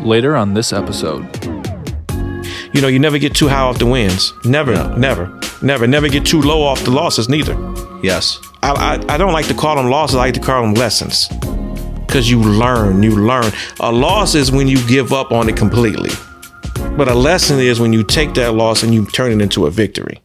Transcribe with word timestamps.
Later 0.00 0.36
on 0.36 0.54
this 0.54 0.72
episode, 0.72 1.24
You 2.74 2.80
know, 2.80 2.88
you 2.88 2.98
never 2.98 3.18
get 3.18 3.34
too 3.36 3.46
high 3.46 3.60
off 3.60 3.78
the 3.78 3.86
wins. 3.86 4.32
Never, 4.44 4.74
never, 4.98 5.38
never, 5.62 5.86
never 5.86 6.08
get 6.08 6.26
too 6.26 6.42
low 6.42 6.62
off 6.62 6.82
the 6.84 6.90
losses. 6.90 7.28
Neither. 7.28 7.54
Yes. 8.02 8.40
I, 8.62 8.98
I, 9.08 9.14
I 9.14 9.16
don't 9.16 9.32
like 9.32 9.46
to 9.46 9.54
call 9.54 9.76
them 9.76 9.88
losses. 9.90 10.16
I 10.16 10.18
like 10.18 10.34
to 10.34 10.40
call 10.40 10.62
them 10.62 10.74
lessons. 10.74 11.28
Because 12.06 12.28
you 12.28 12.40
learn, 12.42 13.02
you 13.02 13.12
learn. 13.12 13.52
A 13.78 13.92
loss 13.92 14.34
is 14.34 14.50
when 14.50 14.66
you 14.66 14.84
give 14.88 15.12
up 15.12 15.30
on 15.30 15.48
it 15.48 15.56
completely. 15.56 16.10
But 16.96 17.08
a 17.08 17.14
lesson 17.14 17.60
is 17.60 17.78
when 17.78 17.92
you 17.92 18.02
take 18.02 18.34
that 18.34 18.54
loss 18.54 18.82
and 18.82 18.92
you 18.92 19.06
turn 19.06 19.30
it 19.32 19.40
into 19.40 19.66
a 19.66 19.70
victory. 19.70 20.20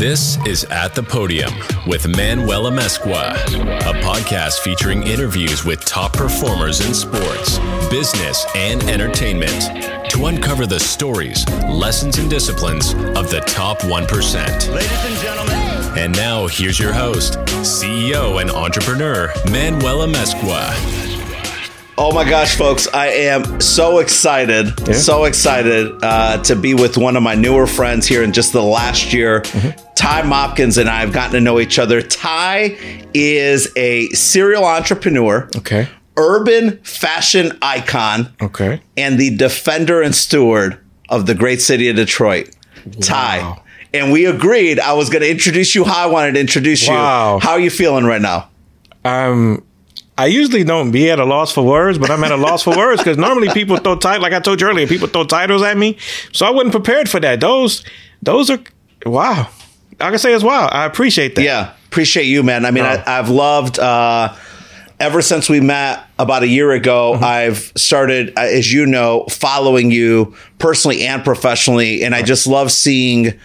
This 0.00 0.38
is 0.46 0.64
At 0.64 0.94
the 0.94 1.02
Podium 1.02 1.52
with 1.86 2.08
Manuel 2.08 2.70
Amezcua, 2.70 3.34
a 3.34 3.92
podcast 4.00 4.60
featuring 4.60 5.02
interviews 5.02 5.62
with 5.66 5.84
top 5.84 6.14
performers 6.14 6.80
in 6.80 6.94
sports, 6.94 7.58
business, 7.90 8.46
and 8.54 8.82
entertainment 8.84 10.10
to 10.10 10.24
uncover 10.24 10.64
the 10.64 10.80
stories, 10.80 11.46
lessons, 11.68 12.16
and 12.16 12.30
disciplines 12.30 12.94
of 12.94 13.28
the 13.28 13.42
top 13.46 13.80
1%. 13.80 14.72
Ladies 14.72 15.04
and 15.04 15.16
gentlemen. 15.18 15.98
And 15.98 16.16
now, 16.16 16.46
here's 16.46 16.78
your 16.78 16.94
host, 16.94 17.34
CEO 17.60 18.40
and 18.40 18.50
entrepreneur, 18.50 19.30
Manuel 19.50 20.06
Amezcua. 20.06 21.09
Oh 22.02 22.12
my 22.14 22.24
gosh, 22.28 22.56
folks, 22.56 22.88
I 22.94 23.08
am 23.08 23.60
so 23.60 23.98
excited, 23.98 24.94
so 24.94 25.24
excited 25.24 25.92
uh, 26.02 26.42
to 26.44 26.56
be 26.56 26.72
with 26.72 26.96
one 26.96 27.14
of 27.14 27.22
my 27.22 27.34
newer 27.34 27.66
friends 27.66 28.06
here 28.06 28.22
in 28.22 28.32
just 28.32 28.54
the 28.54 28.62
last 28.62 29.12
year. 29.12 29.42
Ty 29.96 30.22
Mopkins 30.22 30.78
and 30.78 30.88
I 30.88 31.00
have 31.00 31.12
gotten 31.12 31.32
to 31.32 31.40
know 31.42 31.60
each 31.60 31.78
other. 31.78 32.00
Ty 32.00 32.78
is 33.12 33.70
a 33.76 34.08
serial 34.10 34.64
entrepreneur, 34.64 35.50
Okay. 35.54 35.88
urban 36.16 36.78
fashion 36.78 37.58
icon, 37.60 38.32
Okay. 38.40 38.80
and 38.96 39.18
the 39.18 39.36
defender 39.36 40.00
and 40.00 40.14
steward 40.14 40.78
of 41.10 41.26
the 41.26 41.34
great 41.34 41.60
city 41.60 41.90
of 41.90 41.96
Detroit. 41.96 42.48
Ty. 43.02 43.58
And 43.92 44.10
we 44.10 44.24
agreed 44.24 44.80
I 44.80 44.94
was 44.94 45.10
going 45.10 45.22
to 45.22 45.30
introduce 45.30 45.74
you 45.74 45.84
how 45.84 46.04
I 46.04 46.10
wanted 46.10 46.32
to 46.34 46.40
introduce 46.40 46.88
Wow. 46.88 47.34
you. 47.34 47.40
How 47.40 47.50
are 47.52 47.60
you 47.60 47.70
feeling 47.70 48.06
right 48.06 48.22
now? 48.22 48.48
Um, 49.04 49.64
I 50.20 50.26
usually 50.26 50.64
don't 50.64 50.90
be 50.90 51.10
at 51.10 51.18
a 51.18 51.24
loss 51.24 51.50
for 51.50 51.64
words, 51.64 51.96
but 51.96 52.10
I'm 52.10 52.22
at 52.24 52.30
a 52.30 52.36
loss 52.36 52.62
for 52.64 52.76
words 52.76 53.00
because 53.00 53.16
normally 53.16 53.48
people 53.48 53.78
throw 53.78 53.96
titles, 53.96 54.22
like 54.22 54.34
I 54.34 54.40
told 54.40 54.60
you 54.60 54.68
earlier, 54.68 54.86
people 54.86 55.08
throw 55.08 55.24
titles 55.24 55.62
at 55.62 55.78
me. 55.78 55.96
So 56.32 56.44
I 56.44 56.50
wasn't 56.50 56.72
prepared 56.72 57.08
for 57.08 57.20
that. 57.20 57.40
Those, 57.40 57.82
those 58.20 58.50
are, 58.50 58.58
wow. 59.06 59.48
I 59.98 60.10
can 60.10 60.18
say 60.18 60.34
it's 60.34 60.44
wow. 60.44 60.66
I 60.66 60.84
appreciate 60.84 61.36
that. 61.36 61.42
Yeah, 61.42 61.72
appreciate 61.86 62.24
you, 62.24 62.42
man. 62.42 62.66
I 62.66 62.70
mean, 62.70 62.84
Oh. 62.84 62.88
I, 62.88 63.18
I've 63.18 63.30
loved 63.30 63.78
uh, 63.78 64.34
ever 64.98 65.22
since 65.22 65.48
we 65.48 65.58
met 65.60 66.04
about 66.18 66.42
a 66.42 66.48
year 66.48 66.70
ago. 66.72 67.14
Mm-hmm. 67.14 67.24
I've 67.24 67.72
started, 67.76 68.34
uh, 68.36 68.42
as 68.42 68.70
you 68.70 68.84
know, 68.84 69.24
following 69.30 69.90
you 69.90 70.36
personally 70.58 71.02
and 71.06 71.24
professionally, 71.24 72.04
and 72.04 72.14
I 72.14 72.20
just 72.20 72.46
love 72.46 72.70
seeing 72.70 73.40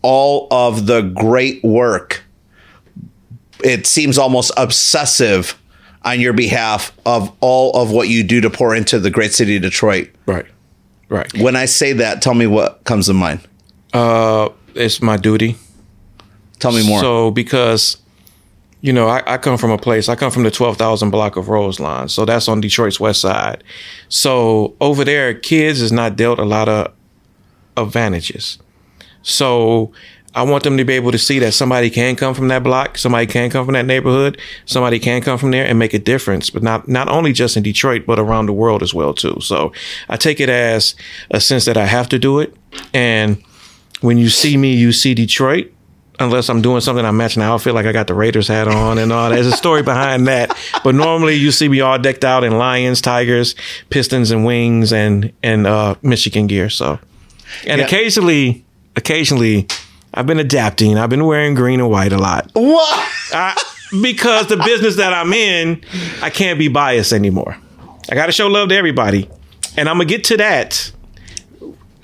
all 0.00 0.48
of 0.50 0.86
the 0.86 1.02
great 1.02 1.62
work. 1.62 2.22
It 3.62 3.86
seems 3.86 4.16
almost 4.16 4.52
obsessive 4.56 5.60
on 6.04 6.20
your 6.20 6.32
behalf 6.32 6.92
of 7.06 7.32
all 7.40 7.72
of 7.72 7.90
what 7.90 8.08
you 8.08 8.22
do 8.22 8.40
to 8.40 8.50
pour 8.50 8.74
into 8.74 8.98
the 8.98 9.10
great 9.10 9.32
city 9.32 9.56
of 9.56 9.62
Detroit. 9.62 10.10
Right. 10.26 10.46
Right. 11.08 11.32
When 11.38 11.56
I 11.56 11.66
say 11.66 11.92
that, 11.94 12.22
tell 12.22 12.34
me 12.34 12.46
what 12.46 12.84
comes 12.84 13.06
to 13.06 13.14
mind. 13.14 13.40
Uh, 13.92 14.48
it's 14.74 15.00
my 15.00 15.16
duty. 15.16 15.56
Tell 16.58 16.72
me 16.72 16.86
more. 16.86 17.00
So 17.00 17.30
because 17.30 17.98
you 18.84 18.92
know, 18.92 19.08
I, 19.08 19.22
I 19.26 19.38
come 19.38 19.56
from 19.56 19.70
a 19.70 19.78
place. 19.78 20.10
I 20.10 20.14
come 20.14 20.30
from 20.30 20.42
the 20.42 20.50
twelve 20.50 20.76
thousand 20.76 21.08
block 21.08 21.36
of 21.36 21.48
Roselawn, 21.48 22.10
so 22.10 22.26
that's 22.26 22.48
on 22.48 22.60
Detroit's 22.60 23.00
west 23.00 23.22
side. 23.22 23.64
So 24.10 24.74
over 24.78 25.04
there, 25.04 25.32
kids 25.32 25.80
is 25.80 25.90
not 25.90 26.16
dealt 26.16 26.38
a 26.38 26.44
lot 26.44 26.68
of 26.68 26.92
advantages. 27.78 28.58
So 29.22 29.92
I 30.34 30.42
want 30.42 30.64
them 30.64 30.76
to 30.78 30.84
be 30.84 30.94
able 30.94 31.12
to 31.12 31.18
see 31.18 31.38
that 31.38 31.52
somebody 31.52 31.90
can 31.90 32.16
come 32.16 32.34
from 32.34 32.48
that 32.48 32.62
block, 32.64 32.98
somebody 32.98 33.26
can 33.26 33.50
come 33.50 33.64
from 33.64 33.74
that 33.74 33.86
neighborhood, 33.86 34.38
somebody 34.66 34.98
can 34.98 35.22
come 35.22 35.38
from 35.38 35.52
there 35.52 35.64
and 35.64 35.78
make 35.78 35.94
a 35.94 35.98
difference. 35.98 36.50
But 36.50 36.62
not 36.62 36.88
not 36.88 37.08
only 37.08 37.32
just 37.32 37.56
in 37.56 37.62
Detroit, 37.62 38.04
but 38.06 38.18
around 38.18 38.46
the 38.46 38.52
world 38.52 38.82
as 38.82 38.92
well 38.92 39.14
too. 39.14 39.38
So 39.40 39.72
I 40.08 40.16
take 40.16 40.40
it 40.40 40.48
as 40.48 40.94
a 41.30 41.40
sense 41.40 41.64
that 41.66 41.76
I 41.76 41.86
have 41.86 42.08
to 42.08 42.18
do 42.18 42.40
it. 42.40 42.54
And 42.92 43.42
when 44.00 44.18
you 44.18 44.28
see 44.28 44.56
me, 44.56 44.74
you 44.74 44.92
see 44.92 45.14
Detroit. 45.14 45.70
Unless 46.20 46.48
I'm 46.48 46.62
doing 46.62 46.80
something, 46.80 47.04
I'm 47.04 47.16
matching 47.16 47.42
the 47.42 47.58
feel 47.58 47.74
like 47.74 47.86
I 47.86 47.92
got 47.92 48.06
the 48.06 48.14
Raiders 48.14 48.46
hat 48.46 48.68
on 48.68 48.98
and 48.98 49.12
all. 49.12 49.30
There's 49.30 49.48
a 49.48 49.52
story 49.56 49.82
behind 49.82 50.28
that. 50.28 50.56
But 50.84 50.94
normally 50.94 51.34
you 51.34 51.50
see 51.50 51.68
me 51.68 51.80
all 51.80 51.98
decked 51.98 52.24
out 52.24 52.44
in 52.44 52.56
Lions, 52.56 53.00
Tigers, 53.00 53.56
Pistons, 53.90 54.30
and 54.30 54.44
Wings, 54.44 54.92
and 54.92 55.32
and 55.42 55.66
uh, 55.66 55.96
Michigan 56.02 56.46
gear. 56.46 56.70
So, 56.70 57.00
and 57.66 57.80
Yeah. 57.80 57.86
occasionally, 57.86 58.64
occasionally, 58.94 59.66
I've 60.14 60.26
been 60.26 60.38
adapting. 60.38 60.96
I've 60.96 61.10
been 61.10 61.24
wearing 61.26 61.54
green 61.54 61.80
and 61.80 61.90
white 61.90 62.12
a 62.12 62.18
lot 62.18 62.50
what? 62.54 63.08
I, 63.32 63.60
because 64.02 64.48
the 64.48 64.56
business 64.56 64.96
that 64.96 65.12
I'm 65.12 65.32
in, 65.32 65.84
I 66.22 66.30
can't 66.30 66.58
be 66.58 66.68
biased 66.68 67.12
anymore. 67.12 67.56
I 68.10 68.14
got 68.14 68.26
to 68.26 68.32
show 68.32 68.48
love 68.48 68.68
to 68.70 68.76
everybody, 68.76 69.28
and 69.76 69.88
I'm 69.88 69.96
gonna 69.96 70.06
get 70.06 70.24
to 70.24 70.36
that 70.38 70.92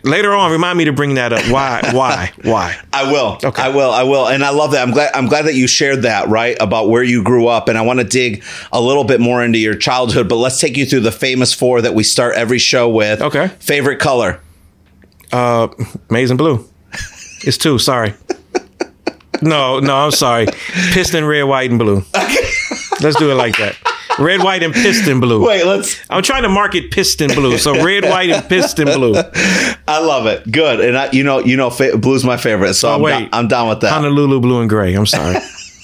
later 0.03 0.33
on. 0.33 0.51
Remind 0.51 0.79
me 0.79 0.87
to 0.87 0.93
bring 0.93 1.15
that 1.15 1.33
up. 1.33 1.45
Why? 1.51 1.83
Why? 1.93 2.33
Why? 2.43 2.77
I 2.93 3.13
will. 3.13 3.39
Okay. 3.43 3.63
I 3.63 3.69
will. 3.69 3.91
I 3.91 4.05
will. 4.05 4.27
And 4.29 4.43
I 4.45 4.51
love 4.51 4.73
that. 4.73 4.87
I'm 4.87 4.93
glad. 4.93 5.15
I'm 5.15 5.27
glad 5.27 5.43
that 5.43 5.55
you 5.55 5.67
shared 5.67 6.03
that. 6.03 6.29
Right 6.29 6.57
about 6.61 6.89
where 6.89 7.03
you 7.03 7.23
grew 7.23 7.49
up, 7.49 7.69
and 7.69 7.77
I 7.77 7.83
want 7.83 8.01
to 8.01 8.05
dig 8.05 8.45
a 8.73 8.81
little 8.81 9.05
bit 9.05 9.21
more 9.21 9.45
into 9.45 9.59
your 9.59 9.75
childhood. 9.75 10.29
But 10.29 10.37
let's 10.37 10.59
take 10.61 10.77
you 10.77 10.87
through 10.87 11.01
the 11.01 11.13
famous 11.13 11.53
four 11.53 11.83
that 11.83 11.95
we 11.95 12.03
start 12.03 12.35
every 12.35 12.59
show 12.59 12.89
with. 12.89 13.21
Okay. 13.21 13.49
Favorite 13.59 13.99
color. 13.99 14.41
Uh, 15.33 15.69
maize 16.09 16.31
and 16.31 16.39
blue. 16.39 16.70
It's 17.45 17.57
two. 17.59 17.79
Sorry. 17.79 18.15
No, 19.43 19.81
no, 19.81 19.97
I'm 19.97 20.11
sorry. 20.11 20.47
Piston, 20.93 21.25
red, 21.25 21.45
white, 21.45 21.71
and 21.71 21.79
blue. 21.79 22.03
Let's 23.01 23.17
do 23.19 23.31
it 23.31 23.35
like 23.37 23.57
that. 23.57 23.77
Red, 24.19 24.43
white, 24.43 24.63
and 24.63 24.75
piston 24.75 25.19
blue. 25.19 25.47
Wait. 25.47 25.65
Let's. 25.65 25.99
I'm 26.11 26.23
trying 26.23 26.43
to 26.43 26.51
market 26.51 26.91
piston 26.91 27.31
blue. 27.33 27.57
So 27.57 27.83
red, 27.83 28.05
white, 28.05 28.29
and 28.29 28.47
piston 28.47 28.85
blue. 28.87 29.15
I 29.89 29.99
love 30.01 30.27
it. 30.27 30.51
Good. 30.51 30.81
And 30.81 30.99
I, 30.99 31.11
you 31.13 31.25
know, 31.25 31.39
you 31.39 31.57
know, 31.57 31.71
fa- 31.71 31.97
blue's 31.97 32.23
my 32.23 32.37
favorite. 32.37 32.75
So 32.75 32.91
oh, 32.91 32.95
I'm, 32.97 33.01
Oh, 33.01 33.05
wait. 33.05 33.11
down, 33.19 33.29
I'm 33.33 33.49
down 33.49 33.69
with 33.71 33.81
that. 33.81 33.93
Honolulu 33.93 34.41
blue 34.41 34.61
and 34.61 34.69
gray. 34.69 34.93
I'm 34.95 35.07
sorry. 35.07 35.37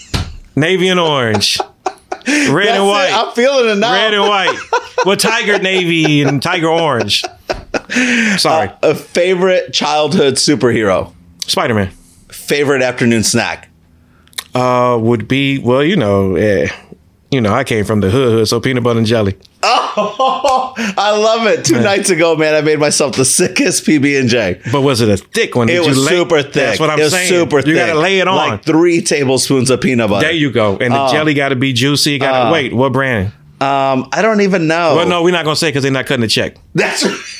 Navy 0.56 0.88
and 0.88 1.00
orange. 1.00 1.58
Red 1.58 2.66
That's 2.66 2.78
and 2.78 2.84
it. 2.84 2.86
white. 2.86 3.10
I'm 3.14 3.32
feeling 3.34 3.70
it 3.70 3.78
now. 3.78 3.92
Red 3.92 4.12
and 4.14 4.22
white. 4.28 4.58
Well, 5.04 5.16
tiger 5.16 5.58
navy 5.60 6.22
and 6.22 6.42
tiger 6.42 6.68
orange. 6.68 7.22
Sorry. 8.38 8.68
Uh, 8.68 8.76
a 8.82 8.94
favorite 8.96 9.72
childhood 9.72 10.34
superhero. 10.34 11.12
Spider 11.46 11.74
Man. 11.74 11.90
Favorite 12.28 12.82
afternoon 12.82 13.22
snack. 13.22 13.68
Uh, 14.54 14.98
would 15.00 15.28
be 15.28 15.58
well, 15.58 15.84
you 15.84 15.96
know, 15.96 16.34
eh, 16.36 16.68
you 17.30 17.40
know, 17.40 17.52
I 17.52 17.64
came 17.64 17.84
from 17.84 18.00
the 18.00 18.10
hood, 18.10 18.32
hood, 18.32 18.48
so 18.48 18.58
peanut 18.60 18.82
butter 18.84 18.98
and 18.98 19.06
jelly. 19.06 19.36
Oh, 19.98 20.74
I 20.98 21.16
love 21.16 21.46
it. 21.46 21.64
Two 21.64 21.80
nights 21.80 22.10
ago, 22.10 22.36
man, 22.36 22.54
I 22.54 22.60
made 22.60 22.78
myself 22.78 23.16
the 23.16 23.24
sickest 23.24 23.86
PB 23.86 24.20
and 24.20 24.28
J. 24.28 24.60
But 24.70 24.82
was 24.82 25.00
it 25.00 25.08
a 25.08 25.16
thick 25.16 25.54
one? 25.56 25.70
It 25.70 25.78
was 25.82 25.96
you 25.96 26.04
lay- 26.04 26.10
super 26.12 26.42
thick. 26.42 26.52
That's 26.52 26.78
what 26.80 26.90
I'm 26.90 26.98
it 27.00 27.04
was 27.04 27.12
saying. 27.14 27.28
super 27.28 27.62
thick. 27.62 27.68
You 27.70 27.76
gotta 27.76 27.98
lay 27.98 28.18
it 28.18 28.28
on. 28.28 28.36
Like 28.36 28.62
three 28.62 29.00
tablespoons 29.00 29.70
of 29.70 29.80
peanut 29.80 30.10
butter. 30.10 30.26
there 30.26 30.34
you 30.34 30.50
go. 30.52 30.76
And 30.76 30.92
the 30.92 31.06
Oh. 31.06 31.10
jelly 31.10 31.32
got 31.32 31.48
to 31.48 31.56
be 31.56 31.72
juicy. 31.72 32.18
Got 32.18 32.44
to 32.48 32.52
wait. 32.52 32.74
What 32.74 32.92
brand? 32.92 33.28
Um, 33.58 34.06
I 34.12 34.20
don't 34.20 34.42
even 34.42 34.66
know. 34.66 34.96
Well, 34.96 35.08
no, 35.08 35.22
we're 35.22 35.30
not 35.32 35.44
gonna 35.46 35.56
say 35.56 35.68
because 35.70 35.82
they're 35.82 35.90
not 35.90 36.04
cutting 36.04 36.20
the 36.20 36.28
check. 36.28 36.56
That's 36.74 37.02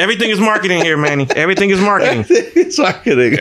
Everything 0.00 0.30
is 0.30 0.40
marketing 0.40 0.82
here, 0.82 0.96
Manny. 0.96 1.26
Everything 1.36 1.70
is 1.70 1.80
marketing. 1.80 2.24
it's 2.28 2.78
marketing. 2.78 3.38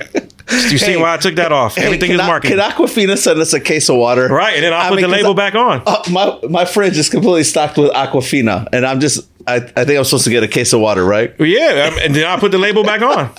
You 0.51 0.77
see 0.77 0.93
Hey, 0.93 0.97
why 0.97 1.13
I 1.13 1.17
took 1.17 1.35
that 1.35 1.51
off? 1.51 1.75
Hey, 1.75 1.85
Everything 1.85 2.11
is 2.11 2.17
marketing. 2.17 2.57
Can 2.57 2.71
Aquafina 2.71 3.17
send 3.17 3.39
us 3.39 3.53
a 3.53 3.59
case 3.59 3.87
of 3.89 3.97
water? 3.97 4.27
Right, 4.27 4.55
and 4.55 4.63
then 4.63 4.73
I'll 4.73 4.81
I 4.87 4.89
put 4.89 4.95
mean, 4.95 5.03
the 5.03 5.07
label 5.15 5.31
I- 5.31 5.35
back 5.35 5.55
on. 5.55 5.83
Uh, 5.85 6.03
my 6.11 6.39
my 6.49 6.65
fridge 6.65 6.97
is 6.97 7.09
completely 7.09 7.43
stocked 7.43 7.77
with 7.77 7.91
Aquafina, 7.91 8.67
and 8.73 8.85
I'm 8.85 8.99
just 8.99 9.27
I, 9.47 9.55
I 9.57 9.59
think 9.85 9.97
I'm 9.97 10.03
supposed 10.03 10.23
to 10.25 10.31
get 10.31 10.43
a 10.43 10.47
case 10.47 10.73
of 10.73 10.79
water, 10.81 11.05
right? 11.05 11.33
Yeah, 11.39 11.89
um, 11.91 11.99
and 12.01 12.15
then 12.15 12.25
I'll 12.27 12.39
put 12.39 12.51
the 12.51 12.57
label 12.57 12.83
back 12.83 13.01
on. 13.01 13.31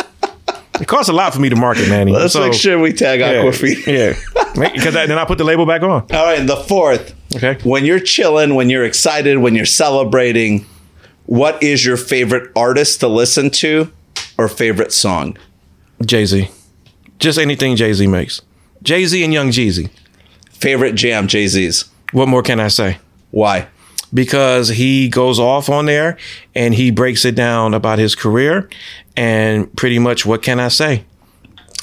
It 0.81 0.87
costs 0.89 1.11
a 1.11 1.13
lot 1.13 1.35
for 1.35 1.41
me 1.41 1.51
to 1.51 1.57
market, 1.57 1.89
Manny. 1.91 2.11
Let's 2.11 2.33
So, 2.33 2.41
make 2.41 2.55
sure 2.55 2.79
we 2.79 2.93
tag 2.95 3.21
yeah, 3.21 3.33
Aquafina. 3.43 3.87
Yeah, 3.87 4.73
because 4.73 4.95
then 4.95 5.13
I 5.19 5.25
put 5.27 5.37
the 5.37 5.45
label 5.45 5.67
back 5.67 5.83
on. 5.83 5.91
All 5.91 6.07
right, 6.25 6.39
and 6.39 6.49
the 6.49 6.57
fourth. 6.57 7.15
Okay. 7.37 7.59
When 7.69 7.85
you're 7.85 8.01
chilling, 8.01 8.55
when 8.55 8.71
you're 8.71 8.85
excited, 8.85 9.39
when 9.39 9.55
you're 9.55 9.67
celebrating, 9.67 10.65
what 11.31 11.63
is 11.63 11.87
your 11.87 11.97
favorite 11.97 12.51
artist 12.57 12.99
to 12.99 13.07
listen 13.07 13.51
to 13.51 13.93
or 14.37 14.49
favorite 14.49 14.93
song? 14.93 15.39
Jay 16.05 16.25
Z, 16.25 16.51
just 17.21 17.39
anything 17.39 17.77
Jay 17.77 17.93
Z 17.93 18.05
makes. 18.09 18.43
Jay 18.83 19.07
Z 19.07 19.23
and 19.23 19.33
Young 19.33 19.51
Jeezy. 19.51 19.91
Favorite 20.51 20.95
jam, 20.95 21.29
Jay 21.29 21.47
Z's. 21.47 21.91
What 22.13 22.27
more 22.29 22.43
can 22.43 22.59
I 22.59 22.69
say? 22.69 22.99
Why? 23.31 23.69
because 24.13 24.69
he 24.71 25.09
goes 25.09 25.39
off 25.39 25.69
on 25.69 25.87
there 25.87 26.17
and 26.55 26.75
he 26.75 26.91
breaks 26.91 27.25
it 27.25 27.37
down 27.37 27.75
about 27.75 28.01
his 28.01 28.17
career 28.17 28.69
and 29.17 29.75
pretty 29.77 29.99
much 29.99 30.27
what 30.27 30.43
can 30.43 30.59
I 30.59 30.67
say? 30.67 31.05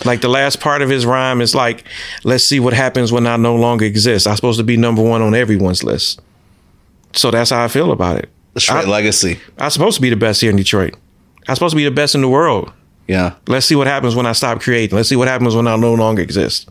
Like 0.06 0.20
the 0.20 0.28
last 0.28 0.60
part 0.60 0.82
of 0.82 0.90
his 0.90 1.06
rhyme 1.06 1.42
is 1.42 1.56
like, 1.56 1.86
let's 2.24 2.44
see 2.44 2.60
what 2.60 2.74
happens 2.74 3.12
when 3.12 3.26
I 3.26 3.38
no 3.38 3.56
longer 3.56 3.86
exist. 3.86 4.28
I'm 4.28 4.36
supposed 4.36 4.60
to 4.60 4.64
be 4.64 4.76
number 4.78 5.02
one 5.02 5.22
on 5.22 5.34
everyone's 5.34 5.84
list. 5.84 6.22
So 7.14 7.32
that's 7.32 7.50
how 7.50 7.64
I 7.64 7.68
feel 7.70 7.92
about 7.92 8.18
it. 8.18 8.30
Straight 8.60 8.86
I- 8.86 8.90
legacy. 8.90 9.40
I'm 9.58 9.70
supposed 9.70 9.96
to 9.96 10.02
be 10.02 10.10
the 10.10 10.16
best 10.16 10.42
here 10.42 10.50
in 10.50 10.56
Detroit. 10.58 10.96
I'm 11.48 11.56
supposed 11.56 11.72
to 11.74 11.78
be 11.78 11.86
the 11.86 11.92
best 11.92 12.16
in 12.16 12.22
the 12.22 12.28
world. 12.30 12.72
Yeah. 13.08 13.36
Let's 13.48 13.66
see 13.66 13.76
what 13.76 13.88
happens 13.88 14.16
when 14.16 14.26
I 14.26 14.34
stop 14.34 14.60
creating. 14.62 14.96
Let's 14.96 15.08
see 15.10 15.16
what 15.16 15.28
happens 15.30 15.56
when 15.56 15.68
I 15.68 15.76
no 15.78 15.94
longer 15.94 16.22
exist. 16.22 16.70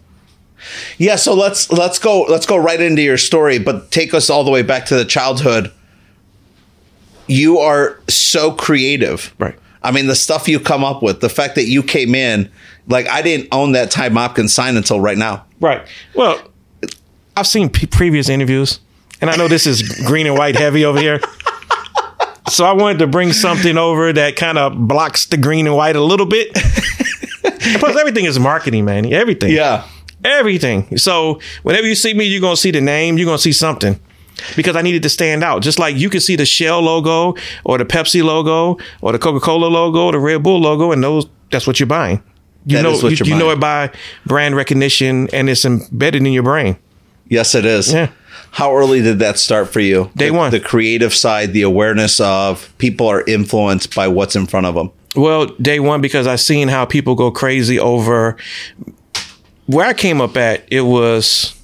Yeah, 0.99 1.17
so 1.17 1.35
let's 1.35 1.71
let's 1.71 1.99
go 1.99 2.23
let's 2.23 2.45
go 2.47 2.57
right 2.57 2.81
into 2.81 3.01
your 3.03 3.19
story, 3.19 3.59
but 3.59 3.91
take 3.91 4.13
us 4.15 4.29
all 4.31 4.43
the 4.45 4.51
way 4.51 4.63
back 4.63 4.87
to 4.87 4.97
the 4.97 5.05
childhood. 5.05 5.71
You 7.27 7.59
are 7.59 7.99
so 8.09 8.53
creative. 8.53 9.35
Right. 9.39 9.57
I 9.83 9.93
mean, 9.93 10.07
the 10.07 10.15
stuff 10.15 10.49
you 10.49 10.59
come 10.61 10.83
up 10.85 11.03
with, 11.03 11.21
the 11.21 11.29
fact 11.29 11.55
that 11.57 11.65
you 11.67 11.83
came 11.83 12.15
in, 12.15 12.51
like 12.89 13.09
I 13.09 13.23
didn't 13.23 13.49
own 13.53 13.73
that 13.73 13.91
Ty 13.91 14.11
Mopkins 14.11 14.51
sign 14.51 14.77
until 14.77 15.01
right 15.01 15.19
now. 15.19 15.45
Right. 15.61 15.87
Well, 16.15 16.41
I've 17.37 17.47
seen 17.47 17.69
p- 17.69 17.87
previous 17.87 18.29
interviews, 18.29 18.81
and 19.21 19.31
I 19.31 19.37
know 19.37 19.49
this 19.49 19.67
is 19.67 19.83
green 20.07 20.27
and 20.27 20.37
white 20.37 20.57
heavy 20.57 20.85
over 20.85 21.01
here. 21.01 21.21
So 22.49 22.65
I 22.65 22.73
wanted 22.73 22.99
to 23.01 23.07
bring 23.07 23.33
something 23.33 23.77
over 23.77 24.13
that 24.13 24.37
kind 24.37 24.57
of 24.59 24.77
blocks 24.87 25.27
the 25.27 25.37
green 25.37 25.67
and 25.67 25.75
white 25.77 25.97
a 25.97 26.03
little 26.03 26.27
bit. 26.27 26.53
Plus, 27.79 27.97
everything 27.97 28.25
is 28.25 28.39
marketing, 28.39 28.85
man. 28.85 29.13
Everything. 29.13 29.53
Yeah. 29.53 29.87
Everything. 30.25 30.97
So 30.97 31.41
whenever 31.63 31.87
you 31.87 31.95
see 31.95 32.15
me, 32.15 32.25
you're 32.25 32.41
gonna 32.41 32.57
see 32.57 32.71
the 32.71 32.81
name. 32.81 33.19
You're 33.19 33.27
gonna 33.27 33.39
see 33.39 33.53
something. 33.53 33.99
Because 34.55 34.77
I 34.77 34.83
needed 34.83 35.03
to 35.03 35.09
stand 35.09 35.43
out. 35.43 35.63
Just 35.63 35.79
like 35.79 35.97
you 35.97 36.11
can 36.11 36.21
see 36.21 36.37
the 36.37 36.45
Shell 36.45 36.83
logo 36.83 37.35
or 37.65 37.79
the 37.79 37.85
Pepsi 37.85 38.23
logo 38.23 38.77
or 39.01 39.13
the 39.13 39.19
Coca-Cola 39.19 39.67
logo 39.67 40.07
or 40.07 40.13
the 40.13 40.19
Red 40.19 40.43
Bull 40.43 40.61
logo, 40.61 40.93
and 40.93 41.03
those 41.03 41.27
that's 41.51 41.67
what 41.67 41.81
you're 41.81 41.87
buying. 41.87 42.23
You 42.67 42.77
That 42.77 42.83
know 42.83 43.09
you, 43.09 43.17
you 43.25 43.37
know 43.37 43.51
it 43.51 43.61
by 43.61 43.91
brand 44.27 44.57
recognition 44.57 45.29
and 45.33 45.49
it's 45.49 45.65
embedded 45.65 46.27
in 46.27 46.33
your 46.33 46.43
brain. 46.43 46.77
Yes, 47.29 47.55
it 47.55 47.65
is. 47.65 47.93
Yeah. 47.93 48.11
How 48.53 48.75
early 48.75 49.03
did 49.03 49.19
that 49.19 49.39
start 49.39 49.69
for 49.69 49.81
you? 49.81 50.11
Day 50.17 50.29
the, 50.29 50.35
one. 50.35 50.51
The 50.51 50.61
creative 50.61 51.15
side, 51.15 51.53
the 51.53 51.63
awareness 51.63 52.21
of 52.21 52.73
people 52.79 53.07
are 53.07 53.23
influenced 53.23 53.95
by 53.95 54.09
what's 54.09 54.35
in 54.35 54.47
front 54.47 54.67
of 54.67 54.75
them. 54.75 54.91
Well, 55.15 55.47
day 55.47 55.81
one 55.81 56.01
because 56.01 56.27
I've 56.27 56.41
seen 56.41 56.69
how 56.69 56.85
people 56.85 57.15
go 57.15 57.31
crazy 57.31 57.79
over 57.79 58.37
where 59.67 59.87
I 59.87 59.95
came 59.95 60.21
up 60.21 60.37
at. 60.37 60.65
It 60.71 60.83
was 60.83 61.55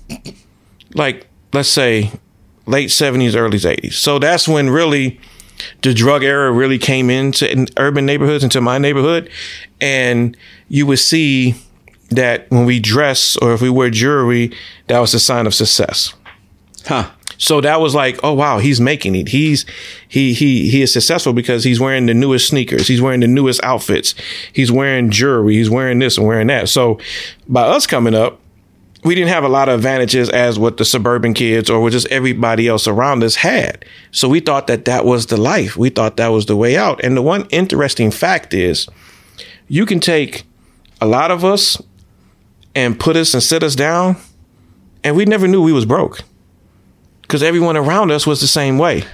like 0.94 1.26
let's 1.52 1.68
say 1.68 2.10
late 2.66 2.90
seventies, 2.90 3.36
early 3.36 3.58
eighties. 3.68 3.96
So 3.96 4.18
that's 4.18 4.48
when 4.48 4.70
really 4.70 5.20
the 5.82 5.94
drug 5.94 6.24
era 6.24 6.50
really 6.50 6.78
came 6.78 7.10
into 7.10 7.50
in 7.50 7.68
urban 7.76 8.06
neighborhoods, 8.06 8.42
into 8.42 8.60
my 8.60 8.78
neighborhood, 8.78 9.30
and 9.80 10.36
you 10.68 10.86
would 10.86 10.98
see 10.98 11.54
that 12.10 12.50
when 12.50 12.64
we 12.64 12.80
dress 12.80 13.36
or 13.36 13.52
if 13.54 13.62
we 13.62 13.70
wear 13.70 13.90
jewelry, 13.90 14.52
that 14.88 14.98
was 14.98 15.14
a 15.14 15.20
sign 15.20 15.46
of 15.46 15.54
success. 15.54 16.14
Huh. 16.86 17.10
So 17.42 17.60
that 17.60 17.80
was 17.80 17.92
like, 17.92 18.20
oh 18.22 18.34
wow, 18.34 18.58
he's 18.58 18.80
making 18.80 19.16
it. 19.16 19.28
He's 19.28 19.66
he 20.06 20.32
he 20.32 20.70
he 20.70 20.80
is 20.82 20.92
successful 20.92 21.32
because 21.32 21.64
he's 21.64 21.80
wearing 21.80 22.06
the 22.06 22.14
newest 22.14 22.46
sneakers. 22.46 22.86
He's 22.86 23.02
wearing 23.02 23.18
the 23.18 23.26
newest 23.26 23.62
outfits. 23.64 24.14
He's 24.52 24.70
wearing 24.70 25.10
jewelry. 25.10 25.54
He's 25.54 25.68
wearing 25.68 25.98
this 25.98 26.16
and 26.16 26.24
wearing 26.24 26.46
that. 26.46 26.68
So 26.68 27.00
by 27.48 27.62
us 27.62 27.84
coming 27.84 28.14
up, 28.14 28.38
we 29.02 29.16
didn't 29.16 29.30
have 29.30 29.42
a 29.42 29.48
lot 29.48 29.68
of 29.68 29.80
advantages 29.80 30.30
as 30.30 30.56
what 30.56 30.76
the 30.76 30.84
suburban 30.84 31.34
kids 31.34 31.68
or 31.68 31.90
just 31.90 32.06
everybody 32.08 32.68
else 32.68 32.86
around 32.86 33.24
us 33.24 33.34
had. 33.34 33.84
So 34.12 34.28
we 34.28 34.38
thought 34.38 34.68
that 34.68 34.84
that 34.84 35.04
was 35.04 35.26
the 35.26 35.36
life. 35.36 35.76
We 35.76 35.90
thought 35.90 36.18
that 36.18 36.28
was 36.28 36.46
the 36.46 36.56
way 36.56 36.76
out. 36.76 37.02
And 37.02 37.16
the 37.16 37.22
one 37.22 37.48
interesting 37.50 38.12
fact 38.12 38.54
is, 38.54 38.86
you 39.66 39.84
can 39.84 39.98
take 39.98 40.44
a 41.00 41.06
lot 41.06 41.32
of 41.32 41.44
us 41.44 41.82
and 42.76 43.00
put 43.00 43.16
us 43.16 43.34
and 43.34 43.42
sit 43.42 43.64
us 43.64 43.74
down, 43.74 44.16
and 45.02 45.16
we 45.16 45.24
never 45.24 45.48
knew 45.48 45.60
we 45.60 45.72
was 45.72 45.84
broke 45.84 46.20
because 47.32 47.42
everyone 47.42 47.78
around 47.78 48.10
us 48.10 48.26
was 48.26 48.42
the 48.42 48.46
same 48.46 48.76
way. 48.76 49.04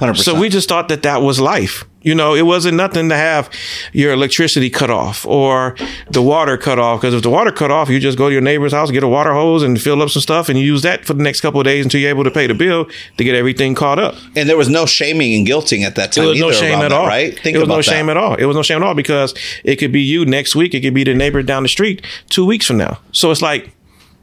100%. 0.00 0.16
So 0.16 0.34
we 0.40 0.48
just 0.48 0.68
thought 0.68 0.88
that 0.88 1.04
that 1.04 1.22
was 1.22 1.38
life. 1.38 1.84
You 2.02 2.16
know, 2.16 2.34
it 2.34 2.42
wasn't 2.42 2.76
nothing 2.76 3.10
to 3.10 3.14
have 3.14 3.48
your 3.92 4.12
electricity 4.12 4.70
cut 4.70 4.90
off 4.90 5.24
or 5.24 5.76
the 6.10 6.20
water 6.22 6.56
cut 6.56 6.80
off. 6.80 7.00
Because 7.00 7.14
if 7.14 7.22
the 7.22 7.30
water 7.30 7.52
cut 7.52 7.70
off, 7.70 7.88
you 7.88 8.00
just 8.00 8.18
go 8.18 8.28
to 8.28 8.32
your 8.32 8.42
neighbor's 8.42 8.72
house, 8.72 8.90
get 8.90 9.04
a 9.04 9.08
water 9.08 9.32
hose, 9.34 9.62
and 9.62 9.80
fill 9.80 10.02
up 10.02 10.10
some 10.10 10.20
stuff, 10.22 10.48
and 10.48 10.58
you 10.58 10.64
use 10.64 10.82
that 10.82 11.04
for 11.04 11.14
the 11.14 11.22
next 11.22 11.42
couple 11.42 11.60
of 11.60 11.64
days 11.64 11.84
until 11.84 12.00
you're 12.00 12.10
able 12.10 12.24
to 12.24 12.30
pay 12.32 12.48
the 12.48 12.54
bill 12.54 12.86
to 13.18 13.22
get 13.22 13.36
everything 13.36 13.76
caught 13.76 14.00
up. 14.00 14.16
and 14.34 14.48
there 14.48 14.56
was 14.56 14.68
no 14.68 14.84
shaming 14.84 15.32
and 15.34 15.46
guilting 15.46 15.82
at 15.82 15.94
that 15.94 16.10
time 16.10 16.24
There 16.24 16.30
was 16.30 16.38
either 16.38 16.46
no 16.48 16.52
shame 16.52 16.78
at 16.80 16.88
that, 16.88 16.92
all. 16.92 17.06
right? 17.06 17.38
Think 17.38 17.54
it 17.54 17.60
was 17.60 17.68
no 17.68 17.76
that. 17.76 17.84
shame 17.84 18.08
at 18.10 18.16
all. 18.16 18.34
It 18.34 18.46
was 18.46 18.56
no 18.56 18.62
shame 18.62 18.78
at 18.78 18.82
all 18.88 18.94
because 18.94 19.32
it 19.62 19.76
could 19.76 19.92
be 19.92 20.00
you 20.00 20.24
next 20.24 20.56
week. 20.56 20.74
It 20.74 20.80
could 20.80 20.94
be 20.94 21.04
the 21.04 21.14
neighbor 21.14 21.40
down 21.44 21.62
the 21.62 21.68
street 21.68 22.04
two 22.30 22.44
weeks 22.46 22.66
from 22.66 22.78
now. 22.78 22.98
So 23.12 23.30
it's 23.30 23.42
like 23.42 23.76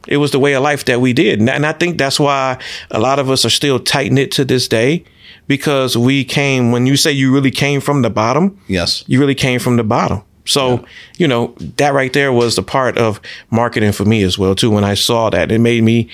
it 0.07 0.18
was 0.18 0.31
the 0.31 0.39
way 0.39 0.54
of 0.54 0.63
life 0.63 0.86
that 0.86 1.01
we 1.01 1.13
did, 1.13 1.39
and 1.39 1.50
I- 1.50 1.56
and 1.56 1.65
I 1.65 1.74
think 1.74 1.98
that's 1.98 2.19
why 2.19 2.57
a 2.92 3.00
lot 3.00 3.19
of 3.19 3.30
us 3.30 3.45
are 3.45 3.50
still 3.50 3.80
tight 3.80 4.12
knit 4.12 4.31
to 4.33 4.45
this 4.45 4.68
day 4.68 5.04
because 5.48 5.98
we 5.98 6.24
came. 6.24 6.71
When 6.71 6.86
you 6.86 6.95
say 6.98 7.12
you 7.12 7.33
really 7.33 7.51
came 7.51 7.81
from 7.81 8.01
the 8.01 8.09
bottom, 8.09 8.57
Yes. 8.68 9.04
you 9.07 9.19
really 9.19 9.36
came 9.36 9.59
from 9.59 9.77
the 9.77 9.83
bottom. 9.83 10.21
So, 10.45 10.86
you 11.18 11.27
know, 11.27 11.54
that 11.75 11.94
right 11.94 12.13
there 12.13 12.31
was 12.31 12.56
the 12.56 12.63
part 12.63 12.98
of 12.98 13.19
marketing 13.51 13.92
for 13.92 14.06
me 14.06 14.24
as 14.24 14.38
well 14.39 14.56
too. 14.56 14.71
When 14.71 14.86
I 14.86 14.94
saw 14.94 15.30
that, 15.30 15.51
it 15.51 15.59
made 15.59 15.83
me 15.83 16.07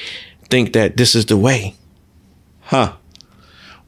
think 0.50 0.74
that 0.74 0.98
this 0.98 1.14
is 1.14 1.26
the 1.28 1.38
way. 1.38 1.76
Huh. 2.62 2.94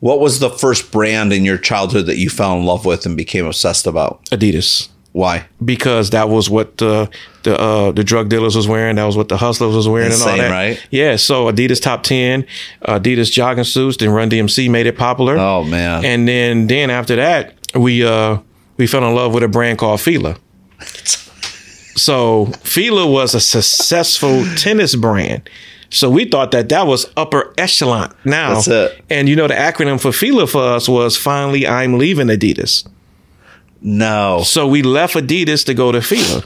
What 0.01 0.19
was 0.19 0.37
the 0.39 0.51
first 0.51 0.91
brand 0.91 1.33
in 1.33 1.45
your 1.45 1.57
childhood 1.57 2.05
that 2.05 2.17
you 2.17 2.29
fell 2.29 2.53
in 2.57 2.63
love 2.65 2.85
with 2.85 3.07
and 3.07 3.17
became 3.17 3.45
obsessed 3.47 3.87
about? 3.87 4.23
Adidas. 4.29 4.89
Why? 5.15 5.47
because 5.63 6.09
that 6.09 6.27
was 6.27 6.49
what 6.49 6.75
the 6.77 7.09
the 7.43 7.57
uh, 7.57 7.91
the 7.93 8.03
drug 8.03 8.27
dealers 8.27 8.53
was 8.53 8.67
wearing. 8.67 8.97
That 8.97 9.05
was 9.05 9.15
what 9.15 9.29
the 9.29 9.37
hustlers 9.37 9.73
was 9.73 9.87
wearing 9.87 10.11
and 10.11 10.21
all 10.21 10.27
Insane, 10.27 10.37
that. 10.41 10.51
right? 10.51 10.87
Yeah. 10.91 11.15
So 11.15 11.45
Adidas 11.49 11.81
top 11.81 12.03
ten, 12.03 12.45
Adidas 12.81 13.31
jogging 13.31 13.63
suits. 13.63 13.95
Then 13.95 14.09
Run 14.09 14.29
DMC 14.29 14.69
made 14.69 14.87
it 14.87 14.97
popular. 14.97 15.37
Oh 15.37 15.63
man. 15.63 16.03
And 16.03 16.27
then 16.27 16.67
then 16.67 16.89
after 16.89 17.15
that, 17.15 17.53
we 17.73 18.05
uh 18.05 18.39
we 18.75 18.87
fell 18.87 19.07
in 19.07 19.15
love 19.15 19.33
with 19.33 19.43
a 19.43 19.47
brand 19.47 19.77
called 19.79 20.01
Fila. 20.01 20.35
So 21.97 22.47
Fila 22.63 23.07
was 23.09 23.33
a 23.35 23.39
successful 23.39 24.43
tennis 24.57 24.95
brand. 24.95 25.49
So 25.89 26.09
we 26.09 26.25
thought 26.25 26.51
that 26.51 26.67
that 26.67 26.87
was 26.87 27.09
upper 27.15 27.53
echelon. 27.57 28.13
Now, 28.25 28.55
That's 28.55 28.67
it. 28.67 29.01
and 29.09 29.29
you 29.29 29.37
know 29.37 29.47
the 29.47 29.53
acronym 29.53 30.01
for 30.01 30.11
Fila 30.11 30.45
for 30.45 30.61
us 30.61 30.89
was 30.89 31.15
finally 31.15 31.65
I'm 31.65 31.97
leaving 31.97 32.27
Adidas. 32.27 32.85
No. 33.81 34.41
So 34.43 34.67
we 34.67 34.81
left 34.81 35.15
Adidas 35.15 35.65
to 35.65 35.73
go 35.73 35.91
to 35.91 36.01
Fila. 36.01 36.43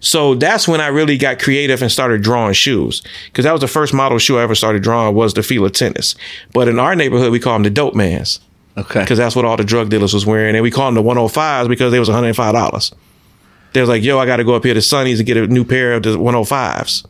So 0.00 0.34
that's 0.36 0.68
when 0.68 0.80
I 0.80 0.86
really 0.88 1.16
got 1.18 1.40
creative 1.40 1.82
and 1.82 1.90
started 1.90 2.22
drawing 2.22 2.52
shoes 2.54 3.02
because 3.26 3.44
that 3.44 3.52
was 3.52 3.60
the 3.60 3.68
first 3.68 3.92
model 3.92 4.18
shoe 4.18 4.38
I 4.38 4.42
ever 4.42 4.54
started 4.54 4.82
drawing 4.82 5.14
was 5.16 5.34
the 5.34 5.42
Fila 5.42 5.70
tennis. 5.70 6.14
But 6.52 6.68
in 6.68 6.78
our 6.78 6.94
neighborhood, 6.94 7.32
we 7.32 7.40
call 7.40 7.54
them 7.54 7.64
the 7.64 7.70
dope 7.70 7.94
mans 7.94 8.38
Okay. 8.76 9.00
because 9.00 9.18
that's 9.18 9.34
what 9.34 9.44
all 9.44 9.56
the 9.56 9.64
drug 9.64 9.90
dealers 9.90 10.14
was 10.14 10.24
wearing, 10.24 10.54
and 10.54 10.62
we 10.62 10.70
call 10.70 10.86
them 10.86 10.94
the 10.94 11.02
105s 11.02 11.68
because 11.68 11.90
they 11.92 11.98
was 11.98 12.08
105 12.08 12.54
dollars. 12.54 12.92
They 13.72 13.80
was 13.80 13.88
like, 13.88 14.02
"Yo, 14.04 14.18
I 14.18 14.26
got 14.26 14.36
to 14.36 14.44
go 14.44 14.54
up 14.54 14.64
here 14.64 14.74
to 14.74 14.82
Sonny's 14.82 15.18
and 15.18 15.26
get 15.26 15.36
a 15.36 15.46
new 15.48 15.64
pair 15.64 15.94
of 15.94 16.02
the 16.04 16.16
105s." 16.16 17.04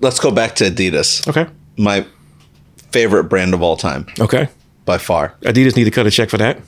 Let's 0.00 0.18
go 0.18 0.30
back 0.30 0.54
to 0.56 0.64
Adidas. 0.70 1.26
Okay, 1.28 1.46
My 1.76 2.06
favorite 2.90 3.24
brand 3.24 3.54
of 3.54 3.62
all 3.62 3.76
time 3.76 4.06
okay. 4.18 4.48
by 4.86 4.98
far. 4.98 5.34
Adidas 5.42 5.76
need 5.76 5.84
to 5.84 5.90
cut 5.90 6.06
a 6.06 6.10
check 6.10 6.30
for 6.30 6.38
that. 6.38 6.58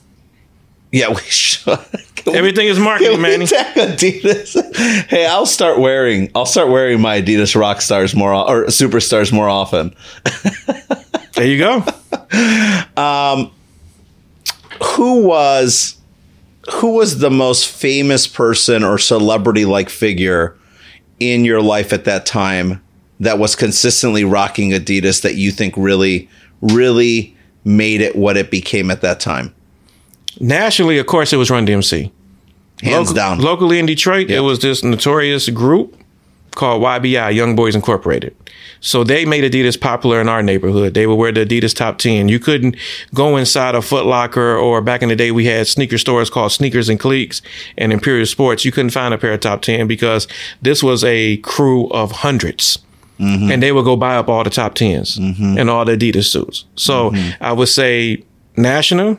Yeah, 0.92 1.08
we 1.10 1.16
should. 1.22 1.78
Can 2.14 2.32
we- 2.32 2.38
Everything 2.38 2.68
is 2.68 2.78
marketing, 2.78 3.46
tag 3.46 3.74
Adidas? 3.76 4.76
Hey, 5.08 5.26
I'll 5.26 5.46
start 5.46 5.78
wearing. 5.80 6.30
I'll 6.34 6.46
start 6.46 6.68
wearing 6.68 7.00
my 7.00 7.20
Adidas 7.20 7.58
rock 7.58 7.80
stars 7.80 8.14
more 8.14 8.32
or 8.32 8.66
superstars 8.66 9.32
more 9.32 9.48
often. 9.48 9.94
There 11.34 11.46
you 11.46 11.58
go. 11.58 11.82
Um, 13.02 13.50
who 14.82 15.24
was 15.24 15.96
who 16.74 16.90
was 16.94 17.18
the 17.20 17.30
most 17.30 17.66
famous 17.68 18.26
person 18.26 18.84
or 18.84 18.98
celebrity 18.98 19.64
like 19.64 19.88
figure 19.88 20.56
in 21.20 21.46
your 21.46 21.62
life 21.62 21.92
at 21.94 22.04
that 22.04 22.26
time 22.26 22.82
that 23.20 23.38
was 23.38 23.56
consistently 23.56 24.24
rocking 24.24 24.70
Adidas 24.72 25.22
that 25.22 25.36
you 25.36 25.50
think 25.50 25.74
really 25.76 26.28
really 26.60 27.34
made 27.64 28.02
it 28.02 28.14
what 28.14 28.36
it 28.36 28.50
became 28.50 28.90
at 28.90 29.00
that 29.00 29.18
time? 29.18 29.54
Nationally, 30.40 30.98
of 30.98 31.06
course, 31.06 31.32
it 31.32 31.36
was 31.36 31.50
Run 31.50 31.66
DMC. 31.66 32.10
Hands 32.82 33.08
Local- 33.08 33.14
down. 33.14 33.38
Locally 33.40 33.78
in 33.78 33.86
Detroit, 33.86 34.30
it 34.30 34.40
was 34.40 34.58
this 34.60 34.82
notorious 34.82 35.48
group 35.48 35.96
called 36.54 36.82
YBI, 36.82 37.34
Young 37.34 37.56
Boys 37.56 37.74
Incorporated. 37.74 38.36
So 38.80 39.04
they 39.04 39.24
made 39.24 39.44
Adidas 39.44 39.80
popular 39.80 40.20
in 40.20 40.28
our 40.28 40.42
neighborhood. 40.42 40.94
They 40.94 41.06
would 41.06 41.14
wear 41.14 41.30
the 41.30 41.46
Adidas 41.46 41.74
top 41.74 41.98
10. 41.98 42.28
You 42.28 42.40
couldn't 42.40 42.76
go 43.14 43.36
inside 43.36 43.76
a 43.76 43.82
Foot 43.82 44.06
Locker 44.06 44.56
or 44.56 44.82
back 44.82 45.02
in 45.02 45.08
the 45.08 45.16
day 45.16 45.30
we 45.30 45.46
had 45.46 45.68
sneaker 45.68 45.98
stores 45.98 46.28
called 46.28 46.50
Sneakers 46.50 46.88
and 46.88 46.98
Cleats 46.98 47.42
and 47.78 47.92
Imperial 47.92 48.26
Sports. 48.26 48.64
You 48.64 48.72
couldn't 48.72 48.90
find 48.90 49.14
a 49.14 49.18
pair 49.18 49.32
of 49.32 49.40
top 49.40 49.62
10 49.62 49.86
because 49.86 50.26
this 50.60 50.82
was 50.82 51.04
a 51.04 51.36
crew 51.38 51.88
of 51.90 52.12
100s 52.12 52.78
mm-hmm. 53.20 53.52
And 53.52 53.62
they 53.62 53.70
would 53.70 53.84
go 53.84 53.96
buy 53.96 54.16
up 54.16 54.28
all 54.28 54.42
the 54.42 54.50
top 54.50 54.74
10s 54.74 55.16
mm-hmm. 55.16 55.58
and 55.58 55.70
all 55.70 55.84
the 55.84 55.96
Adidas 55.96 56.24
suits. 56.24 56.64
So 56.74 57.10
mm-hmm. 57.10 57.42
I 57.42 57.52
would 57.52 57.68
say 57.68 58.24
national, 58.56 59.16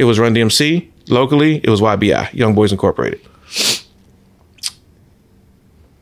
it 0.00 0.04
was 0.04 0.18
Run 0.18 0.34
DMC. 0.34 0.88
Locally, 1.08 1.56
it 1.62 1.68
was 1.68 1.80
YBI, 1.80 2.32
Young 2.32 2.54
Boys 2.54 2.72
Incorporated. 2.72 3.20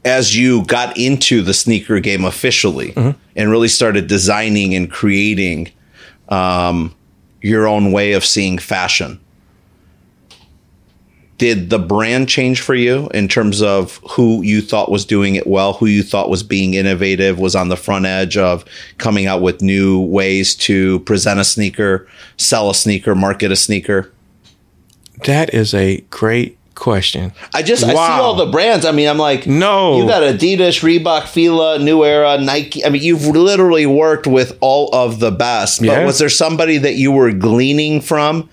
as 0.04 0.34
you 0.36 0.64
got 0.64 0.96
into 0.96 1.42
the 1.42 1.52
sneaker 1.52 2.00
game 2.00 2.24
officially 2.24 2.92
Mm-hmm. 2.92 3.18
and 3.36 3.50
really 3.50 3.68
started 3.68 4.06
designing 4.06 4.74
and 4.74 4.90
creating 4.90 5.70
um, 6.28 6.94
your 7.42 7.66
own 7.66 7.92
way 7.92 8.12
of 8.12 8.24
seeing 8.24 8.58
fashion. 8.58 9.20
Did 11.38 11.70
the 11.70 11.78
brand 11.78 12.28
change 12.28 12.60
for 12.60 12.74
you 12.74 13.08
in 13.14 13.28
terms 13.28 13.62
of 13.62 14.00
who 14.10 14.42
you 14.42 14.60
thought 14.60 14.90
was 14.90 15.04
doing 15.04 15.36
it 15.36 15.46
well, 15.46 15.72
who 15.74 15.86
you 15.86 16.02
thought 16.02 16.28
was 16.30 16.42
being 16.42 16.74
innovative, 16.74 17.38
was 17.38 17.54
on 17.54 17.68
the 17.68 17.76
front 17.76 18.06
edge 18.06 18.36
of 18.36 18.64
coming 18.98 19.26
out 19.26 19.40
with 19.40 19.62
new 19.62 20.00
ways 20.00 20.56
to 20.56 20.98
present 21.00 21.38
a 21.38 21.44
sneaker, 21.44 22.08
sell 22.38 22.70
a 22.70 22.74
sneaker, 22.74 23.14
market 23.14 23.52
a 23.52 23.56
sneaker? 23.56 24.12
That 25.26 25.54
is 25.54 25.74
a 25.74 26.00
great 26.10 26.58
question. 26.74 27.32
I 27.54 27.62
just 27.62 27.84
I 27.84 27.90
see 27.92 27.96
all 27.96 28.34
the 28.34 28.46
brands. 28.46 28.84
I 28.84 28.92
mean, 28.92 29.08
I'm 29.08 29.18
like, 29.18 29.46
No. 29.46 29.98
you 29.98 30.06
got 30.06 30.22
Adidas, 30.22 30.80
Reebok, 30.82 31.26
Fila, 31.26 31.78
New 31.78 32.04
Era, 32.04 32.38
Nike. 32.38 32.84
I 32.84 32.88
mean, 32.88 33.02
you've 33.02 33.26
literally 33.26 33.86
worked 33.86 34.26
with 34.26 34.56
all 34.60 34.88
of 34.92 35.18
the 35.20 35.30
best. 35.32 35.80
But 35.80 35.86
Yeah. 35.86 36.04
was 36.04 36.18
there 36.18 36.28
somebody 36.28 36.78
that 36.78 36.94
you 36.94 37.10
were 37.12 37.32
gleaning 37.32 38.00
from? 38.00 38.48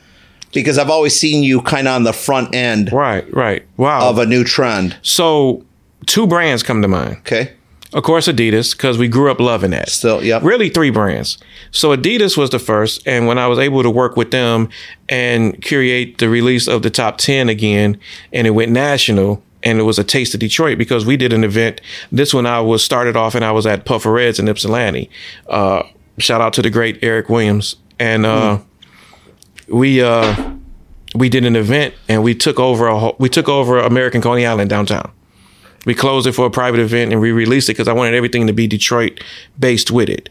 Because 0.56 0.80
I've 0.80 0.90
always 0.90 1.16
seen 1.16 1.44
you 1.44 1.62
kind 1.62 1.88
of 1.88 1.94
on 1.94 2.04
the 2.04 2.14
front 2.14 2.56
end 2.56 2.92
Right, 2.92 3.32
right. 3.32 3.64
Wow. 3.78 4.10
of 4.10 4.18
a 4.18 4.26
new 4.26 4.44
trend. 4.44 4.98
so 5.04 5.64
two 6.08 6.26
brands 6.26 6.64
come 6.64 6.82
to 6.82 6.88
mind. 6.88 7.18
Okay, 7.18 7.52
Of 7.94 8.04
course, 8.04 8.28
Adidas, 8.28 8.76
because 8.76 8.98
we 8.98 9.08
grew 9.08 9.30
up 9.32 9.40
loving 9.40 9.72
that. 9.72 9.90
still, 9.90 10.24
yeah. 10.24 10.40
Really, 10.42 10.70
three 10.70 10.90
brands. 10.90 11.38
So 11.72 11.96
Adidas 11.96 12.36
was 12.38 12.50
the 12.50 12.60
first, 12.60 13.02
and 13.08 13.28
when 13.28 13.38
I 13.38 13.48
was 13.48 13.60
able 13.60 13.84
to 13.84 13.90
work 13.90 14.16
with 14.18 14.32
them 14.32 14.70
and 15.10 15.62
curate 15.62 16.18
the 16.18 16.30
release 16.30 16.68
of 16.68 16.82
the 16.82 16.90
top 16.90 17.18
ten 17.18 17.50
again, 17.50 17.98
and 18.34 18.48
it 18.48 18.52
went 18.52 18.72
national, 18.72 19.42
and 19.64 19.80
it 19.80 19.84
was 19.84 19.98
a 19.98 20.04
taste 20.04 20.34
of 20.36 20.40
Detroit 20.40 20.78
because 20.78 21.06
we 21.06 21.18
did 21.18 21.34
an 21.34 21.44
event. 21.44 21.82
This 22.12 22.34
one 22.34 22.46
I 22.46 22.60
was 22.62 22.84
started 22.84 23.16
off, 23.18 23.34
and 23.36 23.44
I 23.44 23.52
was 23.52 23.66
at 23.66 23.84
Puffer 23.86 24.12
Reds 24.12 24.40
in 24.40 24.48
Ypsilanti. 24.48 25.10
Uh, 25.50 25.84
shout 26.20 26.40
out 26.42 26.54
to 26.54 26.62
the 26.62 26.70
great 26.70 27.00
Eric 27.02 27.30
Williams, 27.30 27.76
and 28.00 28.26
uh, 28.26 28.60
we 29.68 30.02
uh, 30.02 30.52
we 31.16 31.30
did 31.30 31.46
an 31.46 31.56
event, 31.56 31.94
and 32.08 32.24
we 32.24 32.36
took 32.36 32.60
over 32.60 32.88
a 32.88 33.00
whole, 33.00 33.16
we 33.20 33.30
took 33.30 33.48
over 33.50 33.80
American 33.80 34.22
Coney 34.22 34.46
Island 34.46 34.70
downtown. 34.70 35.12
We 35.86 35.94
closed 35.94 36.26
it 36.28 36.32
for 36.34 36.48
a 36.48 36.50
private 36.50 36.80
event 36.80 37.12
and 37.12 37.22
we 37.22 37.32
released 37.32 37.70
it 37.70 37.74
because 37.74 37.88
I 37.88 37.94
wanted 37.94 38.16
everything 38.16 38.48
to 38.48 38.54
be 38.54 38.66
Detroit 38.66 39.24
based 39.60 39.92
with 39.92 40.10
it. 40.10 40.30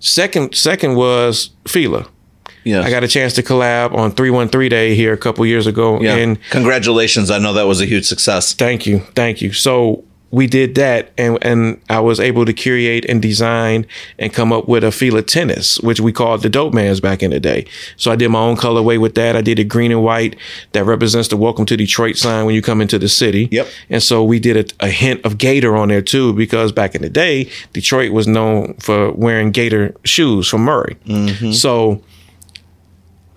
Second, 0.00 0.56
second 0.56 0.96
was 0.96 1.50
Fila. 1.68 2.08
Yeah, 2.64 2.80
I 2.82 2.90
got 2.90 3.04
a 3.04 3.08
chance 3.08 3.32
to 3.34 3.42
collab 3.44 3.94
on 3.94 4.10
313 4.10 4.68
Day 4.68 4.96
here 4.96 5.12
a 5.12 5.16
couple 5.16 5.46
years 5.46 5.68
ago. 5.68 6.00
yeah. 6.00 6.16
And 6.16 6.38
Congratulations! 6.50 7.30
I 7.30 7.38
know 7.38 7.52
that 7.52 7.68
was 7.68 7.80
a 7.80 7.86
huge 7.86 8.04
success. 8.06 8.52
thank 8.52 8.84
you. 8.86 8.98
Thank 9.14 9.40
you. 9.40 9.52
So 9.52 10.02
we 10.30 10.46
did 10.46 10.74
that 10.74 11.12
and, 11.16 11.38
and 11.42 11.80
I 11.88 12.00
was 12.00 12.18
able 12.18 12.44
to 12.44 12.52
curate 12.52 13.04
and 13.08 13.22
design 13.22 13.86
and 14.18 14.32
come 14.32 14.52
up 14.52 14.68
with 14.68 14.82
a 14.82 14.90
Fila 14.90 15.22
tennis, 15.22 15.78
which 15.80 16.00
we 16.00 16.12
called 16.12 16.42
the 16.42 16.48
dope 16.48 16.74
mans 16.74 17.00
back 17.00 17.22
in 17.22 17.30
the 17.30 17.38
day. 17.38 17.66
So 17.96 18.10
I 18.10 18.16
did 18.16 18.28
my 18.30 18.40
own 18.40 18.56
colorway 18.56 19.00
with 19.00 19.14
that. 19.14 19.36
I 19.36 19.40
did 19.40 19.58
a 19.58 19.64
green 19.64 19.92
and 19.92 20.02
white 20.02 20.36
that 20.72 20.84
represents 20.84 21.28
the 21.28 21.36
welcome 21.36 21.64
to 21.66 21.76
Detroit 21.76 22.16
sign 22.16 22.44
when 22.44 22.54
you 22.54 22.62
come 22.62 22.80
into 22.80 22.98
the 22.98 23.08
city. 23.08 23.48
Yep. 23.52 23.68
And 23.88 24.02
so 24.02 24.24
we 24.24 24.40
did 24.40 24.72
a, 24.80 24.86
a 24.86 24.90
hint 24.90 25.24
of 25.24 25.38
Gator 25.38 25.76
on 25.76 25.88
there 25.88 26.02
too, 26.02 26.32
because 26.32 26.72
back 26.72 26.94
in 26.94 27.02
the 27.02 27.10
day, 27.10 27.48
Detroit 27.72 28.12
was 28.12 28.26
known 28.26 28.74
for 28.74 29.12
wearing 29.12 29.52
Gator 29.52 29.94
shoes 30.04 30.48
from 30.48 30.62
Murray. 30.62 30.96
Mm-hmm. 31.06 31.52
So 31.52 32.02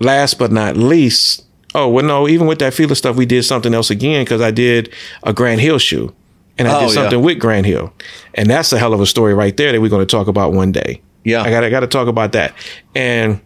last 0.00 0.38
but 0.38 0.50
not 0.50 0.76
least, 0.76 1.44
oh 1.74 1.88
well, 1.88 2.04
no, 2.04 2.28
even 2.28 2.46
with 2.46 2.58
that 2.58 2.74
Fila 2.74 2.96
stuff, 2.96 3.16
we 3.16 3.26
did 3.26 3.44
something 3.44 3.74
else 3.74 3.90
again 3.90 4.24
because 4.24 4.40
I 4.40 4.50
did 4.50 4.92
a 5.22 5.32
Grant 5.32 5.60
Hill 5.60 5.78
shoe, 5.78 6.14
and 6.60 6.68
I 6.68 6.76
Oh, 6.76 6.80
did 6.86 6.90
something 6.94 7.18
yeah. 7.18 7.24
with 7.24 7.38
Grant 7.40 7.66
Hill, 7.66 7.92
and 8.34 8.48
that's 8.48 8.72
a 8.72 8.78
hell 8.78 8.94
of 8.94 9.00
a 9.00 9.06
story 9.06 9.34
right 9.34 9.56
there 9.56 9.72
that 9.72 9.80
we're 9.80 9.88
going 9.90 10.06
to 10.06 10.10
talk 10.16 10.28
about 10.28 10.52
one 10.52 10.70
day. 10.72 11.00
Yeah. 11.24 11.42
I 11.42 11.50
got 11.50 11.64
I 11.64 11.70
got 11.70 11.80
to 11.80 11.86
talk 11.86 12.06
about 12.08 12.32
that. 12.32 12.54
And 12.94 13.40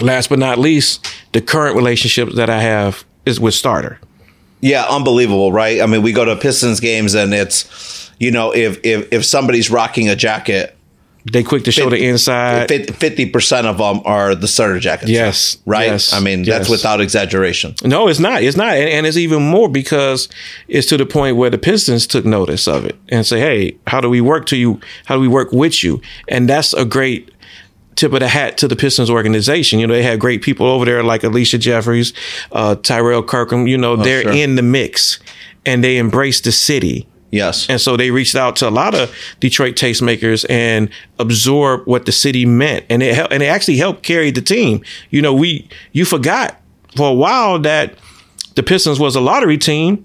last 0.00 0.28
but 0.28 0.38
not 0.38 0.58
least, 0.58 1.06
the 1.32 1.40
current 1.40 1.76
relationship 1.76 2.30
that 2.34 2.50
I 2.50 2.60
have 2.60 3.04
is 3.26 3.38
with 3.38 3.54
Starter. 3.54 3.98
Yeah, 4.60 4.84
unbelievable, 4.90 5.52
right? 5.52 5.80
I 5.80 5.86
mean, 5.86 6.02
we 6.02 6.12
go 6.12 6.24
to 6.24 6.36
Pistons 6.36 6.80
games 6.80 7.14
and 7.14 7.32
it's, 7.32 8.10
you 8.18 8.30
know, 8.30 8.52
if 8.54 8.78
if 8.84 9.10
if 9.12 9.24
somebody's 9.24 9.70
rocking 9.70 10.08
a 10.10 10.16
jacket, 10.16 10.76
They 11.24 11.42
quick 11.42 11.64
to 11.64 11.72
show 11.72 11.90
the 11.90 12.02
inside. 12.02 12.68
fifty 12.94 13.26
percent 13.26 13.66
of 13.66 13.78
them 13.78 14.00
are 14.04 14.34
the 14.34 14.48
starter 14.48 14.78
jackets. 14.78 15.10
Yes, 15.10 15.58
right. 15.66 15.88
yes, 15.88 16.12
I 16.12 16.20
mean, 16.20 16.44
that's 16.44 16.68
without 16.68 17.00
exaggeration. 17.00 17.74
No, 17.84 18.08
it's 18.08 18.18
not. 18.18 18.42
It's 18.42 18.56
not, 18.56 18.74
and, 18.74 18.88
and 18.88 19.06
it's 19.06 19.18
even 19.18 19.42
more 19.42 19.68
because 19.68 20.28
it's 20.68 20.86
to 20.88 20.96
the 20.96 21.06
point 21.06 21.36
where 21.36 21.50
the 21.50 21.58
Pistons 21.58 22.06
took 22.06 22.24
notice 22.24 22.66
of 22.66 22.86
it 22.86 22.96
and 23.08 23.26
say, 23.26 23.38
"Hey, 23.38 23.78
how 23.86 24.00
do 24.00 24.08
we 24.08 24.20
work 24.20 24.46
to 24.46 24.56
you? 24.56 24.80
How 25.04 25.16
do 25.16 25.20
we 25.20 25.28
work 25.28 25.52
with 25.52 25.84
you?" 25.84 26.00
And 26.28 26.48
that's 26.48 26.72
a 26.72 26.86
great 26.86 27.30
tip 27.96 28.14
of 28.14 28.20
the 28.20 28.28
hat 28.28 28.56
to 28.58 28.68
the 28.68 28.76
Pistons 28.76 29.10
organization. 29.10 29.78
You 29.78 29.86
know, 29.86 29.94
they 29.94 30.02
have 30.02 30.18
great 30.18 30.40
people 30.40 30.66
over 30.66 30.86
there 30.86 31.02
like 31.02 31.22
Alicia 31.22 31.58
Jeffries, 31.58 32.14
uh, 32.52 32.76
Tyrell 32.76 33.22
Kirkham. 33.22 33.66
You 33.66 33.76
know, 33.76 33.96
they're 33.96 34.22
sure. 34.22 34.32
in 34.32 34.54
the 34.54 34.62
mix 34.62 35.18
and 35.66 35.84
they 35.84 35.98
embrace 35.98 36.40
the 36.40 36.52
city. 36.52 37.06
Yes. 37.30 37.68
And 37.68 37.80
so 37.80 37.96
they 37.96 38.10
reached 38.10 38.34
out 38.34 38.56
to 38.56 38.68
a 38.68 38.70
lot 38.70 38.94
of 38.94 39.14
Detroit 39.38 39.76
tastemakers 39.76 40.44
and 40.50 40.90
absorbed 41.18 41.86
what 41.86 42.06
the 42.06 42.12
city 42.12 42.44
meant. 42.44 42.84
And 42.90 43.02
it 43.02 43.14
helped, 43.14 43.32
and 43.32 43.42
it 43.42 43.46
actually 43.46 43.76
helped 43.76 44.02
carry 44.02 44.30
the 44.30 44.42
team. 44.42 44.82
You 45.10 45.22
know, 45.22 45.32
we, 45.32 45.68
you 45.92 46.04
forgot 46.04 46.60
for 46.96 47.08
a 47.08 47.14
while 47.14 47.58
that 47.60 47.94
the 48.56 48.62
Pistons 48.62 48.98
was 48.98 49.14
a 49.14 49.20
lottery 49.20 49.58
team 49.58 50.04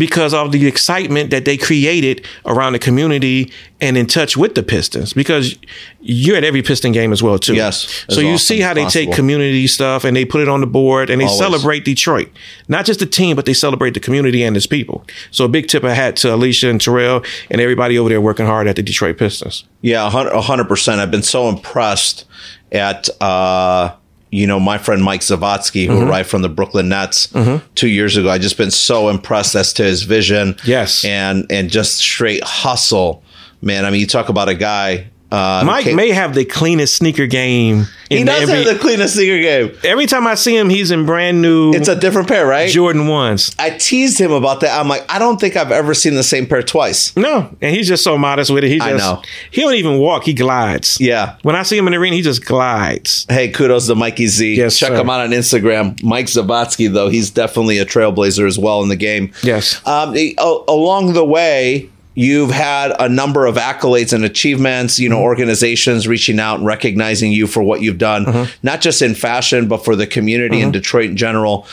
because 0.00 0.32
of 0.34 0.50
the 0.50 0.66
excitement 0.66 1.30
that 1.30 1.44
they 1.44 1.56
created 1.58 2.24
around 2.46 2.72
the 2.72 2.78
community 2.78 3.52
and 3.82 3.96
in 3.98 4.06
touch 4.06 4.34
with 4.36 4.54
the 4.54 4.62
Pistons 4.62 5.12
because 5.12 5.56
you're 6.00 6.36
at 6.36 6.42
every 6.44 6.62
Piston 6.62 6.92
game 6.92 7.12
as 7.12 7.22
well 7.22 7.38
too. 7.38 7.54
Yes, 7.54 8.04
So 8.08 8.20
you 8.20 8.38
see 8.38 8.60
how 8.60 8.72
they 8.74 8.86
take 8.86 9.12
community 9.12 9.66
stuff 9.66 10.04
and 10.04 10.16
they 10.16 10.24
put 10.24 10.40
it 10.40 10.48
on 10.48 10.60
the 10.60 10.66
board 10.66 11.10
and 11.10 11.20
they 11.20 11.26
Always. 11.26 11.38
celebrate 11.38 11.84
Detroit. 11.84 12.30
Not 12.68 12.86
just 12.86 13.00
the 13.00 13.06
team, 13.06 13.36
but 13.36 13.44
they 13.44 13.54
celebrate 13.54 13.92
the 13.94 14.00
community 14.00 14.42
and 14.42 14.56
its 14.56 14.66
people. 14.66 15.04
So 15.30 15.44
a 15.44 15.48
big 15.48 15.68
tip 15.68 15.84
of 15.84 15.92
hat 15.92 16.16
to 16.16 16.34
Alicia 16.34 16.68
and 16.70 16.80
Terrell 16.80 17.22
and 17.50 17.60
everybody 17.60 17.98
over 17.98 18.08
there 18.08 18.20
working 18.20 18.46
hard 18.46 18.66
at 18.66 18.76
the 18.76 18.82
Detroit 18.82 19.18
Pistons. 19.18 19.64
Yeah, 19.82 20.06
a 20.06 20.10
hundred- 20.10 20.40
hundred 20.40 20.68
percent. 20.68 21.00
I've 21.00 21.10
been 21.10 21.22
so 21.22 21.48
impressed 21.48 22.24
at 22.72 23.08
uh, 23.20 23.94
you 24.30 24.46
know 24.46 24.60
my 24.60 24.78
friend 24.78 25.02
Mike 25.02 25.20
Zavodsky, 25.22 25.86
Mm-hmm. 25.86 25.92
who 25.92 26.08
arrived 26.08 26.28
from 26.28 26.42
the 26.42 26.48
Brooklyn 26.48 26.88
Nets 26.88 27.28
two 27.74 27.88
years 27.88 28.16
ago. 28.16 28.30
I 28.30 28.38
just 28.38 28.56
been 28.56 28.70
so 28.70 29.08
impressed 29.08 29.54
as 29.54 29.72
to 29.74 29.82
his 29.84 30.02
vision. 30.04 30.56
Yes. 30.64 31.04
and 31.04 31.46
and 31.50 31.70
just 31.70 31.98
straight 31.98 32.42
hustle, 32.44 33.22
man. 33.62 33.84
I 33.84 33.90
mean, 33.90 34.00
you 34.00 34.06
talk 34.06 34.28
about 34.28 34.48
a 34.48 34.54
guy. 34.54 35.08
Uh, 35.30 35.62
Mike 35.64 35.94
may 35.94 36.10
have 36.10 36.34
the 36.34 36.44
cleanest 36.44 36.96
sneaker 36.96 37.26
game 37.26 37.86
in 38.10 38.18
he 38.18 38.22
the 38.24 38.30
does 38.32 38.48
NBA. 38.50 38.64
have 38.64 38.74
the 38.74 38.80
cleanest 38.80 39.14
sneaker 39.14 39.38
game. 39.40 39.78
Every 39.84 40.06
time 40.06 40.26
I 40.26 40.34
see 40.34 40.56
him, 40.56 40.68
he's 40.68 40.90
in 40.90 41.06
brand 41.06 41.40
new 41.40 41.72
It's 41.72 41.86
a 41.88 41.94
different 41.94 42.26
pair, 42.26 42.44
right? 42.46 42.68
Jordan 42.68 43.06
ones. 43.06 43.54
I 43.58 43.70
teased 43.70 44.20
him 44.20 44.32
about 44.32 44.60
that. 44.60 44.76
I'm 44.78 44.88
like, 44.88 45.04
I 45.08 45.20
don't 45.20 45.40
think 45.40 45.54
I've 45.56 45.70
ever 45.70 45.94
seen 45.94 46.14
the 46.14 46.24
same 46.24 46.46
pair 46.46 46.62
twice. 46.62 47.16
No, 47.16 47.56
and 47.60 47.74
he's 47.76 47.86
just 47.86 48.02
so 48.02 48.18
modest 48.18 48.50
with 48.50 48.64
it. 48.64 48.68
He 48.70 48.78
just 48.78 48.88
I 48.90 48.96
know. 48.96 49.22
he 49.52 49.60
don't 49.60 49.74
even 49.74 49.98
walk. 49.98 50.24
He 50.24 50.34
glides. 50.34 51.00
Yeah. 51.00 51.36
When 51.42 51.54
I 51.54 51.62
see 51.62 51.78
him 51.78 51.86
in 51.86 51.92
the 51.92 51.98
arena, 51.98 52.16
he 52.16 52.22
just 52.22 52.44
glides. 52.44 53.24
Hey, 53.28 53.50
kudos 53.50 53.86
to 53.86 53.94
Mikey 53.94 54.26
Z. 54.26 54.56
Yes, 54.56 54.76
Check 54.78 54.88
sir. 54.88 54.96
him 54.96 55.08
out 55.10 55.20
on 55.20 55.30
Instagram. 55.30 56.02
Mike 56.02 56.26
Zavodsky, 56.26 56.92
though, 56.92 57.08
he's 57.08 57.30
definitely 57.30 57.78
a 57.78 57.86
trailblazer 57.86 58.46
as 58.48 58.58
well 58.58 58.82
in 58.82 58.88
the 58.88 58.96
game. 58.96 59.32
Yes. 59.44 59.80
Um, 59.86 60.16
a- 60.16 60.34
a- 60.38 60.64
along 60.66 61.12
the 61.12 61.24
way, 61.24 61.88
you've 62.14 62.50
had 62.50 62.92
a 62.98 63.08
number 63.08 63.46
of 63.46 63.56
accolades 63.56 64.12
and 64.12 64.24
achievements, 64.24 64.98
you 64.98 65.08
know, 65.08 65.16
Mm-hmm. 65.16 65.24
organizations 65.24 66.08
reaching 66.08 66.38
out 66.40 66.58
and 66.58 66.66
recognizing 66.66 67.32
you 67.32 67.46
for 67.46 67.62
what 67.62 67.80
you've 67.82 67.98
done, 67.98 68.24
Mm-hmm. 68.24 68.50
not 68.62 68.80
just 68.80 69.00
in 69.02 69.14
fashion, 69.14 69.68
but 69.68 69.84
for 69.84 69.94
the 69.96 70.06
community 70.06 70.60
in 70.60 70.72
Detroit 70.72 71.10
in 71.10 71.16
general. 71.16 71.66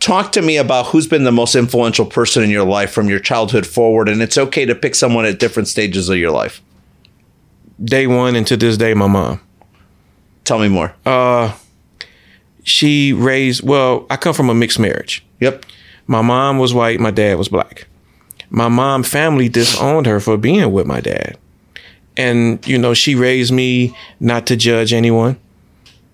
Talk 0.00 0.32
to 0.32 0.42
me 0.42 0.56
about 0.56 0.86
who's 0.86 1.06
been 1.08 1.24
the 1.24 1.32
most 1.32 1.54
influential 1.56 2.06
person 2.06 2.42
in 2.44 2.50
your 2.50 2.64
life 2.64 2.90
from 2.92 3.08
your 3.08 3.18
childhood 3.18 3.66
forward. 3.66 4.08
And 4.08 4.22
it's 4.22 4.38
okay 4.38 4.64
to 4.64 4.74
pick 4.74 4.94
someone 4.94 5.24
at 5.24 5.38
different 5.40 5.66
stages 5.68 6.08
of 6.08 6.16
your 6.16 6.30
life. 6.30 6.62
Day 7.84 8.06
one 8.06 8.36
and 8.36 8.46
to 8.46 8.56
this 8.56 8.76
day, 8.76 8.94
my 8.94 9.06
mom. 9.08 9.40
Tell 10.44 10.58
me 10.60 10.68
more. 10.68 10.94
Uh, 11.04 11.52
She 12.62 13.12
raised. 13.12 13.62
Well, 13.66 14.06
I 14.08 14.16
come 14.16 14.34
from 14.34 14.50
a 14.50 14.54
mixed 14.54 14.78
marriage. 14.78 15.24
yep. 15.40 15.64
My 16.06 16.22
mom 16.22 16.58
was 16.58 16.72
white. 16.72 17.00
My 17.00 17.10
dad 17.10 17.36
was 17.36 17.48
black. 17.48 17.86
My 18.50 18.68
mom 18.68 19.02
family 19.02 19.48
disowned 19.48 20.06
her 20.06 20.20
for 20.20 20.36
being 20.36 20.72
with 20.72 20.86
my 20.86 21.00
dad. 21.00 21.36
And, 22.16 22.66
you 22.66 22.78
know, 22.78 22.94
she 22.94 23.14
raised 23.14 23.52
me 23.52 23.96
not 24.18 24.46
to 24.46 24.56
judge 24.56 24.92
anyone, 24.92 25.38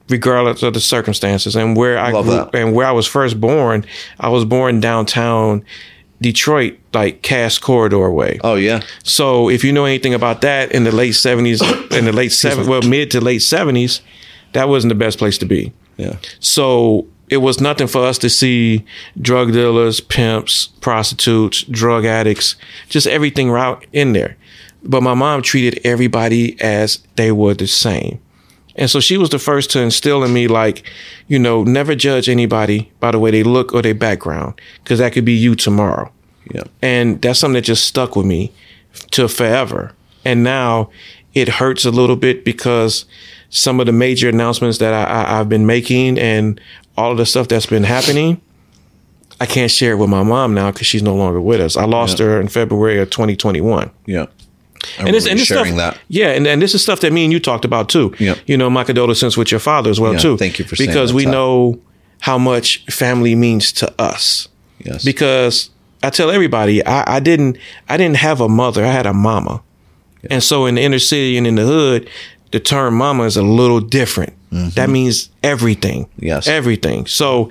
regardless 0.09 0.63
of 0.63 0.75
the 0.75 0.81
circumstances. 0.81 1.57
And 1.57 1.77
where 1.77 1.99
I 1.99 2.11
Love 2.11 2.25
grew, 2.27 2.35
that. 2.35 2.55
and 2.55 2.75
where 2.75 2.87
I 2.87 2.93
was 2.93 3.07
first 3.07 3.41
born, 3.41 3.87
I 4.21 4.29
was 4.29 4.45
born 4.45 4.81
downtown 4.81 5.65
Detroit, 6.21 6.79
like 6.93 7.23
Cass 7.23 7.59
Corridor 7.59 8.11
way. 8.11 8.39
Oh, 8.45 8.55
yeah. 8.55 8.83
So 9.03 9.49
if 9.49 9.65
you 9.65 9.73
know 9.73 9.85
anything 9.85 10.15
about 10.15 10.43
that 10.43 10.73
in 10.73 10.85
the 10.85 10.93
late 10.93 11.13
seventies, 11.13 11.63
in 11.91 12.05
the 12.05 12.13
late 12.13 12.33
seven, 12.33 12.67
well, 12.67 12.83
mid 12.83 13.11
to 13.13 13.21
late 13.21 13.41
seventies, 13.43 14.01
that 14.53 14.69
wasn't 14.69 14.91
the 14.91 14.95
best 14.95 15.19
place 15.19 15.39
to 15.39 15.47
be. 15.47 15.73
Yeah. 15.97 16.17
So 16.41 17.07
it 17.29 17.39
was 17.39 17.61
nothing 17.61 17.87
for 17.87 18.05
us 18.05 18.19
to 18.19 18.31
see 18.31 18.85
drug 19.21 19.53
dealers, 19.53 20.01
pimps, 20.01 20.67
prostitutes, 20.81 21.63
drug 21.63 22.05
addicts, 22.05 22.57
just 22.89 23.07
everything 23.07 23.51
right 23.51 23.79
in 23.93 24.13
there. 24.13 24.37
But 24.83 25.03
my 25.03 25.15
mom 25.15 25.43
treated 25.43 25.81
everybody 25.85 26.61
as 26.61 26.99
they 27.17 27.33
were 27.33 27.55
the 27.55 27.67
same. 27.67 28.21
And 28.77 28.91
so 28.91 29.01
she 29.01 29.17
was 29.17 29.31
the 29.31 29.39
first 29.39 29.71
to 29.71 29.81
instill 29.81 30.25
in 30.25 30.33
me, 30.33 30.49
like, 30.49 30.85
you 31.29 31.39
know, 31.39 31.63
never 31.65 31.95
judge 31.95 32.29
anybody 32.29 32.93
by 33.01 33.13
the 33.13 33.19
way 33.19 33.31
they 33.31 33.43
look 33.43 33.73
or 33.73 33.83
their 33.83 33.95
background, 33.95 34.61
because 34.83 34.99
that 34.99 35.13
could 35.13 35.25
be 35.25 35.33
you 35.33 35.55
tomorrow. 35.55 36.13
Yeah. 36.53 36.65
And 36.83 37.23
that's 37.23 37.39
something 37.39 37.55
that 37.55 37.63
just 37.63 37.87
stuck 37.87 38.17
with 38.17 38.27
me 38.27 38.53
to 39.13 39.29
forever. 39.29 39.93
And 40.25 40.43
now 40.43 40.91
it 41.35 41.49
hurts 41.49 41.85
a 41.85 41.91
little 41.91 42.17
bit 42.17 42.45
because 42.45 43.07
some 43.49 43.79
of 43.79 43.87
the 43.87 43.93
major 43.93 44.29
announcements 44.29 44.79
that 44.79 44.93
I, 44.93 45.05
I, 45.05 45.41
I've 45.41 45.49
been 45.49 45.67
making 45.67 46.19
and 46.19 46.61
all 46.97 47.13
of 47.13 47.19
the 47.19 47.27
stuff 47.27 47.49
that's 47.49 47.67
been 47.67 47.85
happening, 47.85 48.41
I 49.41 49.47
can't 49.47 49.71
share 49.71 49.93
it 49.93 49.97
with 49.97 50.11
my 50.11 50.23
mom 50.23 50.55
now 50.55 50.71
because 50.71 50.87
she's 50.87 51.03
no 51.03 51.15
longer 51.15 51.41
with 51.41 51.61
us. 51.61 51.77
I 51.77 51.85
lost 51.85 52.19
Yeah. 52.21 52.27
her 52.27 52.41
in 52.41 52.49
February 52.49 53.01
of 53.01 53.11
2021 53.11 53.91
Yeah. 54.07 54.27
I 54.99 55.05
and 55.07 55.15
this, 55.15 55.27
and 55.27 55.39
this 55.39 55.47
sharing 55.49 55.75
stuff, 55.75 55.95
that. 55.95 56.01
yeah, 56.09 56.29
and, 56.29 56.47
and 56.47 56.61
this 56.61 56.75
is 56.75 56.83
stuff 56.83 57.01
that 57.01 57.13
me 57.13 57.25
and 57.25 57.33
you 57.33 57.41
talked 57.41 57.65
about 57.65 57.89
too. 57.89 58.15
Yeah. 58.19 58.35
You 58.47 58.57
know, 58.59 58.69
my 58.69 58.85
condolences 58.85 59.37
with 59.37 59.51
your 59.51 59.61
father 59.61 59.91
as 59.91 59.99
well 59.99 60.13
Yeah, 60.13 60.19
too. 60.19 60.37
thank 60.37 60.59
you 60.59 60.65
for 60.67 60.77
because 60.77 61.13
we 61.13 61.25
know 61.25 61.81
how 62.21 62.37
much 62.39 62.85
family 62.87 63.35
means 63.35 63.73
to 63.73 63.93
us. 63.99 64.49
Yes. 64.85 65.03
Because 65.05 65.71
I 66.03 66.11
tell 66.11 66.31
everybody, 66.31 66.85
I, 66.85 67.17
I 67.17 67.21
didn't, 67.21 67.57
I 67.89 67.97
didn't 67.97 68.19
have 68.19 68.41
a 68.43 68.49
mother. 68.49 68.85
I 68.85 68.91
had 68.93 69.07
a 69.07 69.15
mama, 69.15 69.63
and 70.31 70.43
so 70.43 70.67
in 70.67 70.75
the 70.75 70.83
inner 70.83 70.99
city 70.99 71.39
and 71.39 71.47
in 71.47 71.55
the 71.55 71.65
hood, 71.65 72.09
the 72.55 72.61
term 72.61 72.95
"mama" 72.95 73.25
is 73.25 73.37
a 73.37 73.43
little 73.43 73.81
different. 73.81 74.33
That 74.77 74.89
means 74.89 75.31
everything. 75.43 76.05
Mm-hmm. 76.05 76.25
Yes. 76.25 76.49
everything. 76.49 77.07
So. 77.07 77.51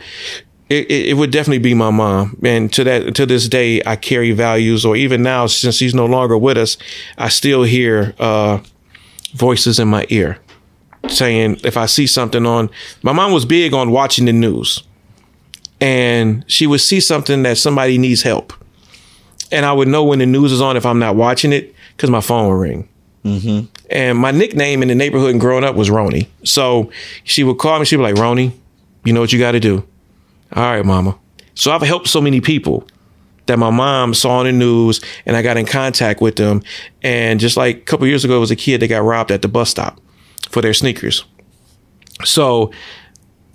It, 0.70 0.90
it, 0.90 1.10
it 1.10 1.14
would 1.16 1.30
definitely 1.30 1.60
be 1.60 1.76
my 1.76 1.92
mom, 1.92 2.40
and 2.42 2.72
to 2.74 2.84
that 2.86 3.16
to 3.16 3.26
this 3.28 3.48
day, 3.48 3.82
I 3.86 3.96
carry 3.96 4.32
values. 4.32 4.86
Or 4.86 4.96
even 4.96 5.22
now, 5.22 5.46
since 5.46 5.76
she's 5.76 5.94
no 5.94 6.06
longer 6.06 6.36
with 6.38 6.58
us, 6.58 6.78
I 7.18 7.30
still 7.30 7.64
hear 7.64 8.16
uh, 8.18 8.60
voices 9.36 9.78
in 9.78 9.90
my 9.90 10.06
ear 10.10 10.40
saying 11.10 11.60
if 11.64 11.78
I 11.78 11.86
see 11.86 12.08
something 12.08 12.46
on. 12.46 12.70
My 13.04 13.12
mom 13.12 13.34
was 13.34 13.46
big 13.46 13.74
on 13.74 13.92
watching 13.92 14.26
the 14.26 14.34
news, 14.34 14.82
and 15.82 16.44
she 16.48 16.66
would 16.66 16.82
see 16.82 17.02
something 17.02 17.44
that 17.44 17.58
somebody 17.58 17.98
needs 17.98 18.24
help, 18.24 18.54
and 19.52 19.66
I 19.66 19.74
would 19.74 19.90
know 19.90 20.04
when 20.06 20.20
the 20.20 20.26
news 20.26 20.52
is 20.52 20.62
on 20.62 20.78
if 20.78 20.86
I'm 20.86 21.00
not 21.00 21.16
watching 21.16 21.54
it 21.54 21.76
because 21.96 22.10
my 22.10 22.22
phone 22.22 22.48
would 22.48 22.56
ring. 22.60 22.90
And 23.90 24.18
my 24.18 24.32
nickname 24.32 24.82
in 24.82 24.88
the 24.88 24.96
neighborhood 24.96 25.32
and 25.32 25.40
growing 25.40 25.64
up 25.64 25.76
was 25.76 25.90
Roni. 25.90 26.28
So 26.44 26.92
she 27.24 27.44
would 27.44 27.58
call 27.58 27.80
me. 27.80 27.86
She'd 27.86 27.98
be 27.98 28.04
like, 28.04 28.16
Roni, 28.16 28.52
you 29.04 29.14
know 29.14 29.22
what 29.22 29.32
you 29.32 29.40
got 29.40 29.52
to 29.52 29.60
do. 29.60 29.86
All 30.56 30.64
right, 30.64 30.86
mama. 30.86 31.18
So 31.56 31.72
I've 31.72 31.82
helped 31.82 32.08
so 32.08 32.22
many 32.22 32.42
people 32.42 32.88
that 33.46 33.60
my 33.60 33.70
mom 33.70 34.14
saw 34.14 34.40
on 34.40 34.46
the 34.46 34.52
news 34.52 35.02
and 35.26 35.36
I 35.36 35.42
got 35.42 35.58
in 35.58 35.66
contact 35.66 36.22
with 36.22 36.36
them. 36.36 36.64
And 37.02 37.40
just 37.40 37.58
like 37.58 37.78
a 37.78 37.82
couple 37.82 38.08
years 38.08 38.24
ago, 38.24 38.38
it 38.38 38.40
was 38.40 38.52
a 38.52 38.56
kid 38.56 38.82
that 38.82 38.88
got 38.88 39.04
robbed 39.04 39.32
at 39.32 39.42
the 39.42 39.48
bus 39.48 39.70
stop 39.70 40.00
for 40.50 40.62
their 40.62 40.74
sneakers. 40.74 41.26
So 42.24 42.72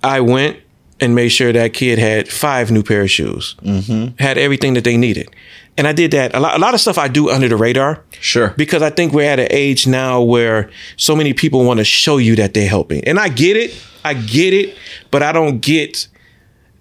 I 0.03 0.19
went 0.21 0.57
and 0.99 1.15
made 1.15 1.29
sure 1.29 1.51
that 1.53 1.73
kid 1.73 1.97
had 1.97 2.27
five 2.27 2.71
new 2.71 2.83
pair 2.83 3.01
of 3.01 3.11
shoes, 3.11 3.55
mm-hmm. 3.61 4.15
had 4.21 4.37
everything 4.37 4.73
that 4.73 4.83
they 4.83 4.97
needed. 4.97 5.33
And 5.79 5.87
I 5.87 5.93
did 5.93 6.11
that. 6.11 6.35
A 6.35 6.41
lot, 6.41 6.57
a 6.57 6.59
lot 6.59 6.73
of 6.73 6.81
stuff 6.81 6.97
I 6.97 7.07
do 7.07 7.29
under 7.29 7.47
the 7.47 7.55
radar. 7.55 8.03
Sure. 8.19 8.49
Because 8.57 8.81
I 8.81 8.89
think 8.89 9.13
we're 9.13 9.31
at 9.31 9.39
an 9.39 9.47
age 9.49 9.87
now 9.87 10.21
where 10.21 10.69
so 10.97 11.15
many 11.15 11.33
people 11.33 11.63
want 11.63 11.77
to 11.77 11.85
show 11.85 12.17
you 12.17 12.35
that 12.35 12.53
they're 12.53 12.67
helping. 12.67 13.01
And 13.05 13.17
I 13.17 13.29
get 13.29 13.55
it. 13.55 13.81
I 14.03 14.13
get 14.13 14.53
it. 14.53 14.77
But 15.09 15.23
I 15.23 15.31
don't 15.31 15.61
get 15.61 16.09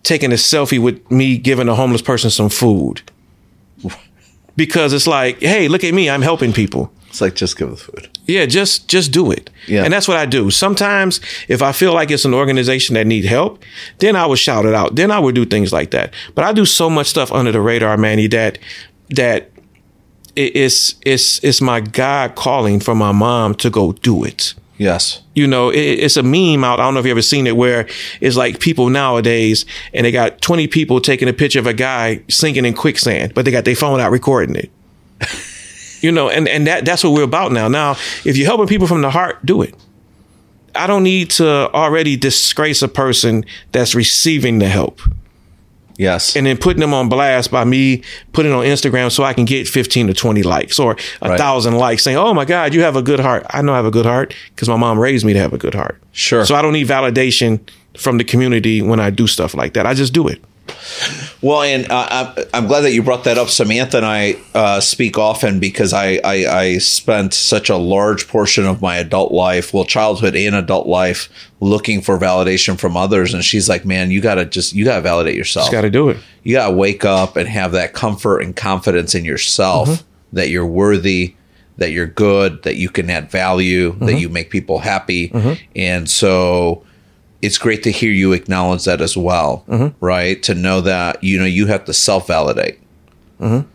taking 0.03 0.33
a 0.33 0.35
selfie 0.35 0.83
with 0.83 1.09
me 1.13 1.39
giving 1.39 1.69
a 1.69 1.77
homeless 1.77 2.03
person 2.03 2.29
some 2.29 2.49
food. 2.49 3.03
Because 4.57 4.93
it's 4.93 5.07
like, 5.07 5.41
hey, 5.41 5.69
look 5.69 5.85
at 5.85 5.95
me. 5.95 6.11
I'm 6.11 6.23
helping 6.23 6.53
people. 6.53 6.93
It's 7.09 7.21
like 7.21 7.35
just 7.35 7.57
give 7.57 7.71
the 7.71 7.77
food. 7.77 8.09
Yeah, 8.27 8.45
just 8.45 8.89
just 8.89 9.13
do 9.13 9.31
it. 9.31 9.49
Yeah. 9.67 9.85
And 9.85 9.93
that's 9.93 10.07
what 10.07 10.19
I 10.19 10.27
do. 10.27 10.51
Sometimes 10.51 11.21
if 11.49 11.63
I 11.63 11.73
feel 11.73 11.95
like 11.95 12.11
it's 12.11 12.27
an 12.27 12.35
organization 12.35 12.95
that 12.95 13.07
need 13.07 13.25
help, 13.25 13.65
then 13.99 14.15
I 14.15 14.27
would 14.27 14.39
shout 14.39 14.67
it 14.67 14.75
out. 14.75 14.97
Then 14.97 15.11
I 15.11 15.19
would 15.19 15.35
do 15.35 15.47
things 15.47 15.73
like 15.73 15.91
that. 15.93 16.13
But 16.35 16.45
I 16.45 16.53
do 16.53 16.67
so 16.67 16.91
much 16.91 17.07
stuff 17.07 17.33
under 17.33 17.51
the 17.51 17.63
radar, 17.63 17.97
Manny, 17.97 18.27
that 18.29 18.59
that 19.11 19.51
it's 20.37 20.95
it's 21.05 21.43
it's 21.43 21.61
my 21.61 21.81
God 21.81 22.37
calling 22.37 22.81
for 22.81 22.95
my 22.95 23.13
mom 23.13 23.55
to 23.57 23.71
go 23.71 23.93
do 23.93 24.25
it. 24.25 24.55
Yes. 24.77 25.23
You 25.35 25.49
know, 25.49 25.71
it, 25.71 25.77
it's 25.77 26.17
a 26.17 26.23
meme 26.23 26.63
out. 26.63 26.79
I 26.79 26.85
don't 26.85 26.95
know 26.95 27.01
if 27.01 27.07
you 27.07 27.11
ever 27.11 27.23
seen 27.23 27.49
it 27.49 27.57
where 27.57 27.89
it's 28.21 28.37
like 28.37 28.61
people 28.61 28.89
nowadays 28.89 29.67
and 29.93 30.07
they 30.07 30.13
got 30.13 30.41
20 30.41 30.69
people 30.69 31.01
taking 31.01 31.29
a 31.29 31.33
picture 31.33 31.59
of 31.59 31.67
a 31.67 31.75
guy 31.75 32.23
sinking 32.29 32.65
in 32.65 32.75
quicksand, 32.75 33.35
but 33.35 33.45
they 33.45 33.51
got 33.51 33.65
their 33.65 33.75
phone 33.75 33.99
out 33.99 34.13
recording 34.13 34.55
it. 34.55 34.71
you 36.01 36.13
know, 36.13 36.31
and, 36.31 36.47
and 36.47 36.69
that 36.69 36.85
that's 36.85 37.03
what 37.03 37.13
we're 37.13 37.25
about 37.25 37.51
now. 37.51 37.67
Now, 37.67 37.93
if 38.25 38.37
you're 38.37 38.47
helping 38.47 38.69
people 38.69 38.87
from 38.87 39.03
the 39.03 39.11
heart, 39.11 39.45
do 39.45 39.63
it. 39.63 39.75
I 40.77 40.87
don't 40.87 41.03
need 41.03 41.31
to 41.31 41.73
already 41.75 42.17
disgrace 42.17 42.81
a 42.83 42.89
person 42.89 43.45
that's 43.73 43.97
receiving 43.97 44.61
the 44.61 44.69
help 44.69 45.01
Yes. 45.99 46.37
and 46.37 46.47
then 46.47 46.57
putting 46.57 46.81
them 46.81 46.95
on 46.95 47.09
blast 47.11 47.51
by 47.51 47.65
me 47.65 48.03
putting 48.33 48.53
on 48.53 48.65
Instagram 48.65 49.11
so 49.13 49.25
I 49.25 49.35
can 49.35 49.45
get 49.45 49.69
15 49.69 50.07
to 50.07 50.15
20 50.15 50.43
likes 50.45 50.79
or 50.79 50.97
a 51.21 51.29
Right. 51.31 51.39
thousand 51.39 51.77
likes 51.77 52.05
saying, 52.05 52.17
Oh 52.17 52.33
my 52.33 52.45
God, 52.47 52.73
you 52.73 52.81
have 52.83 52.97
a 52.97 53.03
good 53.03 53.21
heart. 53.21 53.45
I 53.51 53.61
know 53.63 53.73
I 53.73 53.77
have 53.77 53.85
a 53.87 53.91
good 53.91 54.07
heart 54.07 54.33
because 54.55 54.69
my 54.69 54.77
mom 54.77 54.99
raised 54.99 55.27
me 55.27 55.33
to 55.35 55.39
have 55.41 55.53
a 55.53 55.59
good 55.59 55.75
heart. 55.75 56.01
Sure. 56.13 56.45
So 56.47 56.55
I 56.55 56.63
don't 56.63 56.73
need 56.73 56.87
validation 56.87 57.61
from 57.99 58.17
the 58.19 58.25
community 58.25 58.81
when 58.81 59.01
I 59.01 59.11
do 59.11 59.27
stuff 59.27 59.55
like 59.55 59.75
that. 59.75 59.87
I 59.87 59.95
just 59.95 60.13
do 60.13 60.29
it. 60.29 60.41
Well, 61.41 61.63
and 61.63 61.91
uh, 61.91 62.35
I'm, 62.37 62.45
I'm 62.53 62.67
glad 62.67 62.81
that 62.81 62.93
you 62.93 63.03
brought 63.03 63.25
that 63.25 63.39
up. 63.39 63.49
Samantha 63.49 63.99
and 63.99 64.07
I 64.07 64.37
uh, 64.55 64.81
speak 64.81 65.19
often 65.19 65.61
because 65.61 65.93
I, 65.93 66.21
I, 66.25 66.47
I 66.47 66.79
spent 66.79 67.33
such 67.35 67.71
a 67.71 67.77
large 67.77 68.27
portion 68.29 68.67
of 68.67 68.83
my 68.83 68.97
adult 68.97 69.31
life, 69.33 69.73
well, 69.73 69.85
childhood 69.85 70.35
and 70.35 70.55
adult 70.55 70.87
life, 70.87 71.29
looking 71.61 72.01
for 72.03 72.19
validation 72.19 72.79
from 72.79 72.97
others. 72.97 73.35
And 73.35 73.45
she's 73.45 73.69
like, 73.69 73.85
man, 73.85 74.11
you 74.11 74.21
got 74.21 74.35
to 74.37 74.45
just, 74.45 74.73
you 74.75 74.85
got 74.85 74.97
to 74.97 75.03
validate 75.03 75.37
yourself. 75.37 75.67
Just 75.67 75.73
got 75.73 75.83
to 75.83 75.91
do 75.91 76.09
it. 76.09 76.17
you 76.43 76.55
got 76.57 76.69
to 76.69 76.75
wake 76.75 77.05
up 77.05 77.37
and 77.37 77.49
have 77.49 77.73
that 77.73 77.93
comfort 77.95 78.41
and 78.41 78.57
confidence 78.57 79.15
in 79.15 79.25
yourself 79.25 80.05
that 80.33 80.49
you're 80.49 80.67
worthy, 80.67 81.35
that 81.77 81.93
you're 81.93 82.07
good, 82.07 82.63
that 82.65 82.77
you 82.77 82.89
can 82.89 83.09
add 83.09 83.31
value, 83.31 83.93
that 84.01 84.19
you 84.19 84.29
make 84.29 84.51
people 84.51 84.81
happy. 84.81 85.31
And 85.77 86.11
so 86.11 86.83
it's 87.43 87.59
great 87.59 87.83
to 87.85 87.93
hear 87.93 88.11
you 88.11 88.33
acknowledge 88.33 88.85
that 88.85 89.01
as 89.01 89.17
well, 89.17 89.65
mm-hmm. 89.69 90.05
right? 90.05 90.43
To 90.45 90.55
know 90.55 90.81
that, 90.81 91.23
you 91.23 91.39
know, 91.39 91.45
you 91.45 91.67
have 91.67 91.85
to 91.85 91.95
self 91.95 92.27
validate. 92.27 92.81
Mm-hmm. 93.41 93.69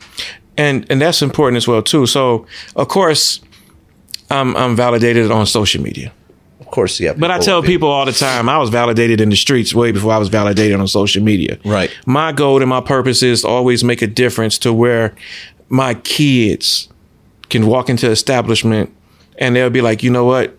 and 0.58 0.86
and 0.90 1.02
that's 1.02 1.22
important 1.22 1.56
as 1.56 1.68
well 1.68 1.82
too. 1.82 2.06
So 2.06 2.46
of 2.76 2.90
course, 2.90 3.40
I'm 4.30 4.56
I'm 4.58 4.76
validated 4.76 5.32
on 5.32 5.46
social 5.46 5.82
media. 5.82 6.12
Of 6.60 6.68
course, 6.68 7.00
yeah. 7.00 7.14
But 7.14 7.32
I 7.32 7.40
tell 7.40 7.62
people 7.62 7.88
all 7.88 8.06
the 8.06 8.12
time, 8.12 8.50
I 8.50 8.58
was 8.58 8.70
validated 8.70 9.22
in 9.22 9.30
the 9.30 9.36
streets 9.36 9.74
way 9.74 9.92
before 9.92 10.12
I 10.12 10.18
was 10.18 10.30
validated 10.30 10.80
on 10.80 10.88
social 10.88 11.24
media. 11.24 11.60
Right. 11.64 11.92
My 12.06 12.32
goal 12.32 12.62
and 12.62 12.70
my 12.70 12.82
purpose 12.82 13.22
is 13.24 13.44
to 13.44 13.48
always 13.48 13.84
make 13.84 14.02
a 14.02 14.08
difference 14.08 14.58
to 14.60 14.74
where 14.74 15.16
my 15.70 15.94
kids 15.94 16.90
can 17.50 17.68
walk 17.68 17.90
into 17.90 18.10
establishment 18.10 18.94
and 19.38 19.56
they'll 19.56 19.70
be 19.70 19.82
like, 19.82 20.04
you 20.04 20.10
know 20.10 20.26
what? 20.26 20.58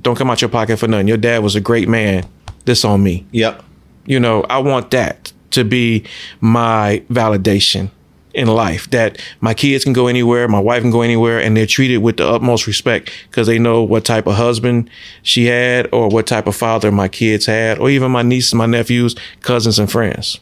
Don't 0.00 0.16
come 0.16 0.30
out 0.30 0.40
your 0.40 0.50
pocket 0.50 0.78
for 0.78 0.88
nothing. 0.88 1.08
Your 1.08 1.16
dad 1.16 1.42
was 1.42 1.54
a 1.54 1.60
great 1.60 1.88
man. 1.88 2.24
This 2.64 2.84
on 2.84 3.02
me. 3.02 3.26
Yep. 3.32 3.62
You 4.06 4.18
know, 4.18 4.44
I 4.48 4.58
want 4.58 4.90
that 4.92 5.32
to 5.50 5.64
be 5.64 6.04
my 6.40 7.02
validation 7.10 7.90
in 8.34 8.48
life 8.48 8.88
that 8.90 9.20
my 9.40 9.54
kids 9.54 9.84
can 9.84 9.92
go 9.92 10.06
anywhere, 10.06 10.48
my 10.48 10.58
wife 10.58 10.82
can 10.82 10.90
go 10.90 11.02
anywhere, 11.02 11.38
and 11.38 11.56
they're 11.56 11.66
treated 11.66 11.98
with 11.98 12.16
the 12.16 12.26
utmost 12.26 12.66
respect 12.66 13.10
because 13.28 13.46
they 13.46 13.58
know 13.58 13.82
what 13.82 14.04
type 14.04 14.26
of 14.26 14.34
husband 14.34 14.88
she 15.22 15.46
had 15.46 15.88
or 15.92 16.08
what 16.08 16.26
type 16.26 16.46
of 16.46 16.56
father 16.56 16.90
my 16.90 17.08
kids 17.08 17.46
had, 17.46 17.78
or 17.78 17.90
even 17.90 18.10
my 18.10 18.22
nieces, 18.22 18.54
my 18.54 18.66
nephews, 18.66 19.14
cousins, 19.40 19.78
and 19.78 19.90
friends. 19.90 20.40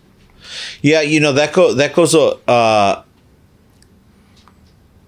Yeah, 0.82 1.00
you 1.00 1.20
know 1.20 1.32
that 1.32 1.52
go 1.52 1.74
that 1.74 1.94
goes 1.94 2.14
a 2.14 2.36
uh, 2.48 3.02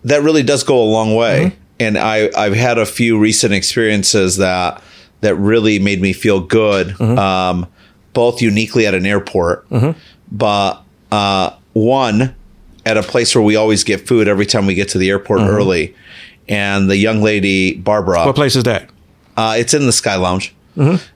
that 0.05 0.23
really 0.23 0.43
does 0.43 0.65
go 0.65 0.81
a 0.81 0.85
long 0.85 1.15
way. 1.15 1.57
And 1.83 1.99
I 1.99 2.31
I've 2.37 2.55
had 2.55 2.79
a 2.79 2.87
few 2.87 3.19
recent 3.19 3.53
experiences 3.55 4.37
that 4.39 4.83
that 5.21 5.35
really 5.37 5.79
made 5.79 6.01
me 6.01 6.13
feel 6.13 6.41
good. 6.41 7.01
Um, 7.01 7.67
both 8.13 8.43
uniquely 8.43 8.87
at 8.87 8.93
an 8.95 9.07
airport, 9.07 9.67
but 10.31 10.83
uh, 11.11 11.51
one 11.73 12.35
at 12.85 12.97
a 12.99 13.03
place 13.03 13.35
where 13.35 13.43
we 13.43 13.57
always 13.57 13.85
get 13.85 14.07
food 14.07 14.29
every 14.29 14.45
time 14.45 14.67
we 14.67 14.75
get 14.75 14.89
to 14.91 14.99
the 14.99 15.09
airport 15.09 15.41
early. 15.41 15.95
And 16.49 16.91
the 16.91 16.97
young 16.97 17.23
lady 17.23 17.75
Barbara, 17.75 18.27
What 18.27 18.35
place 18.35 18.57
is 18.57 18.65
that? 18.65 18.91
uh, 19.37 19.55
it's 19.59 19.73
in 19.73 19.87
the 19.87 19.93
Sky 19.93 20.17
Lounge. 20.17 20.55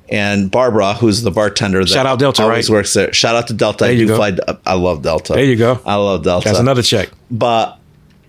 And 0.09 0.51
Barbara, 0.51 0.95
who's 0.95 1.23
the 1.23 1.31
bartender, 1.31 1.81
that 1.81 1.87
Mm-hmm. 1.87 1.95
Shout 1.95 2.07
out 2.07 2.19
Delta, 2.19 2.43
always 2.45 2.71
right? 2.71 2.77
works 2.77 2.95
there. 2.95 3.13
Shout 3.13 3.35
out 3.35 3.49
to 3.49 3.55
Delta. 3.55 3.85
I 3.85 3.89
There 3.89 3.97
you 3.97 4.07
do 4.07 4.09
go. 4.09 4.17
fly. 4.17 4.37
I 4.65 4.75
love 4.75 5.03
Delta. 5.03 5.33
There 5.35 5.45
you 5.45 5.57
go. 5.57 5.81
I 5.85 5.97
love 5.97 6.23
Delta. 6.23 6.49
That's 6.49 6.61
another 6.61 6.83
check. 6.83 7.11
But 7.31 7.79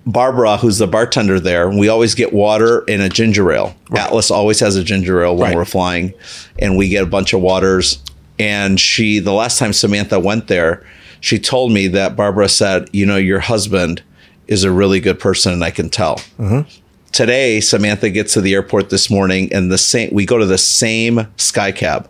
Barbara, 0.07 0.55
who's 0.57 0.77
the 0.77 0.87
bartender 0.87 1.37
there, 1.39 1.69
we 1.69 1.89
always 1.89 2.15
get 2.15 2.31
water 2.33 2.83
and 2.87 3.01
a 3.01 3.09
ginger 3.09 3.51
ale. 3.51 3.75
Atlas 3.95 4.31
always 4.31 4.59
has 4.61 4.75
a 4.77 4.83
ginger 4.83 5.21
ale 5.23 5.35
when 5.35 5.49
Right. 5.49 5.55
we're 5.55 5.65
flying, 5.65 6.13
and 6.57 6.77
we 6.77 6.87
get 6.87 7.03
a 7.03 7.07
bunch 7.07 7.33
of 7.33 7.41
waters. 7.41 7.99
And 8.39 8.79
she, 8.79 9.19
the 9.19 9.33
last 9.33 9.59
time 9.59 9.73
Samantha 9.73 10.17
went 10.19 10.47
there, 10.47 10.81
she 11.19 11.37
told 11.39 11.71
me 11.73 11.87
that 11.89 12.15
Barbara 12.15 12.47
said, 12.47 12.89
"You 12.93 13.05
know, 13.05 13.17
your 13.17 13.39
husband 13.39 14.01
is 14.47 14.63
a 14.63 14.71
really 14.71 14.99
good 15.01 15.19
person, 15.19 15.51
and 15.53 15.63
I 15.63 15.71
can 15.71 15.89
tell." 15.89 16.21
today 17.11 17.59
Samantha 17.59 18.09
gets 18.09 18.33
to 18.33 18.41
the 18.41 18.53
airport 18.53 18.89
this 18.91 19.09
morning 19.09 19.51
and 19.51 19.71
the 19.71 19.77
same 19.77 20.09
we 20.13 20.25
go 20.25 20.37
to 20.37 20.45
the 20.45 20.57
same 20.57 21.27
sky 21.37 21.71
cab. 21.71 22.07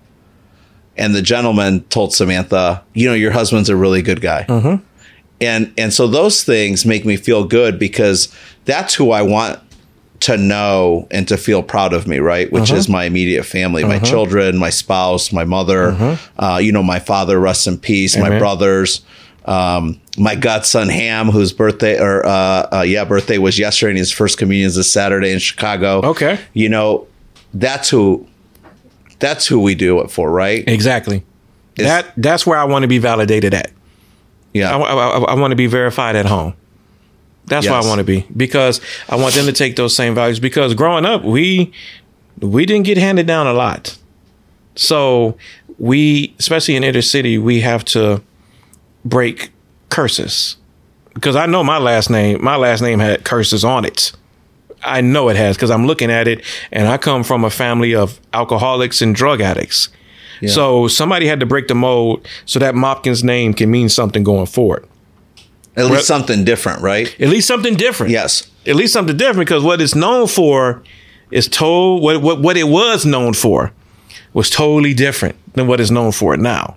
And 0.98 1.14
the 1.16 1.22
gentleman 1.22 1.82
told 1.90 2.14
Samantha, 2.14 2.84
you 2.94 3.08
know, 3.08 3.14
your 3.14 3.32
husband's 3.32 3.70
a 3.70 3.76
really 3.76 4.02
good 4.02 4.20
guy. 4.22 4.46
Mm-hmm. 4.50 4.84
And 5.40 5.72
and 5.78 5.94
so 5.94 6.08
those 6.08 6.44
things 6.44 6.86
make 6.86 7.06
me 7.06 7.16
feel 7.18 7.44
good 7.46 7.78
because 7.78 8.34
that's 8.66 8.94
who 8.96 9.12
I 9.12 9.22
want 9.22 9.60
to 10.22 10.36
know 10.36 11.08
and 11.12 11.28
to 11.28 11.38
feel 11.38 11.62
proud 11.62 11.94
of 11.94 12.08
me, 12.08 12.18
right? 12.18 12.52
Which 12.52 12.72
Uh-huh. 12.72 12.80
is 12.80 12.90
my 12.90 13.04
immediate 13.04 13.44
family, 13.44 13.84
my 13.84 14.00
children, 14.00 14.58
my 14.58 14.72
spouse, 14.72 15.32
my 15.32 15.44
mother, 15.46 16.18
uh, 16.40 16.58
you 16.62 16.72
know, 16.72 16.82
my 16.82 16.98
father, 17.00 17.40
rest 17.40 17.68
in 17.68 17.78
peace, 17.78 18.18
my 18.18 18.30
Uh-huh. 18.30 18.40
Brothers, 18.40 19.02
um, 19.46 20.02
my 20.18 20.34
godson 20.34 20.90
Ham, 20.90 21.28
whose 21.30 21.54
birthday 21.54 22.00
or 22.00 22.26
uh, 22.26 22.30
uh, 22.80 22.82
yeah, 22.88 23.04
birthday 23.06 23.38
was 23.38 23.60
yesterday, 23.60 23.92
and 23.92 24.00
his 24.00 24.12
first 24.12 24.40
communion 24.40 24.68
is 24.68 24.76
this 24.76 24.92
Saturday 24.92 25.32
in 25.32 25.38
Chicago. 25.40 26.02
Okay. 26.04 26.40
you 26.54 26.68
know, 26.68 27.06
that's 27.54 27.88
who, 27.90 28.26
that's 29.20 29.46
who 29.46 29.60
we 29.60 29.76
do 29.76 30.00
it 30.02 30.10
for, 30.10 30.32
right? 30.32 30.64
Exactly. 30.68 31.22
that 31.76 32.12
that's 32.18 32.46
where 32.48 32.58
I 32.58 32.64
want 32.64 32.82
to 32.84 32.88
be 32.88 32.98
validated 32.98 33.54
at. 33.54 33.70
Yeah, 34.54 34.76
I, 34.76 35.36
want 35.36 35.52
to 35.52 35.56
be 35.56 35.68
verified 35.68 36.16
at 36.16 36.26
home. 36.26 36.54
That's 37.46 37.66
where 37.66 37.76
Yes. 37.76 37.86
I 37.86 37.88
want 37.88 38.00
to 38.00 38.04
be 38.04 38.26
because 38.36 38.82
I 39.08 39.16
want 39.16 39.36
them 39.36 39.46
to 39.46 39.54
take 39.54 39.76
those 39.76 39.96
same 39.96 40.16
values. 40.16 40.40
Because 40.40 40.74
growing 40.74 41.06
up, 41.06 41.24
we 41.24 41.72
we 42.42 42.66
didn't 42.66 42.86
get 42.86 42.98
handed 42.98 43.28
down 43.28 43.48
a 43.48 43.54
lot, 43.54 43.98
so 44.76 45.38
we, 45.80 46.34
especially 46.40 46.76
in 46.76 46.84
inner 46.84 47.02
city, 47.02 47.38
we 47.38 47.62
have 47.62 47.86
to 47.86 48.22
break 49.06 49.52
curses. 49.90 50.58
Because 51.14 51.36
I 51.36 51.46
know 51.46 51.64
my 51.64 51.78
last 51.78 52.10
name, 52.10 52.44
my 52.44 52.56
last 52.56 52.82
name 52.82 53.00
had 53.00 53.24
curses 53.24 53.64
on 53.64 53.86
it. 53.86 54.12
I 54.84 55.02
know 55.02 55.30
it 55.30 55.36
has 55.36 55.56
because 55.56 55.72
I'm 55.72 55.88
looking 55.88 56.12
at 56.12 56.28
it, 56.28 56.44
and 56.72 56.88
I 56.88 56.98
come 56.98 57.24
from 57.24 57.44
a 57.44 57.50
family 57.50 57.96
of 57.96 58.20
alcoholics 58.34 59.02
and 59.02 59.16
drug 59.16 59.42
addicts. 59.42 59.90
So 60.46 60.88
somebody 60.88 61.28
had 61.28 61.40
to 61.40 61.46
break 61.46 61.68
the 61.68 61.76
mold 61.76 62.28
so 62.46 62.60
that 62.60 62.76
Mopkins 62.76 63.24
name 63.24 63.54
can 63.54 63.72
mean 63.72 63.90
something 63.90 64.24
going 64.24 64.46
forward. 64.46 64.88
at 65.76 65.86
least 65.86 66.08
something 66.08 66.44
different, 66.44 66.82
right? 66.82 67.08
At 67.20 67.30
least 67.30 67.48
something 67.48 67.76
different. 67.76 68.12
Yes, 68.12 68.50
At 68.66 68.76
least 68.76 68.94
something 68.94 69.18
different 69.18 69.48
because 69.48 69.64
what 69.64 69.82
it's 69.82 69.96
known 69.96 70.28
for 70.28 70.84
is 71.32 71.48
told 71.48 72.02
what, 72.04 72.22
what 72.22 72.42
what 72.42 72.56
it 72.58 72.66
was 72.68 73.06
known 73.06 73.34
for 73.34 73.72
was 74.34 74.50
totally 74.50 74.94
different 74.94 75.36
than 75.54 75.68
what 75.68 75.80
it's 75.80 75.92
known 75.92 76.12
for 76.12 76.38
now. 76.38 76.76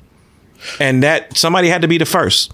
And 0.78 1.02
that 1.02 1.36
somebody 1.36 1.68
had 1.68 1.82
to 1.82 1.88
be 1.88 1.98
the 1.98 2.06
first. 2.06 2.52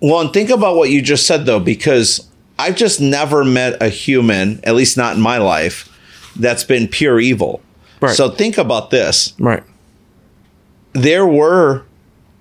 Well, 0.00 0.20
and 0.20 0.32
think 0.32 0.50
about 0.50 0.76
what 0.76 0.90
you 0.90 1.02
just 1.02 1.26
said 1.26 1.46
though, 1.46 1.60
because 1.60 2.28
I've 2.58 2.76
just 2.76 3.00
never 3.00 3.44
met 3.44 3.80
a 3.82 3.88
human, 3.88 4.60
at 4.64 4.74
least 4.74 4.96
not 4.96 5.14
in 5.16 5.22
my 5.22 5.38
life, 5.38 5.88
that's 6.36 6.64
been 6.64 6.86
pure 6.88 7.18
evil. 7.20 7.60
Right. 8.00 8.14
So 8.14 8.30
think 8.30 8.58
about 8.58 8.90
this. 8.90 9.32
Right. 9.40 9.62
There 10.92 11.26
were 11.26 11.84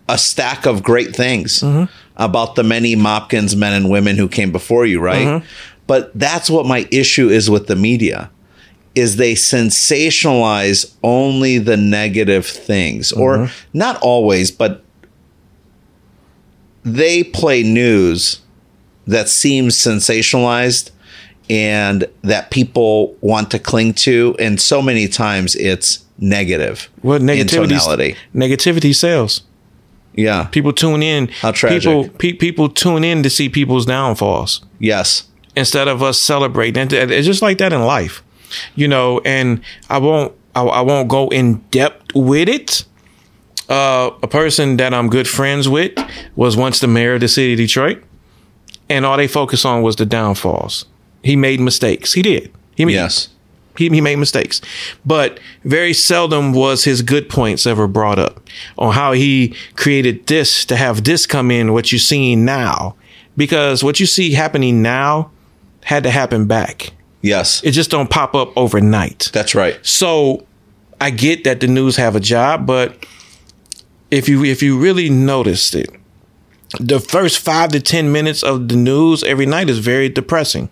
a 0.10 0.18
stack 0.18 0.66
of 0.66 0.84
great 0.84 1.16
things 1.16 1.60
mm-hmm. 1.60 1.92
about 2.16 2.56
the 2.56 2.64
many 2.64 2.96
Mopkins 2.96 3.56
men 3.56 3.74
and 3.74 3.90
women 3.90 4.16
who 4.16 4.28
came 4.28 4.52
before 4.52 4.86
you, 4.86 5.00
right? 5.00 5.28
Mm-hmm. 5.28 5.46
But 5.86 6.12
that's 6.18 6.50
what 6.50 6.66
my 6.66 6.88
issue 6.92 7.30
is 7.30 7.50
with 7.50 7.68
the 7.68 7.76
media 7.76 8.30
is 8.96 9.18
they 9.18 9.34
sensationalize 9.34 10.96
only 11.04 11.60
the 11.60 11.78
negative 11.78 12.46
things 12.48 13.12
or 13.12 13.38
mm-hmm. 13.38 13.78
not 13.78 14.02
always, 14.02 14.50
but 14.50 14.84
they 16.84 17.24
play 17.24 17.62
news 17.62 18.42
that 19.06 19.30
seems 19.30 19.76
sensationalized 19.76 20.92
and 21.50 22.06
that 22.24 22.52
people 22.52 23.16
want 23.22 23.50
to 23.52 23.60
cling 23.60 23.94
to 23.94 24.36
and 24.40 24.60
so 24.60 24.82
many 24.82 25.08
times 25.08 25.56
it's 25.56 26.04
negative 26.20 26.90
What 27.02 27.22
negativity? 27.22 28.16
Negativity 28.34 28.94
sells. 28.96 29.42
yeah 30.14 30.46
People 30.52 30.74
tune 30.74 31.04
in. 31.04 31.28
How 31.42 31.52
tragic. 31.52 31.82
People 31.84 32.10
pe- 32.10 32.34
people 32.34 32.70
tune 32.70 33.04
in 33.04 33.24
to 33.24 33.30
see 33.30 33.50
people's 33.50 33.86
downfalls. 33.86 34.62
yes 34.80 35.24
instead 35.56 35.88
of 35.88 36.04
us 36.04 36.20
celebrating. 36.20 36.88
It's 36.92 37.26
just 37.26 37.42
like 37.42 37.58
that 37.58 37.74
in 37.74 37.82
life, 37.82 38.22
you 38.76 38.88
know. 38.88 39.20
And 39.26 39.62
I 39.90 39.98
won't, 39.98 40.32
I, 40.54 40.62
I 40.62 40.82
won't 40.82 41.08
go 41.10 41.30
in 41.30 41.62
depth 41.72 42.14
with 42.14 42.48
it. 42.48 42.86
Uh, 43.68 44.12
a 44.22 44.28
person 44.28 44.78
that 44.78 44.94
I'm 44.94 45.10
good 45.10 45.28
friends 45.28 45.68
with 45.68 45.94
was 46.36 46.56
once 46.56 46.80
the 46.80 46.88
mayor 46.88 47.16
of 47.16 47.22
the 47.22 47.28
city 47.28 47.54
of 47.54 47.58
Detroit, 47.58 48.04
and 48.88 49.04
all 49.04 49.18
they 49.18 49.28
focused 49.28 49.66
on 49.66 49.82
was 49.82 49.96
the 49.96 50.06
downfalls. 50.06 50.86
He 51.24 51.36
made 51.36 51.60
mistakes. 51.60 52.14
He 52.14 52.22
did. 52.22 52.52
He 52.76 52.86
made, 52.86 52.94
yes 52.94 53.30
he, 53.78 53.90
he 53.90 54.02
made 54.02 54.18
mistakes, 54.18 54.60
but 55.06 55.40
very 55.64 55.94
seldom 55.94 56.52
was 56.52 56.84
his 56.84 57.02
good 57.02 57.30
points 57.30 57.66
ever 57.66 57.88
brought 57.88 58.20
up 58.20 58.42
on 58.78 58.94
how 58.94 59.14
he 59.14 59.56
created 59.76 60.26
this 60.28 60.66
to 60.66 60.76
have 60.76 61.04
this 61.04 61.26
come 61.26 61.52
in 61.52 61.74
what 61.74 61.92
you're 61.92 62.00
seeing 62.00 62.44
now, 62.44 62.96
because 63.36 63.84
what 63.84 64.00
you 64.00 64.06
see 64.06 64.32
happening 64.32 64.82
now 64.82 65.32
had 65.84 66.04
to 66.04 66.10
happen 66.12 66.48
back. 66.48 66.92
yes 67.22 67.64
It 67.64 67.72
just 67.72 67.92
don't 67.92 68.10
pop 68.10 68.36
up 68.36 68.52
overnight. 68.58 69.30
that's 69.34 69.56
right 69.56 69.80
So 69.86 70.46
I 71.00 71.12
get 71.12 71.44
that 71.44 71.60
the 71.60 71.68
news 71.68 71.96
have 71.98 72.16
a 72.16 72.20
job, 72.20 72.66
but 72.66 73.06
if 74.10 74.28
you 74.28 74.44
if 74.44 74.64
you 74.64 74.80
really 74.80 75.10
noticed 75.10 75.76
it, 75.76 75.90
the 76.80 77.00
first 77.00 77.40
five 77.40 77.70
to 77.72 77.80
ten 77.80 78.12
minutes 78.12 78.42
of 78.44 78.68
the 78.68 78.76
news 78.76 79.24
every 79.24 79.46
night 79.46 79.70
is 79.70 79.80
very 79.80 80.10
depressing 80.10 80.70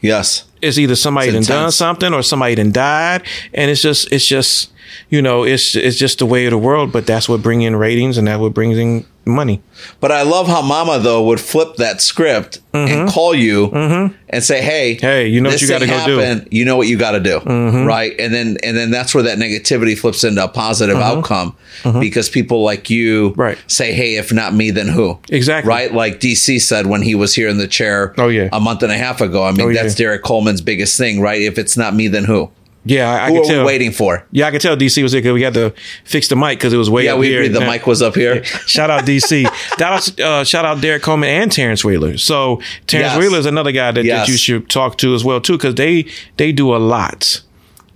yes 0.00 0.44
it's 0.62 0.76
either 0.78 0.94
somebody 0.96 1.28
It's 1.28 1.46
done 1.46 1.58
intense. 1.58 1.76
something 1.76 2.12
or 2.12 2.22
somebody 2.22 2.54
done 2.54 2.72
died 2.72 3.22
and 3.54 3.70
it's 3.70 3.80
just 3.82 4.10
it's 4.12 4.26
just 4.26 4.70
you 5.08 5.22
know 5.22 5.44
it's 5.44 5.74
it's 5.74 5.96
just 5.96 6.18
the 6.18 6.26
way 6.26 6.46
of 6.46 6.50
the 6.50 6.58
world 6.58 6.92
but 6.92 7.06
that's 7.06 7.28
what 7.28 7.42
bring 7.42 7.62
in 7.62 7.76
ratings 7.76 8.18
and 8.18 8.26
that 8.28 8.40
what 8.40 8.52
brings 8.54 8.76
in 8.78 9.06
money 9.26 9.60
but 10.00 10.10
i 10.10 10.22
love 10.22 10.46
how 10.48 10.62
mama 10.62 10.98
though 10.98 11.24
would 11.24 11.40
flip 11.40 11.76
that 11.76 12.00
script 12.00 12.60
and 12.72 13.08
call 13.10 13.34
you 13.34 13.70
and 13.72 14.42
say 14.42 14.62
hey 14.62 14.96
Mm-hmm. 14.96 15.06
Hey, 15.06 15.26
you 15.28 15.40
know 15.40 15.50
what 15.50 15.60
you 15.60 15.68
gotta 15.68 15.86
thing 15.86 15.98
go 15.98 16.06
do. 16.06 16.18
Mm-hmm. 16.18 16.48
you 16.50 16.64
know 16.64 16.76
what 16.76 16.88
you 16.88 16.96
got 16.96 17.12
to 17.12 17.20
do 17.20 17.38
right 17.40 18.12
and 18.18 18.32
then 18.32 18.56
and 18.62 18.76
then 18.76 18.90
that's 18.90 19.14
where 19.14 19.22
that 19.24 19.38
negativity 19.38 19.96
flips 19.98 20.24
into 20.24 20.42
a 20.42 20.48
positive 20.48 20.96
outcome 20.96 21.54
because 22.00 22.28
people 22.28 22.62
like 22.64 22.88
you 22.90 23.30
Mm-hmm. 23.30 23.40
Right. 23.40 23.58
say 23.66 23.92
hey 23.92 24.16
if 24.16 24.32
not 24.32 24.54
me 24.54 24.70
then 24.70 24.88
who 24.88 25.18
Exactly. 25.30 25.68
right 25.68 25.92
like 25.92 26.18
dc 26.20 26.60
said 26.60 26.86
when 26.86 27.02
he 27.02 27.14
was 27.14 27.34
here 27.34 27.48
in 27.48 27.58
the 27.58 27.68
chair 27.68 28.14
Oh, 28.18 28.28
yeah. 28.28 28.48
a 28.52 28.60
month 28.60 28.82
and 28.82 28.90
a 28.92 28.96
half 28.96 29.20
ago 29.20 29.44
i 29.44 29.50
mean 29.52 29.60
Oh, 29.60 29.68
yeah. 29.68 29.82
that's 29.82 29.94
derek 29.94 30.22
coleman's 30.22 30.60
biggest 30.62 30.96
thing 30.96 31.20
right 31.20 31.40
if 31.42 31.58
it's 31.58 31.76
not 31.76 31.94
me 31.94 32.08
then 32.08 32.24
who 32.24 32.50
yeah 32.84 33.10
i, 33.10 33.28
I 33.28 33.36
are 33.38 33.44
tell 33.44 33.64
waiting 33.66 33.92
for 33.92 34.24
yeah 34.32 34.46
i 34.46 34.50
can 34.50 34.58
tell 34.58 34.74
dc 34.76 35.02
was 35.02 35.12
here 35.12 35.20
because 35.20 35.34
we 35.34 35.42
had 35.42 35.52
to 35.54 35.74
fix 36.04 36.28
the 36.28 36.36
mic 36.36 36.58
because 36.58 36.72
it 36.72 36.78
was 36.78 36.88
way 36.88 37.04
yeah 37.04 37.12
up 37.12 37.18
we 37.18 37.26
here 37.28 37.42
agreed 37.42 37.52
the 37.54 37.60
mic 37.60 37.86
was 37.86 38.00
up 38.00 38.14
here 38.14 38.42
Shout 38.66 38.88
out 38.90 39.04
DC. 39.04 39.42
Shout 39.78 39.80
out, 39.80 40.20
uh, 40.20 40.44
shout 40.44 40.64
out 40.64 40.80
Derek 40.80 41.02
Coleman 41.02 41.28
and 41.28 41.52
Terrence 41.52 41.84
Wheeler. 41.84 42.16
So 42.16 42.56
Terrence 42.86 43.12
Yes. 43.14 43.18
Wheeler 43.18 43.38
is 43.38 43.46
another 43.46 43.72
guy 43.72 43.90
that, 43.92 44.04
Yes. 44.04 44.26
that 44.26 44.32
you 44.32 44.38
should 44.38 44.70
talk 44.70 44.96
to 44.98 45.14
as 45.14 45.24
well 45.24 45.40
too, 45.40 45.54
because 45.58 45.74
they 45.74 46.06
they 46.36 46.52
do 46.52 46.74
a 46.74 46.78
lot, 46.78 47.42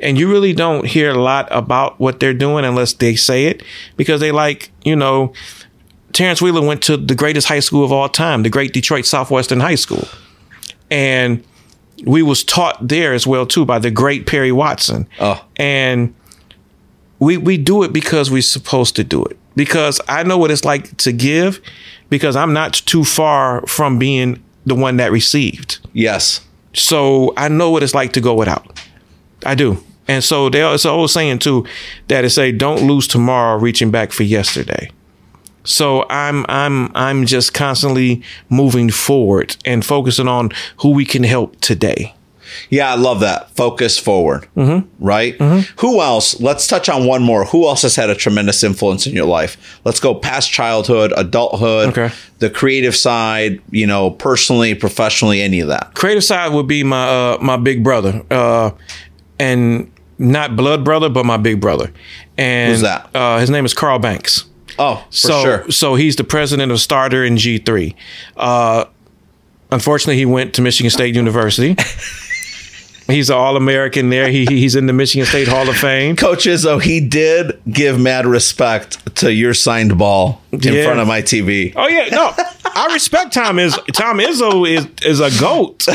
and 0.00 0.18
you 0.18 0.30
really 0.30 0.52
don't 0.52 0.84
hear 0.86 1.10
a 1.10 1.18
lot 1.18 1.48
about 1.50 1.98
what 2.00 2.20
they're 2.20 2.34
doing 2.34 2.64
unless 2.64 2.92
they 2.92 3.14
say 3.16 3.46
it, 3.46 3.62
because 3.96 4.20
they 4.20 4.32
like 4.32 4.70
you 4.84 4.96
know. 4.96 5.32
Terrence 6.12 6.40
Wheeler 6.42 6.64
went 6.64 6.80
to 6.82 6.96
the 6.96 7.14
greatest 7.16 7.48
high 7.48 7.60
school 7.60 7.84
of 7.84 7.90
all 7.90 8.08
time, 8.08 8.42
the 8.44 8.50
great 8.50 8.72
Detroit 8.72 9.04
Southwestern 9.06 9.58
High 9.60 9.74
School, 9.76 10.06
and 10.90 11.42
we 12.04 12.22
was 12.22 12.44
taught 12.44 12.86
there 12.86 13.12
as 13.12 13.26
well 13.26 13.46
too 13.46 13.64
by 13.64 13.78
the 13.78 13.90
great 13.90 14.26
Perry 14.26 14.52
Watson. 14.52 15.08
Oh. 15.20 15.44
and 15.56 16.14
we 17.18 17.36
we 17.36 17.56
do 17.56 17.82
it 17.82 17.92
because 17.92 18.30
we're 18.30 18.42
supposed 18.42 18.96
to 18.96 19.04
do 19.04 19.24
it 19.24 19.38
because 19.56 20.00
I 20.08 20.22
know 20.24 20.36
what 20.38 20.50
it's 20.50 20.64
like 20.64 20.96
to 20.98 21.12
give 21.12 21.60
because 22.10 22.36
I'm 22.36 22.52
not 22.52 22.74
too 22.74 23.04
far 23.04 23.66
from 23.66 23.98
being 23.98 24.42
the 24.66 24.74
one 24.74 24.96
that 24.96 25.12
received. 25.12 25.78
yes 25.92 26.40
So 26.74 27.32
I 27.36 27.48
know 27.48 27.70
what 27.70 27.82
it's 27.82 27.94
like 27.94 28.12
to 28.14 28.20
go 28.20 28.34
without. 28.34 28.80
I 29.46 29.54
do. 29.54 29.82
And 30.06 30.22
so 30.22 30.50
there 30.50 30.72
it's 30.74 30.84
an 30.84 30.90
old 30.90 31.10
saying 31.10 31.38
too 31.38 31.66
that 32.08 32.24
it 32.24 32.30
say 32.30 32.52
don't 32.52 32.86
lose 32.86 33.06
tomorrow 33.06 33.58
reaching 33.58 33.90
back 33.90 34.12
for 34.12 34.22
yesterday. 34.22 34.90
So 35.64 36.06
I'm 36.10 36.44
I'm 36.48 36.90
I'm 36.94 37.26
just 37.26 37.54
constantly 37.54 38.22
moving 38.48 38.90
forward 38.90 39.56
and 39.64 39.84
focusing 39.84 40.28
on 40.28 40.50
who 40.78 40.90
we 40.90 41.04
can 41.04 41.24
help 41.24 41.60
today. 41.60 42.14
Yeah, 42.70 42.92
I 42.92 42.94
love 42.94 43.18
that. 43.20 43.50
Focus 43.56 43.98
forward. 43.98 44.46
Mm-hmm. 44.56 44.86
Right? 45.04 45.34
Who 45.80 46.00
else? 46.00 46.38
Let's 46.40 46.68
touch 46.68 46.88
on 46.88 47.04
one 47.06 47.22
more. 47.22 47.46
Who 47.46 47.66
else 47.66 47.82
has 47.82 47.96
had 47.96 48.10
a 48.10 48.14
tremendous 48.14 48.62
influence 48.62 49.06
in 49.08 49.14
your 49.14 49.24
life? 49.24 49.80
Let's 49.84 49.98
go 49.98 50.14
past 50.14 50.52
childhood, 50.52 51.12
adulthood, 51.16 51.88
Okay. 51.88 52.14
the 52.38 52.50
creative 52.50 52.94
side, 52.94 53.60
you 53.70 53.86
know, 53.88 54.10
personally, 54.10 54.74
professionally, 54.74 55.40
any 55.42 55.60
of 55.60 55.68
that. 55.68 55.94
creative 55.94 56.22
side 56.22 56.52
would 56.52 56.68
be 56.68 56.84
my 56.84 57.08
uh, 57.08 57.38
my 57.40 57.56
big 57.56 57.82
brother, 57.82 58.22
uh, 58.30 58.70
and 59.40 59.90
not 60.18 60.54
blood 60.54 60.84
brother, 60.84 61.08
but 61.08 61.24
my 61.26 61.38
big 61.38 61.60
brother. 61.60 61.90
And 62.38 62.70
Who's 62.70 62.82
that? 62.82 63.08
Uh, 63.16 63.38
his 63.40 63.50
name 63.50 63.64
is 63.64 63.74
Carl 63.74 63.98
Banks. 63.98 64.44
Oh, 64.78 64.96
for 65.06 65.12
so 65.12 65.42
sure. 65.42 65.70
so 65.70 65.94
he's 65.94 66.16
the 66.16 66.24
president 66.24 66.72
of 66.72 66.80
Starter 66.80 67.24
in 67.24 67.36
G 67.36 67.58
three. 67.58 67.94
Uh, 68.36 68.84
unfortunately, 69.70 70.16
he 70.16 70.26
went 70.26 70.54
to 70.54 70.62
Michigan 70.62 70.90
State 70.90 71.14
University. 71.14 71.76
He's 73.06 73.28
an 73.28 73.36
All 73.36 73.58
American 73.58 74.08
there. 74.08 74.30
He, 74.30 74.46
he's 74.46 74.74
in 74.76 74.86
the 74.86 74.94
Michigan 74.94 75.26
State 75.26 75.46
Hall 75.46 75.68
of 75.68 75.76
Fame. 75.76 76.16
Coach 76.16 76.46
Izzo, 76.46 76.80
he 76.80 77.00
did 77.06 77.60
give 77.70 78.00
mad 78.00 78.24
respect 78.24 79.16
to 79.16 79.30
your 79.30 79.52
signed 79.52 79.98
ball 79.98 80.40
in 80.52 80.60
Yeah. 80.62 80.84
front 80.86 81.00
of 81.00 81.06
my 81.06 81.20
TV. 81.20 81.74
Oh 81.76 81.86
yeah, 81.86 82.08
no, 82.10 82.32
I 82.64 82.88
respect 82.94 83.34
Tom 83.34 83.58
is 83.58 83.78
Tom 83.92 84.20
Izzo 84.20 84.66
is 84.66 84.86
is 85.04 85.20
a 85.20 85.28
goat. 85.38 85.86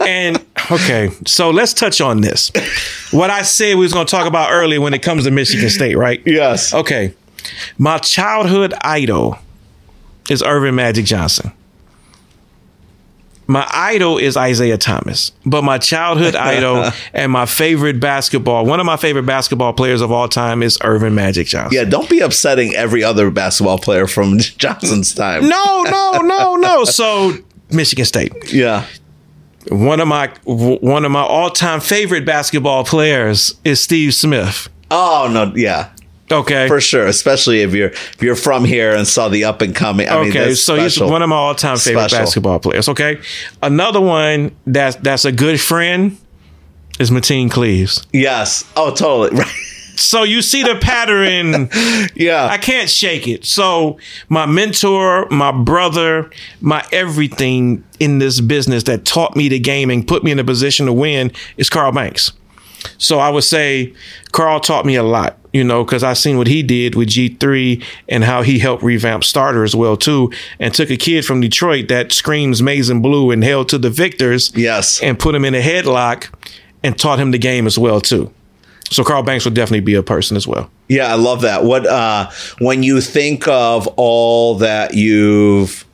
And 0.00 0.42
okay, 0.70 1.10
so 1.26 1.50
let's 1.50 1.74
touch 1.74 2.00
on 2.00 2.22
this. 2.22 2.50
What 3.10 3.28
I 3.28 3.42
said 3.42 3.74
we 3.74 3.80
was 3.84 3.92
going 3.92 4.06
to 4.06 4.10
talk 4.10 4.26
about 4.26 4.52
earlier 4.52 4.80
when 4.80 4.94
it 4.94 5.02
comes 5.02 5.24
to 5.24 5.30
Michigan 5.30 5.68
State, 5.68 5.96
right? 5.98 6.22
Yes. 6.24 6.72
Okay, 6.72 7.12
my 7.78 7.98
childhood 7.98 8.74
idol 8.82 9.38
is 10.30 10.42
Earvin 10.42 10.74
Magic 10.74 11.04
Johnson. 11.04 11.52
My 13.48 13.64
idol 13.72 14.18
is 14.18 14.36
Isiah 14.36 14.76
Thomas, 14.76 15.30
but 15.44 15.62
my 15.62 15.78
childhood 15.78 16.34
idol 16.54 16.90
and 17.14 17.30
my 17.30 17.46
favorite 17.46 18.00
basketball, 18.00 18.66
one 18.66 18.80
of 18.80 18.86
my 18.86 18.96
favorite 18.96 19.24
basketball 19.24 19.72
players 19.72 20.00
of 20.00 20.10
all 20.10 20.28
time 20.28 20.64
is 20.64 20.78
Earvin 20.82 21.14
Magic 21.14 21.46
Johnson. 21.46 21.76
Yeah, 21.76 21.84
don't 21.84 22.10
be 22.10 22.18
upsetting 22.18 22.74
every 22.74 23.04
other 23.04 23.30
basketball 23.30 23.78
player 23.78 24.08
from 24.08 24.38
Johnson's 24.40 25.14
time. 25.14 25.48
No, 25.48 25.82
no, 25.84 26.20
no, 26.24 26.56
no. 26.56 26.84
So 26.84 27.34
Michigan 27.70 28.04
State. 28.04 28.32
Yeah. 28.52 28.84
One 29.68 30.00
of 30.00 30.08
my 30.08 30.28
one 30.44 31.04
of 31.04 31.10
my 31.10 31.22
all 31.22 31.50
time 31.50 31.80
favorite 31.80 32.24
basketball 32.24 32.84
players 32.84 33.54
is 33.64 33.80
Steve 33.80 34.14
Smith. 34.14 34.68
Oh 34.90 35.28
no, 35.32 35.52
yeah. 35.56 35.90
Okay. 36.30 36.66
For 36.66 36.80
sure, 36.80 37.06
especially 37.06 37.60
if 37.60 37.72
you're 37.72 37.90
if 37.90 38.22
you're 38.22 38.34
from 38.36 38.64
here 38.64 38.94
and 38.94 39.06
saw 39.06 39.28
the 39.28 39.44
up 39.44 39.62
and 39.62 39.74
coming. 39.74 40.08
I 40.08 40.16
okay, 40.16 40.30
that's 40.48 40.60
so 40.60 40.76
he's 40.76 41.00
one 41.00 41.22
of 41.22 41.28
my 41.28 41.36
all 41.36 41.54
time 41.54 41.76
favorite 41.76 42.08
Special. 42.08 42.18
basketball 42.18 42.58
players. 42.58 42.88
Okay. 42.88 43.20
Another 43.62 44.00
one 44.00 44.56
that's 44.66 44.96
that's 44.96 45.24
a 45.24 45.32
good 45.32 45.60
friend 45.60 46.18
is 46.98 47.10
Mateen 47.10 47.50
Cleaves. 47.50 48.04
Yes. 48.12 48.64
Oh, 48.76 48.92
totally. 48.94 49.38
Right. 49.40 49.52
So 49.98 50.24
you 50.24 50.42
see 50.42 50.62
the 50.62 50.76
pattern. 50.76 51.70
Yeah. 52.14 52.46
I 52.46 52.58
can't 52.58 52.88
shake 52.90 53.26
it. 53.28 53.44
So 53.46 53.98
my 54.28 54.44
mentor, 54.46 55.26
my 55.30 55.52
brother, 55.52 56.30
my 56.60 56.84
everything 56.92 57.82
in 57.98 58.18
this 58.18 58.40
business 58.40 58.82
that 58.84 59.04
taught 59.04 59.36
me 59.36 59.48
the 59.48 59.58
game 59.58 59.90
and 59.90 60.06
put 60.06 60.22
me 60.24 60.30
in 60.32 60.38
a 60.38 60.44
position 60.44 60.86
to 60.86 60.92
win 60.92 61.32
is 61.56 61.68
Carl 61.70 61.92
Banks. 61.92 62.32
So 62.98 63.18
I 63.18 63.28
would 63.30 63.44
say 63.44 63.92
Carl 64.32 64.60
taught 64.60 64.84
me 64.86 64.94
a 64.96 65.02
lot, 65.02 65.38
you 65.52 65.64
know, 65.64 65.84
because 65.84 66.02
I 66.02 66.12
seen 66.12 66.36
what 66.38 66.46
he 66.46 66.62
did 66.62 66.94
with 66.94 67.08
G3 67.08 67.82
and 68.08 68.24
how 68.24 68.42
he 68.42 68.58
helped 68.58 68.82
revamp 68.82 69.24
starter 69.24 69.64
as 69.64 69.74
well 69.74 69.96
too, 69.96 70.30
and 70.60 70.74
took 70.74 70.90
a 70.90 70.96
kid 70.96 71.24
from 71.24 71.40
Detroit 71.40 71.88
that 71.88 72.12
screams 72.12 72.62
maize 72.62 72.88
and 72.90 73.02
blue 73.02 73.30
and 73.30 73.42
held 73.42 73.68
to 73.70 73.78
the 73.78 73.90
victors, 73.90 74.52
Yes. 74.54 75.00
and 75.02 75.18
put 75.18 75.34
him 75.34 75.44
in 75.44 75.54
a 75.54 75.60
headlock 75.62 76.28
and 76.82 76.98
taught 76.98 77.18
him 77.18 77.30
the 77.30 77.38
game 77.38 77.66
as 77.66 77.78
well 77.78 78.00
too. 78.00 78.30
So 78.90 79.02
Carl 79.02 79.24
Banks 79.24 79.44
would 79.44 79.54
definitely 79.54 79.80
be 79.80 79.94
a 79.94 80.02
person 80.02 80.36
as 80.36 80.46
well. 80.46 80.70
Yeah, 80.88 81.10
I 81.12 81.16
love 81.16 81.40
that. 81.40 81.64
What 81.64 81.86
uh 81.86 82.30
when 82.60 82.82
you 82.84 83.00
think 83.00 83.48
of 83.48 83.88
all 83.96 84.56
that 84.58 84.94
you've 84.94 85.84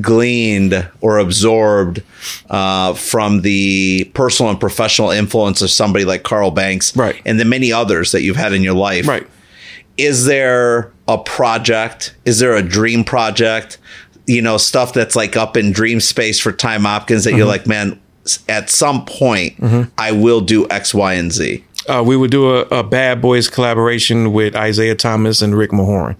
gleaned 0.00 0.88
or 1.00 1.18
absorbed 1.18 2.02
uh, 2.50 2.94
from 2.94 3.42
the 3.42 4.10
personal 4.14 4.50
and 4.50 4.60
professional 4.60 5.10
influence 5.10 5.62
of 5.62 5.70
somebody 5.70 6.04
like 6.04 6.22
Carl 6.22 6.50
Banks, 6.50 6.96
Right. 6.96 7.20
and 7.24 7.38
the 7.40 7.44
many 7.44 7.72
others 7.72 8.12
that 8.12 8.22
you've 8.22 8.36
had 8.36 8.52
in 8.52 8.62
your 8.62 8.74
life, 8.74 9.06
Right. 9.08 9.26
is 9.96 10.26
there 10.26 10.92
a 11.08 11.18
project? 11.18 12.14
Is 12.24 12.38
there 12.38 12.54
a 12.56 12.62
dream 12.62 13.04
project? 13.04 13.78
You 14.26 14.40
know, 14.42 14.56
stuff 14.56 14.92
that's 14.94 15.14
like 15.14 15.36
up 15.36 15.56
in 15.56 15.70
dream 15.72 16.00
space 16.00 16.40
for 16.40 16.50
Ty 16.52 16.78
Mopkins 16.78 17.24
that 17.24 17.30
Mm-hmm. 17.30 17.38
you're 17.38 17.46
like, 17.46 17.66
man, 17.66 18.00
at 18.48 18.70
some 18.70 19.04
point 19.04 19.54
I 19.98 20.12
will 20.12 20.40
do 20.40 20.66
X, 20.70 20.94
Y, 20.94 21.12
and 21.14 21.30
Z. 21.30 21.62
uh, 21.88 22.02
we 22.04 22.16
would 22.16 22.30
do 22.30 22.56
a, 22.56 22.60
a 22.70 22.82
Bad 22.82 23.20
Boys 23.20 23.48
collaboration 23.48 24.32
with 24.32 24.56
Isiah 24.56 24.94
Thomas 24.94 25.42
and 25.42 25.54
Rick 25.54 25.72
Mahorn. 25.72 26.16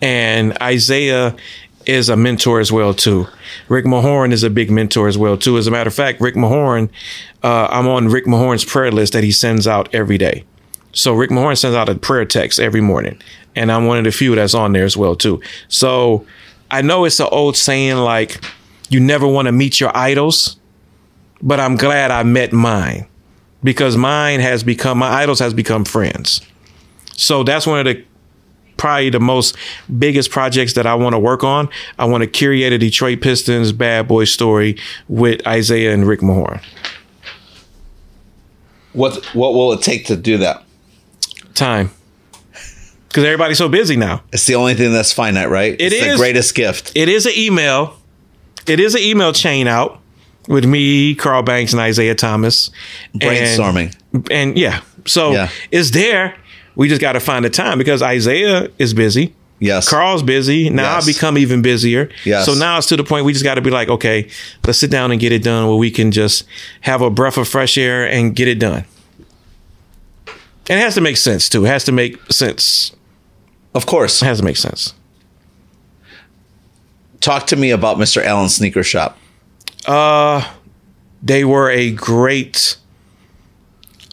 And 0.00 0.56
Isiah 0.62 1.34
is 1.86 2.08
a 2.08 2.16
mentor 2.16 2.60
as 2.60 2.70
well 2.72 2.94
too. 2.94 3.26
Rick 3.68 3.84
Mahorn 3.84 4.32
is 4.32 4.42
a 4.42 4.50
big 4.50 4.70
mentor 4.70 5.08
as 5.08 5.18
well 5.18 5.36
too. 5.36 5.58
As 5.58 5.66
a 5.66 5.70
matter 5.70 5.88
of 5.88 5.94
fact, 5.94 6.20
Rick 6.20 6.34
Mahorn, 6.34 6.88
uh, 7.42 7.68
I'm 7.70 7.86
on 7.88 8.08
Rick 8.08 8.26
Mahorn's 8.26 8.64
prayer 8.64 8.90
list 8.90 9.12
that 9.12 9.24
he 9.24 9.32
sends 9.32 9.66
out 9.66 9.94
every 9.94 10.18
day. 10.18 10.44
So 10.92 11.12
Rick 11.14 11.30
Mahorn 11.30 11.58
sends 11.58 11.76
out 11.76 11.88
a 11.88 11.94
prayer 11.94 12.24
text 12.24 12.60
every 12.60 12.80
morning, 12.80 13.20
and 13.56 13.70
I'm 13.70 13.86
one 13.86 13.98
of 13.98 14.04
the 14.04 14.12
few 14.12 14.34
that's 14.34 14.54
on 14.54 14.72
there 14.72 14.84
as 14.84 14.96
well 14.96 15.16
too. 15.16 15.40
So 15.68 16.26
I 16.70 16.82
know 16.82 17.04
it's 17.04 17.20
an 17.20 17.28
old 17.30 17.56
saying 17.56 17.96
like, 17.96 18.42
you 18.88 19.00
never 19.00 19.26
want 19.26 19.46
to 19.46 19.52
meet 19.52 19.80
your 19.80 19.96
idols, 19.96 20.56
but 21.42 21.58
I'm 21.58 21.76
glad 21.76 22.10
I 22.10 22.22
met 22.22 22.52
mine 22.52 23.06
because 23.62 23.96
mine 23.96 24.40
has 24.40 24.62
become 24.62 24.98
my 24.98 25.08
idols 25.08 25.40
has 25.40 25.54
become 25.54 25.84
friends. 25.84 26.40
So 27.16 27.42
that's 27.42 27.66
one 27.66 27.78
of 27.78 27.84
the 27.84 28.04
probably 28.76 29.10
the 29.10 29.20
most 29.20 29.56
biggest 29.98 30.30
projects 30.30 30.72
that 30.74 30.86
I 30.86 30.94
want 30.94 31.14
to 31.14 31.18
work 31.18 31.44
on. 31.44 31.68
I 31.98 32.04
want 32.04 32.22
to 32.22 32.26
curate 32.26 32.72
a 32.72 32.78
Detroit 32.78 33.20
Pistons 33.20 33.72
bad 33.72 34.08
boy 34.08 34.24
story 34.24 34.76
with 35.08 35.46
Isiah 35.46 35.92
and 35.92 36.06
Rick 36.06 36.20
Mahorn. 36.20 36.62
What 38.92 39.24
what 39.34 39.54
will 39.54 39.72
it 39.72 39.82
take 39.82 40.06
to 40.06 40.16
do 40.16 40.38
that? 40.38 40.62
Time. 41.54 41.90
Because 43.08 43.24
everybody's 43.24 43.58
so 43.58 43.68
busy 43.68 43.96
now. 43.96 44.22
It's 44.32 44.46
the 44.46 44.56
only 44.56 44.74
thing 44.74 44.92
that's 44.92 45.12
finite, 45.12 45.48
right? 45.48 45.74
It 45.74 45.92
it's 45.92 46.04
the 46.04 46.16
greatest 46.16 46.54
gift. 46.54 46.92
It 46.96 47.08
is 47.08 47.26
an 47.26 47.32
email. 47.36 47.96
It 48.66 48.80
is 48.80 48.94
an 48.94 49.02
email 49.02 49.32
chain 49.32 49.68
out 49.68 50.00
with 50.48 50.64
me, 50.64 51.14
Carl 51.14 51.42
Banks, 51.42 51.72
and 51.72 51.80
Isiah 51.86 52.14
Thomas. 52.14 52.70
And- 53.12 53.22
Brainstorming. 53.22 53.96
And, 54.30 54.58
yeah. 54.58 54.80
So 55.06 55.32
Yeah. 55.32 55.48
it's 55.70 55.90
there. 55.92 56.34
We 56.76 56.88
just 56.88 57.00
got 57.00 57.12
to 57.12 57.20
find 57.20 57.44
the 57.44 57.50
time 57.50 57.78
because 57.78 58.02
Isiah 58.02 58.68
is 58.78 58.94
busy. 58.94 59.34
Yes. 59.60 59.88
Carl's 59.88 60.22
busy. 60.22 60.68
Now 60.68 60.94
Yes. 60.96 61.02
I've 61.08 61.14
become 61.14 61.38
even 61.38 61.62
busier. 61.62 62.10
Yes. 62.24 62.44
So 62.46 62.54
now 62.54 62.76
it's 62.78 62.88
to 62.88 62.96
the 62.96 63.04
point 63.04 63.24
we 63.24 63.32
just 63.32 63.44
got 63.44 63.54
to 63.54 63.60
be 63.62 63.70
like, 63.70 63.88
okay, 63.88 64.28
let's 64.66 64.78
sit 64.78 64.90
down 64.90 65.12
and 65.12 65.20
get 65.20 65.32
it 65.32 65.42
done 65.42 65.66
where 65.68 65.76
we 65.76 65.90
can 65.90 66.10
just 66.10 66.44
have 66.82 67.00
a 67.02 67.10
breath 67.10 67.38
of 67.38 67.46
fresh 67.48 67.78
air 67.78 68.04
and 68.08 68.34
get 68.34 68.48
it 68.48 68.58
done. 68.58 68.84
And 70.68 70.80
it 70.80 70.82
has 70.82 70.94
to 70.94 71.00
make 71.00 71.16
sense 71.16 71.48
too. 71.48 71.64
It 71.64 71.68
has 71.68 71.84
to 71.84 71.92
make 71.92 72.20
sense. 72.32 72.94
Of 73.74 73.86
course. 73.86 74.22
It 74.22 74.26
has 74.26 74.38
to 74.38 74.44
make 74.44 74.56
sense. 74.56 74.92
Talk 77.20 77.46
to 77.48 77.56
me 77.56 77.70
about 77.70 77.96
Mr. 77.96 78.22
Alan's 78.24 78.54
Sneaker 78.56 78.82
Shop. 78.82 79.16
Uh 79.86 80.50
they 81.22 81.44
were 81.44 81.70
a 81.70 81.90
great 81.90 82.76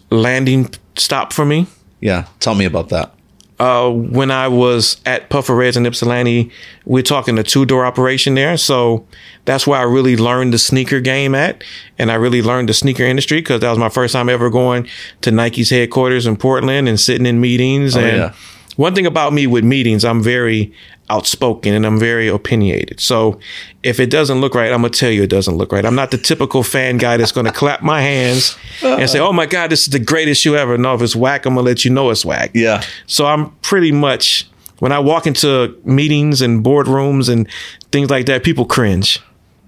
landing 0.09 0.73
stop 0.95 1.33
for 1.33 1.45
me. 1.45 1.67
Yeah. 2.01 2.27
Tell 2.39 2.55
me 2.55 2.65
about 2.65 2.89
that. 2.89 3.13
uh, 3.61 3.91
when 3.91 4.31
I 4.31 4.47
was 4.47 4.99
at 5.05 5.29
Puffer 5.29 5.55
Reds 5.55 5.77
in 5.77 5.85
Ypsilanti, 5.85 6.49
we're 6.85 7.03
talking 7.03 7.37
a 7.37 7.43
two 7.43 7.63
door 7.63 7.85
operation 7.85 8.33
there. 8.33 8.57
So 8.57 9.05
that's 9.45 9.67
where 9.67 9.79
I 9.79 9.83
really 9.83 10.17
learned 10.17 10.51
the 10.51 10.57
sneaker 10.57 10.99
game 10.99 11.35
at. 11.35 11.63
And 11.99 12.11
I 12.11 12.15
really 12.15 12.41
learned 12.41 12.69
the 12.69 12.73
sneaker 12.73 13.03
industry 13.03 13.37
because 13.37 13.61
that 13.61 13.69
was 13.69 13.77
my 13.77 13.89
first 13.89 14.13
time 14.13 14.29
ever 14.29 14.49
going 14.49 14.87
to 15.21 15.29
Nike's 15.29 15.69
headquarters 15.69 16.25
in 16.25 16.37
Portland 16.37 16.89
and 16.89 16.99
sitting 16.99 17.27
in 17.27 17.39
meetings. 17.39 17.95
and 17.95 18.17
yeah. 18.17 18.33
one 18.77 18.95
thing 18.95 19.05
about 19.05 19.31
me 19.31 19.45
with 19.45 19.63
meetings, 19.63 20.03
I'm 20.03 20.23
very 20.23 20.73
outspoken 21.11 21.73
and 21.73 21.85
I'm 21.85 21.99
very 21.99 22.27
opinionated. 22.29 22.99
So 23.01 23.39
if 23.83 23.99
it 23.99 24.09
doesn't 24.09 24.39
look 24.39 24.55
right, 24.55 24.71
I'm 24.71 24.81
going 24.81 24.93
to 24.93 24.97
tell 24.97 25.11
you 25.11 25.23
it 25.23 25.29
doesn't 25.29 25.55
look 25.55 25.71
right. 25.73 25.85
I'm 25.85 25.95
not 25.95 26.11
the 26.11 26.17
typical 26.17 26.63
fan 26.63 26.97
guy 26.97 27.17
that's 27.17 27.33
going 27.33 27.45
to 27.45 27.51
clap 27.51 27.81
my 27.81 28.01
hands 28.01 28.57
and 28.81 29.09
say, 29.09 29.19
oh 29.19 29.33
my 29.33 29.45
God, 29.45 29.69
this 29.69 29.81
is 29.81 29.89
the 29.89 29.99
greatest 29.99 30.41
shoe 30.41 30.55
ever. 30.55 30.77
No, 30.77 30.95
if 30.95 31.01
it's 31.01 31.15
whack, 31.15 31.45
I'm 31.45 31.55
going 31.55 31.65
to 31.65 31.69
let 31.69 31.83
you 31.83 31.91
know 31.91 32.09
it's 32.09 32.23
whack. 32.23 32.51
Yeah. 32.53 32.81
So 33.07 33.25
I'm 33.25 33.51
pretty 33.57 33.91
much 33.91 34.47
when 34.79 34.91
I 34.91 34.99
walk 34.99 35.27
into 35.27 35.77
meetings 35.83 36.41
and 36.41 36.63
boardrooms 36.63 37.29
and 37.29 37.47
things 37.91 38.09
like 38.09 38.25
that, 38.27 38.43
people 38.43 38.65
cringe 38.65 39.19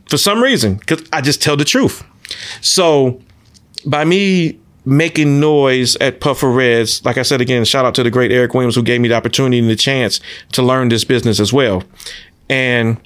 for 0.09 0.17
some 0.17 0.41
reason 0.41 0.75
because 0.75 1.03
I 1.11 1.21
just 1.21 1.41
tell 1.41 1.57
the 1.57 1.65
truth. 1.65 2.03
So 2.61 3.21
by 3.85 4.05
me 4.05 4.59
making 4.85 5.39
noise 5.39 5.95
at 5.97 6.19
Puffer 6.19 6.49
Reds, 6.51 7.03
like 7.05 7.17
I 7.17 7.21
said 7.23 7.39
again, 7.41 7.63
shout 7.65 7.85
out 7.85 7.95
to 7.95 8.03
the 8.03 8.11
great 8.11 8.31
Eric 8.31 8.53
Williams 8.53 8.75
who 8.75 8.83
gave 8.83 8.99
me 9.01 9.07
the 9.07 9.15
opportunity 9.15 9.59
and 9.59 9.69
the 9.69 9.75
chance 9.75 10.19
to 10.51 10.61
learn 10.61 10.89
this 10.89 11.03
business 11.03 11.39
as 11.39 11.53
well. 11.53 11.83
And 12.49 12.97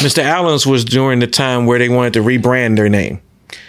Mr. 0.00 0.22
Alan's 0.22 0.66
was 0.66 0.84
during 0.84 1.20
the 1.20 1.26
time 1.26 1.66
where 1.66 1.78
they 1.78 1.88
wanted 1.88 2.12
to 2.14 2.20
rebrand 2.20 2.76
their 2.76 2.88
name 2.88 3.20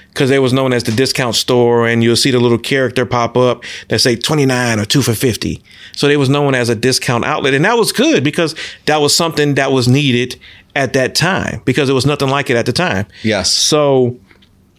because 0.09 0.29
they 0.29 0.39
was 0.39 0.53
known 0.53 0.73
as 0.73 0.83
the 0.83 0.91
discount 0.91 1.35
store 1.35 1.87
and 1.87 2.03
you'll 2.03 2.15
see 2.15 2.31
the 2.31 2.39
little 2.39 2.57
character 2.57 3.05
pop 3.05 3.37
up 3.37 3.63
that 3.89 3.99
say 3.99 4.15
29 4.15 4.79
or 4.79 4.85
2 4.85 5.01
for 5.01 5.13
50 5.13 5.61
so 5.93 6.07
they 6.07 6.15
was 6.17 6.29
known 6.29 6.55
as 6.55 6.69
a 6.69 6.75
discount 6.75 7.25
outlet 7.25 7.53
and 7.53 7.65
that 7.65 7.77
was 7.77 7.91
good 7.91 8.23
because 8.23 8.55
that 8.85 8.97
was 8.97 9.13
something 9.15 9.55
that 9.55 9.71
was 9.73 9.87
needed 9.89 10.37
at 10.73 10.93
that 10.93 11.15
time 11.15 11.61
because 11.65 11.89
it 11.89 11.93
was 11.93 12.05
nothing 12.05 12.29
like 12.29 12.49
it 12.49 12.55
at 12.55 12.65
the 12.65 12.71
time 12.73 13.05
Yes. 13.23 13.51
so 13.51 14.17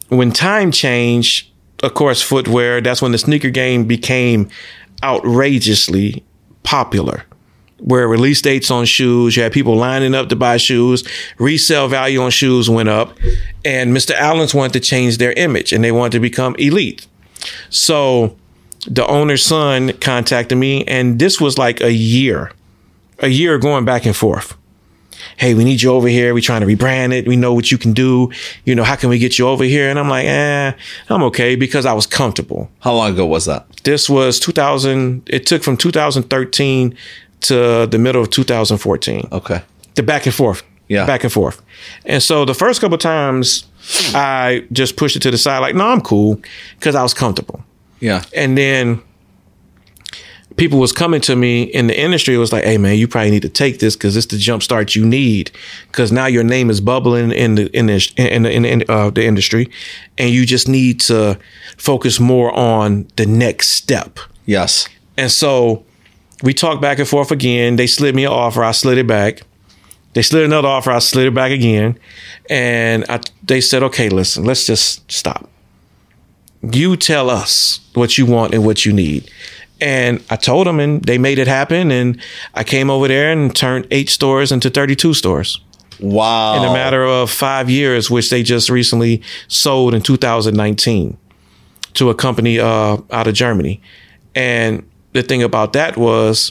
when 0.09 0.33
time 0.33 0.73
changed 0.73 1.51
of 1.87 1.95
course 1.95 2.21
footwear 2.21 2.81
that's 2.81 3.01
when 3.01 3.13
the 3.13 3.19
sneaker 3.19 3.51
game 3.51 3.85
became 3.85 4.49
outrageously 5.03 6.23
popular 6.63 7.25
where 7.79 8.09
release 8.09 8.41
dates 8.41 8.71
on 8.71 8.85
shoes, 8.85 9.37
you 9.37 9.43
had 9.43 9.53
people 9.53 9.77
lining 9.77 10.15
up 10.15 10.29
to 10.31 10.37
buy 10.37 10.57
shoes, 10.57 11.07
resale 11.39 11.89
value 11.89 12.21
on 12.23 12.31
shoes 12.31 12.71
went 12.71 12.89
up, 12.89 13.17
and 13.65 13.95
Mr. 13.95 14.15
Alan's 14.15 14.55
wanted 14.55 14.73
to 14.73 14.81
change 14.81 15.19
their 15.19 15.33
image 15.33 15.73
and 15.73 15.85
they 15.85 15.93
wanted 15.93 16.13
to 16.13 16.21
become 16.21 16.57
elite. 16.59 17.07
So 17.69 18.37
the 18.87 19.07
owner's 19.07 19.45
son 19.45 19.93
contacted 19.95 20.57
me, 20.57 20.85
and 20.85 21.19
this 21.19 21.41
was 21.41 21.59
like 21.59 21.81
a 21.81 21.93
year, 21.93 22.53
a 23.19 23.29
year 23.29 23.59
going 23.59 23.85
back 23.85 24.07
and 24.07 24.17
forth. 24.17 24.57
Hey, 25.37 25.55
we 25.55 25.65
need 25.65 25.83
you 25.83 25.93
over 25.93 26.09
here. 26.09 26.35
We're 26.35 26.41
trying 26.41 26.61
to 26.61 26.67
rebrand 26.67 27.13
it. 27.13 27.27
We 27.27 27.37
know 27.37 27.55
what 27.55 27.71
you 27.71 27.79
can 27.79 27.93
do. 27.93 28.31
You 28.65 28.75
know, 28.75 28.85
how 28.85 28.97
can 28.97 29.09
we 29.09 29.19
get 29.19 29.39
you 29.39 29.49
over 29.49 29.65
here? 29.65 29.89
And 29.89 29.99
I'm 29.99 30.09
like, 30.09 30.27
eh, 30.27 30.73
I'm 31.09 31.23
okay 31.25 31.57
because 31.57 31.87
I 31.87 31.93
was 31.93 32.07
comfortable. 32.07 32.71
How 32.81 32.95
long 32.95 33.13
ago 33.13 33.27
was 33.27 33.45
that? 33.47 33.67
This 33.85 34.09
was 34.09 34.39
2000. 34.41 35.23
It 35.27 35.47
took 35.47 35.63
from 35.63 35.77
2013 35.77 36.97
to 37.43 37.87
the 37.87 37.99
middle 37.99 38.23
of 38.23 38.31
2014. 38.31 39.29
Okay. 39.33 39.63
The 39.95 40.03
back 40.03 40.27
and 40.27 40.35
forth. 40.35 40.63
Yeah. 40.89 41.07
Back 41.07 41.25
and 41.25 41.33
forth. 41.33 41.63
And 42.05 42.23
so 42.23 42.45
the 42.45 42.55
first 42.55 42.81
couple 42.81 42.99
times 42.99 43.67
I 44.15 44.67
just 44.73 44.97
pushed 44.97 45.17
it 45.17 45.21
to 45.21 45.31
the 45.31 45.39
side, 45.39 45.59
like, 45.59 45.75
no, 45.75 45.87
I'm 45.87 46.01
cool 46.01 46.41
because 46.79 46.95
I 46.95 47.03
was 47.03 47.15
comfortable. 47.15 47.63
Yeah. 48.01 48.23
And 48.35 48.57
then 48.57 49.03
people 50.57 50.79
was 50.79 50.93
coming 50.93 51.21
to 51.21 51.37
me 51.37 51.63
in 51.63 51.87
the 51.87 51.99
industry 51.99 52.35
it 52.35 52.39
was 52.39 52.53
like 52.53 52.65
hey 52.65 52.79
man 52.79 52.97
you 52.97 53.07
probably 53.07 53.31
need 53.31 53.43
to 53.43 53.49
take 53.49 53.79
this 53.79 53.95
because 53.95 54.17
it's 54.17 54.27
the 54.27 54.39
jump 54.39 54.63
start 54.63 54.95
you 54.95 55.05
need 55.05 55.51
because 55.89 56.11
now 56.11 56.27
your 56.27 56.45
name 56.45 56.71
is 56.71 56.81
bubbling 56.81 57.31
in 57.31 57.55
the 57.57 57.77
in 57.77 57.87
the 57.87 58.13
in 58.17 58.43
the, 58.43 58.51
in 58.51 58.79
the, 58.81 58.93
uh, 58.93 59.11
the 59.11 59.25
industry 59.25 59.69
and 60.19 60.31
you 60.31 60.47
just 60.47 60.69
need 60.69 61.01
to 61.01 61.39
focus 61.77 62.19
more 62.19 62.53
on 62.53 63.07
the 63.17 63.27
next 63.27 63.69
step. 63.71 64.19
Yes. 64.47 64.89
and 65.17 65.31
so 65.31 65.85
we 66.43 66.53
talked 66.53 66.83
back 66.83 66.99
and 66.99 67.09
forth 67.09 67.31
again. 67.31 67.77
They 67.77 67.87
slid 67.87 68.15
me 68.15 68.25
an 68.25 68.33
offer 68.33 68.63
i 68.63 68.73
slid 68.73 68.99
it 68.99 69.07
back. 69.07 69.43
They 70.15 70.23
slid 70.23 70.45
another 70.45 70.69
offer 70.69 70.91
i 70.91 70.99
slid 71.01 71.27
it 71.27 71.35
back 71.35 71.53
again. 71.53 71.99
And 72.49 73.05
I, 73.09 73.21
they 73.43 73.61
said 73.61 73.83
okay 73.83 74.09
listen 74.09 74.45
let's 74.45 74.67
just 74.67 75.11
stop. 75.11 75.51
You 76.63 76.97
tell 76.97 77.31
us 77.31 77.81
what 77.95 78.17
you 78.17 78.27
want 78.27 78.55
and 78.55 78.65
what 78.65 78.87
you 78.87 78.93
need 78.93 79.31
and 79.81 80.25
I 80.31 80.37
told 80.37 80.67
them, 80.67 80.81
and 80.81 81.03
they 81.05 81.19
made 81.19 81.39
it 81.39 81.47
happen. 81.47 81.91
And 81.91 82.21
I 82.55 82.65
came 82.65 82.91
over 82.91 83.09
there 83.09 83.31
and 83.31 83.55
turned 83.55 83.87
eight 83.91 84.09
stores 84.09 84.51
into 84.53 84.71
32 84.71 85.15
stores 85.15 85.61
Wow. 86.01 86.57
in 86.57 86.69
a 86.69 86.73
matter 86.73 87.05
of 87.05 87.31
five 87.31 87.69
years, 87.69 88.11
which 88.11 88.31
they 88.31 88.43
just 88.43 88.71
recently 88.71 89.23
sold 89.49 89.95
in 89.95 90.03
2019 90.03 91.17
to 91.95 92.11
a 92.11 92.15
company 92.15 92.59
uh, 92.59 92.99
out 93.11 93.27
of 93.27 93.35
Germany. 93.35 93.81
And 94.35 94.89
the 95.13 95.23
thing 95.23 95.43
about 95.43 95.73
that 95.75 95.97
was 95.97 96.51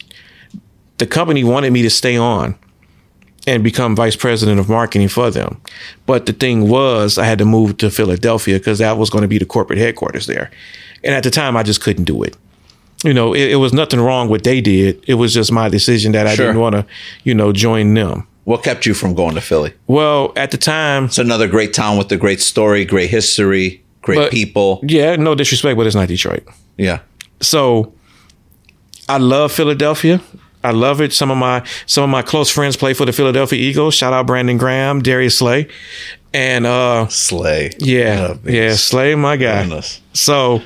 the 0.97 1.05
company 1.07 1.43
wanted 1.43 1.71
me 1.71 1.81
to 1.83 1.89
stay 1.89 2.17
on 2.17 2.55
and 3.47 3.63
become 3.63 3.95
vice 3.95 4.15
president 4.15 4.59
of 4.59 4.67
marketing 4.69 5.07
for 5.07 5.29
them. 5.29 5.61
But 6.07 6.25
the 6.25 6.33
thing 6.33 6.67
was, 6.67 7.19
I 7.19 7.25
had 7.25 7.37
to 7.39 7.45
move 7.45 7.77
to 7.77 7.91
Philadelphia 7.91 8.57
because 8.57 8.79
that 8.79 8.97
was 8.97 9.11
going 9.11 9.21
to 9.21 9.27
be 9.27 9.37
the 9.37 9.45
corporate 9.45 9.77
headquarters 9.77 10.25
there. 10.25 10.49
And 11.03 11.13
at 11.13 11.21
the 11.23 11.29
time, 11.29 11.55
I 11.55 11.61
just 11.61 11.81
couldn't 11.81 12.05
do 12.05 12.23
it 12.23 12.35
you 13.05 13.13
know, 13.13 13.33
it, 13.33 13.51
it, 13.51 13.55
was 13.55 13.71
nothing 13.73 13.99
wrong 14.01 14.29
what 14.29 14.43
they 14.43 14.61
did. 14.61 15.03
It 15.07 15.13
was 15.15 15.33
just 15.33 15.51
my 15.51 15.69
decision 15.69 16.11
that 16.13 16.27
I 16.27 16.35
Sure. 16.35 16.47
didn't 16.47 16.61
want 16.61 16.75
to, 16.75 16.85
you 17.23 17.33
know, 17.35 17.51
join 17.53 17.93
them. 17.93 18.27
What 18.45 18.63
kept 18.63 18.85
you 18.85 18.93
from 18.93 19.13
going 19.15 19.35
to 19.35 19.41
Philly? 19.41 19.73
Well, 19.87 20.31
at 20.35 20.51
the 20.51 20.57
time, 20.57 21.05
It's 21.05 21.17
another 21.17 21.47
great 21.47 21.73
town 21.73 21.97
with 21.97 22.11
a 22.11 22.17
great 22.17 22.41
story, 22.41 22.85
great 22.85 23.09
history, 23.09 23.81
great 24.01 24.17
But- 24.17 24.31
people. 24.31 24.79
yeah, 24.83 25.15
no 25.15 25.35
disrespect, 25.35 25.77
but 25.77 25.85
it's 25.87 25.95
not 25.95 26.07
Detroit. 26.07 26.43
Yeah. 26.77 26.99
So 27.41 27.93
I 29.07 29.17
love 29.17 29.51
Philadelphia. 29.51 30.19
I 30.63 30.71
love 30.71 30.99
it. 30.99 31.13
Some 31.13 31.29
of 31.31 31.37
my 31.37 31.61
some 31.85 32.03
of 32.03 32.09
my 32.09 32.23
close 32.23 32.49
friends 32.49 32.75
play 32.75 32.93
for 32.95 33.05
the 33.05 33.13
Philadelphia 33.13 33.59
Eagles. 33.59 33.93
Shout 33.93 34.13
out 34.13 34.25
Brandon 34.25 34.57
Graham, 34.57 35.01
Darius 35.01 35.37
Slay, 35.37 35.67
and 36.33 36.65
uh, 36.65 37.07
Slay. 37.07 37.71
yeah, 37.77 38.33
yeah, 38.43 38.73
Slay, 38.73 39.13
my 39.15 39.37
guy. 39.37 39.61
goodness. 39.61 40.01
So 40.13 40.63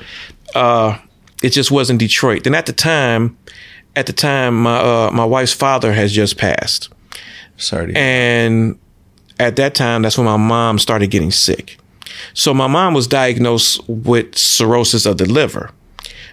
uh, 0.54 0.96
it 1.42 1.50
just 1.50 1.70
wasn't 1.70 1.98
Detroit. 1.98 2.44
Then 2.44 2.54
at 2.54 2.66
the 2.66 2.72
time, 2.72 3.36
at 3.96 4.06
the 4.06 4.12
time, 4.12 4.62
my 4.62 4.78
uh, 4.78 5.10
my 5.12 5.24
wife's 5.24 5.52
father 5.52 5.92
has 5.92 6.12
just 6.12 6.36
passed. 6.36 6.88
Sorry. 7.56 7.92
And 7.94 8.78
at 9.38 9.56
that 9.56 9.74
time, 9.74 10.02
that's 10.02 10.16
when 10.18 10.26
my 10.26 10.36
mom 10.36 10.78
started 10.78 11.10
getting 11.10 11.30
sick. 11.30 11.78
So 12.34 12.52
my 12.54 12.66
mom 12.66 12.94
was 12.94 13.06
diagnosed 13.06 13.80
with 13.88 14.36
cirrhosis 14.36 15.06
of 15.06 15.18
the 15.18 15.26
liver. 15.26 15.70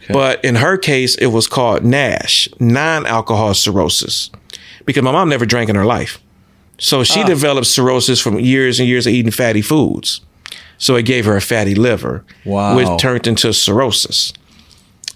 But 0.09 0.43
in 0.45 0.55
her 0.55 0.77
case, 0.77 1.15
it 1.15 1.27
was 1.27 1.47
called 1.47 1.83
NASH, 1.83 2.47
non 2.61 3.05
alcohol 3.05 3.53
cirrhosis, 3.53 4.31
because 4.85 5.03
my 5.03 5.11
mom 5.11 5.27
never 5.27 5.45
drank 5.45 5.69
in 5.69 5.75
her 5.75 5.83
life. 5.85 6.19
So 6.77 7.03
she 7.03 7.23
developed 7.25 7.67
cirrhosis 7.67 8.21
from 8.21 8.39
years 8.39 8.79
and 8.79 8.87
years 8.87 9.05
of 9.05 9.11
eating 9.13 9.31
fatty 9.33 9.61
foods. 9.61 10.21
So 10.77 10.95
it 10.95 11.03
gave 11.03 11.25
her 11.25 11.35
a 11.35 11.41
fatty 11.41 11.75
liver, 11.75 12.23
Wow. 12.45 12.75
which 12.77 12.87
turned 13.01 13.27
into 13.27 13.51
cirrhosis. 13.51 14.31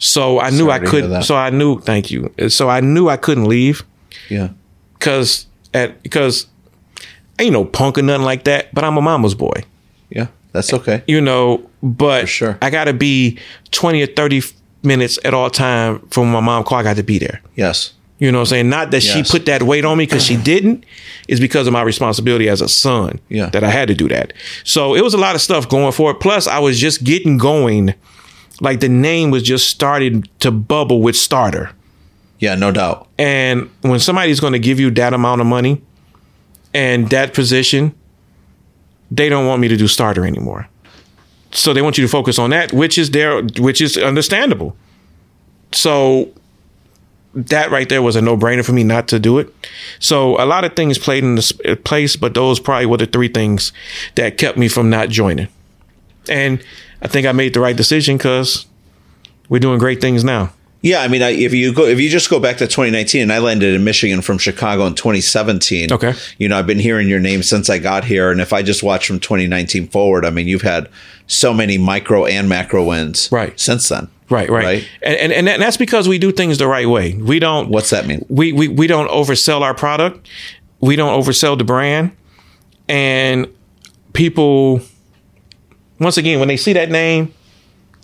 So 0.02 0.40
I 0.40 0.50
knew 0.50 0.66
Sorry 0.68 0.72
I 0.72 0.80
couldn't. 0.80 1.24
So 1.24 1.36
I 1.36 1.52
knew. 1.52 1.80
Thank 1.80 2.10
you. 2.10 2.34
So 2.50 2.68
I 2.70 2.80
knew 2.82 3.08
I 3.08 3.18
couldn't 3.18 3.46
leave 3.46 3.84
yeah. 4.30 4.50
because 4.98 5.46
at 5.76 6.02
because 6.02 6.48
ain't 7.40 7.54
no 7.54 7.66
punk 7.66 8.00
or 8.00 8.02
nothing 8.02 8.26
like 8.26 8.44
that. 8.46 8.74
But 8.74 8.84
I'm 8.84 8.98
a 8.98 9.02
mama's 9.02 9.36
boy, 9.36 9.64
Yeah. 10.10 10.28
That's 10.54 10.74
okay. 10.74 11.04
you 11.08 11.22
know. 11.22 11.70
But 11.84 12.28
sure. 12.28 12.58
I 12.62 12.72
got 12.72 12.86
to 12.86 12.94
be 12.94 13.38
twenty 13.70 14.02
or 14.02 14.08
thirty 14.08 14.42
minutes 14.84 15.20
at 15.24 15.36
all 15.36 15.52
time 15.52 16.00
from 16.10 16.32
my 16.32 16.40
mom 16.40 16.64
call. 16.64 16.80
I 16.80 16.84
got 16.84 16.96
to 16.96 17.04
be 17.04 17.20
there. 17.20 17.40
Yes. 17.56 17.94
You 18.18 18.32
know 18.32 18.40
what 18.40 18.42
I'm 18.44 18.48
saying? 18.48 18.70
Not 18.70 18.92
that 18.92 19.02
she 19.02 19.24
put 19.24 19.46
that 19.48 19.64
weight 19.64 19.84
on 19.84 19.98
me 19.98 20.06
because 20.06 20.24
she 20.24 20.36
didn't. 20.38 20.84
It's 21.28 21.40
because 21.40 21.66
of 21.66 21.74
my 21.74 21.82
responsibility 21.82 22.50
as 22.50 22.62
a 22.62 22.70
son 22.70 23.20
Yeah. 23.30 23.50
that 23.50 23.64
I 23.64 23.70
had 23.72 23.88
to 23.88 23.96
do 23.96 24.08
that. 24.10 24.34
So 24.64 24.94
it 24.96 25.04
was 25.04 25.16
a 25.16 25.18
lot 25.18 25.34
of 25.34 25.42
stuff 25.42 25.68
going 25.68 25.92
for 25.92 26.12
it. 26.12 26.20
Plus, 26.20 26.46
I 26.48 26.60
was 26.60 26.80
just 26.80 27.04
getting 27.04 27.38
going. 27.38 27.96
Like 28.62 28.80
the 28.80 28.90
name 28.90 29.32
was 29.32 29.44
just 29.44 29.68
starting 29.68 30.24
to 30.40 30.52
bubble 30.52 31.02
with 31.02 31.18
starter. 31.18 31.72
Yeah, 32.40 32.56
no 32.56 32.72
doubt. 32.72 33.08
And 33.18 33.70
when 33.82 34.00
somebody's 34.00 34.40
going 34.40 34.54
to 34.54 34.60
give 34.60 34.80
you 34.80 34.92
that 34.92 35.14
amount 35.14 35.42
of 35.42 35.48
money 35.48 35.82
and 36.74 37.10
that 37.10 37.34
position, 37.34 37.94
they 39.10 39.30
don't 39.30 39.48
want 39.48 39.62
me 39.62 39.68
to 39.68 39.76
do 39.76 39.88
starter 39.88 40.26
anymore. 40.26 40.70
So 41.52 41.74
they 41.74 41.82
want 41.82 41.98
you 41.98 42.04
to 42.04 42.08
focus 42.08 42.40
on 42.40 42.52
that, 42.52 42.72
which 42.72 42.98
is 42.98 43.12
there, 43.12 43.44
which 43.60 43.82
is 43.82 43.98
understandable. 43.98 44.78
So 45.74 46.32
that 47.34 47.72
right 47.72 47.90
there 47.90 48.02
was 48.02 48.16
a 48.16 48.22
no 48.22 48.38
brainer 48.38 48.64
for 48.64 48.74
me 48.74 48.84
not 48.84 49.08
to 49.10 49.20
do 49.20 49.40
it. 49.40 49.54
So 50.00 50.42
a 50.42 50.46
lot 50.46 50.64
of 50.66 50.76
things 50.76 50.98
played 50.98 51.24
in 51.24 51.36
this 51.36 51.52
place, 51.84 52.16
but 52.16 52.34
those 52.36 52.60
probably 52.60 52.86
were 52.86 52.98
the 52.98 53.06
three 53.06 53.28
things 53.28 53.74
that 54.16 54.38
kept 54.38 54.58
me 54.58 54.68
from 54.68 54.90
not 54.90 55.10
joining. 55.10 55.48
And 56.30 56.64
I 57.02 57.08
think 57.08 57.26
I 57.28 57.32
made 57.32 57.54
the 57.54 57.60
right 57.60 57.76
decision 57.76 58.18
because 58.18 58.66
we're 59.50 59.60
doing 59.60 59.80
great 59.80 60.02
things 60.02 60.24
now. 60.24 60.54
Yeah, 60.84 61.02
I 61.02 61.08
mean, 61.08 61.22
I, 61.22 61.30
if 61.30 61.54
you 61.54 61.74
go, 61.74 61.86
if 61.86 62.00
you 62.00 62.10
just 62.10 62.30
go 62.30 62.40
back 62.40 62.58
to 62.58 62.66
2019, 62.66 63.22
and 63.22 63.32
I 63.32 63.38
landed 63.38 63.76
in 63.76 63.84
Michigan 63.84 64.22
from 64.22 64.40
Chicago 64.40 64.88
in 64.88 64.96
2017. 64.96 65.94
Okay. 65.94 66.14
you 66.40 66.50
know, 66.50 66.58
I've 66.58 66.66
been 66.66 66.80
hearing 66.80 67.08
your 67.08 67.20
name 67.20 67.44
since 67.44 67.70
I 67.70 67.78
got 67.78 68.04
here, 68.04 68.32
and 68.32 68.42
if 68.42 68.52
I 68.52 68.64
just 68.64 68.82
watch 68.82 69.06
from 69.06 69.20
2019 69.20 69.90
forward, 69.90 70.26
I 70.26 70.32
mean, 70.32 70.48
you've 70.48 70.64
had 70.64 70.90
so 71.28 71.54
many 71.54 71.78
micro 71.78 72.26
and 72.26 72.50
macro 72.50 72.84
wins, 72.84 73.30
Right. 73.32 73.58
Since 73.60 73.90
then, 73.90 74.08
Right, 74.30 74.50
right, 74.50 74.64
Right. 74.64 74.90
And, 75.04 75.32
and 75.34 75.48
and 75.48 75.62
that's 75.62 75.78
because 75.78 76.08
we 76.08 76.18
do 76.18 76.32
things 76.32 76.58
the 76.58 76.68
right 76.68 76.90
way. 76.90 77.14
We 77.14 77.38
don't. 77.38 77.70
What's 77.70 77.92
that 77.92 78.08
mean? 78.08 78.26
We 78.28 78.52
we 78.52 78.68
we 78.68 78.88
don't 78.88 79.10
oversell 79.10 79.62
our 79.62 79.76
product. 79.76 80.28
We 80.80 80.96
don't 80.96 81.22
oversell 81.22 81.58
the 81.58 81.64
brand, 81.64 82.12
and 82.90 83.48
people. 84.14 84.82
Once 86.02 86.18
again, 86.18 86.40
when 86.40 86.48
they 86.48 86.58
see 86.58 86.74
that 86.74 86.90
name, 86.90 87.34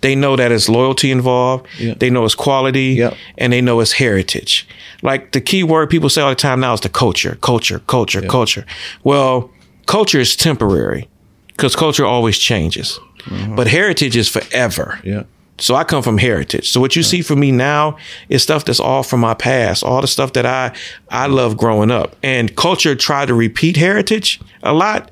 they 0.00 0.14
know 0.14 0.36
that 0.36 0.52
it's 0.52 0.68
loyalty 0.68 1.10
involved. 1.10 1.66
Yeah. 1.78 1.94
They 1.94 2.08
know 2.08 2.24
it's 2.24 2.36
quality, 2.36 2.94
Yep. 2.94 3.14
and 3.36 3.52
they 3.52 3.60
know 3.60 3.80
it's 3.80 3.92
heritage. 3.92 4.66
Like 5.02 5.32
the 5.32 5.40
key 5.40 5.64
word 5.64 5.90
people 5.90 6.08
say 6.08 6.22
all 6.22 6.30
the 6.30 6.36
time 6.36 6.60
now 6.60 6.72
is 6.74 6.80
the 6.80 6.88
culture, 6.88 7.36
culture, 7.40 7.80
culture, 7.80 8.22
culture. 8.22 8.64
Well, 9.02 9.50
culture 9.86 10.20
is 10.20 10.36
temporary 10.36 11.08
because 11.48 11.74
culture 11.74 12.06
always 12.06 12.38
changes, 12.38 13.00
mm-hmm. 13.24 13.56
but 13.56 13.66
heritage 13.66 14.16
is 14.16 14.28
forever. 14.28 15.00
Yeah, 15.02 15.24
So 15.58 15.74
I 15.74 15.82
come 15.82 16.02
from 16.04 16.18
heritage. 16.18 16.70
So 16.70 16.80
what 16.80 16.94
you 16.94 17.02
see 17.02 17.20
from 17.22 17.40
me 17.40 17.50
now 17.50 17.96
is 18.28 18.44
stuff 18.44 18.64
that's 18.64 18.78
all 18.80 19.02
from 19.02 19.18
my 19.18 19.34
past, 19.34 19.82
all 19.82 20.00
the 20.00 20.06
stuff 20.06 20.32
that 20.34 20.46
I 20.46 20.72
I 21.10 21.26
love 21.26 21.56
growing 21.56 21.90
up. 21.90 22.14
And 22.22 22.54
culture 22.54 22.94
tried 22.94 23.26
to 23.26 23.34
repeat 23.34 23.76
heritage 23.76 24.40
a 24.62 24.72
lot, 24.72 25.10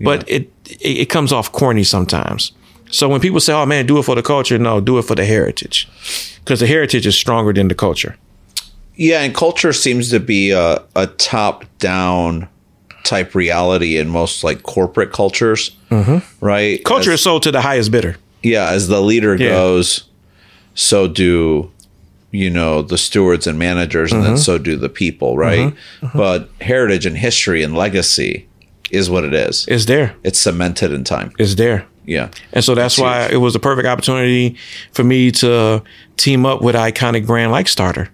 but 0.00 0.28
it, 0.28 0.48
it 0.80 0.96
it 1.02 1.08
comes 1.08 1.32
off 1.32 1.50
corny 1.52 1.84
sometimes. 1.84 2.52
So 2.90 3.08
when 3.08 3.20
people 3.20 3.40
say, 3.40 3.52
"Oh 3.52 3.66
man, 3.66 3.86
do 3.86 3.98
it 3.98 4.04
for 4.04 4.14
the 4.16 4.22
culture," 4.22 4.58
no, 4.58 4.80
do 4.80 4.98
it 4.98 5.04
for 5.04 5.14
the 5.14 5.24
heritage, 5.24 5.88
because 6.44 6.60
the 6.60 6.66
heritage 6.66 7.06
is 7.06 7.16
stronger 7.16 7.52
than 7.52 7.68
the 7.68 7.74
culture. 7.74 8.16
yeah, 8.96 9.22
and 9.22 9.34
culture 9.34 9.72
seems 9.72 10.10
to 10.10 10.20
be 10.20 10.50
a, 10.50 10.82
a 10.94 11.06
top 11.06 11.64
down 11.78 12.48
type 13.04 13.34
reality 13.34 13.96
in 13.96 14.08
most 14.08 14.44
like 14.44 14.62
corporate 14.62 15.10
cultures, 15.12 15.70
mm-hmm. 15.90 16.18
right? 16.44 16.84
Culture 16.84 17.12
As- 17.12 17.20
is 17.20 17.22
sold 17.24 17.42
to 17.44 17.50
the 17.52 17.60
highest 17.62 17.90
bidder. 17.90 18.16
yeah, 18.42 18.70
as 18.70 18.88
the 18.88 19.00
leader 19.00 19.34
Yeah. 19.36 19.50
goes, 19.50 20.04
so 20.74 21.06
do 21.08 21.70
you 22.32 22.50
know 22.50 22.82
the 22.82 22.98
stewards 22.98 23.46
and 23.46 23.58
managers, 23.58 24.12
and 24.12 24.22
then 24.22 24.34
mm-hmm. 24.34 24.42
so 24.42 24.58
do 24.58 24.76
the 24.76 24.88
people, 24.88 25.36
right? 25.38 25.72
Mm-hmm. 25.72 26.06
Mm-hmm. 26.06 26.18
But 26.18 26.48
heritage 26.60 27.06
and 27.06 27.16
history 27.16 27.62
and 27.62 27.74
legacy 27.76 28.46
is 28.90 29.08
what 29.10 29.24
it 29.24 29.34
is. 29.34 29.66
It's 29.68 29.86
there. 29.86 30.14
It's 30.22 30.38
cemented 30.38 30.92
in 30.92 31.04
time. 31.04 31.32
It's 31.38 31.54
there. 31.54 31.86
Yeah. 32.06 32.30
And 32.52 32.64
so 32.64 32.74
that's 32.74 32.98
why 32.98 33.28
it 33.30 33.36
was 33.36 33.52
the 33.52 33.60
perfect 33.60 33.86
opportunity 33.86 34.56
for 34.92 35.04
me 35.04 35.30
to 35.32 35.82
team 36.16 36.44
up 36.44 36.60
with 36.62 36.74
iconic 36.74 37.26
brand 37.26 37.52
like 37.52 37.68
Starter. 37.68 38.08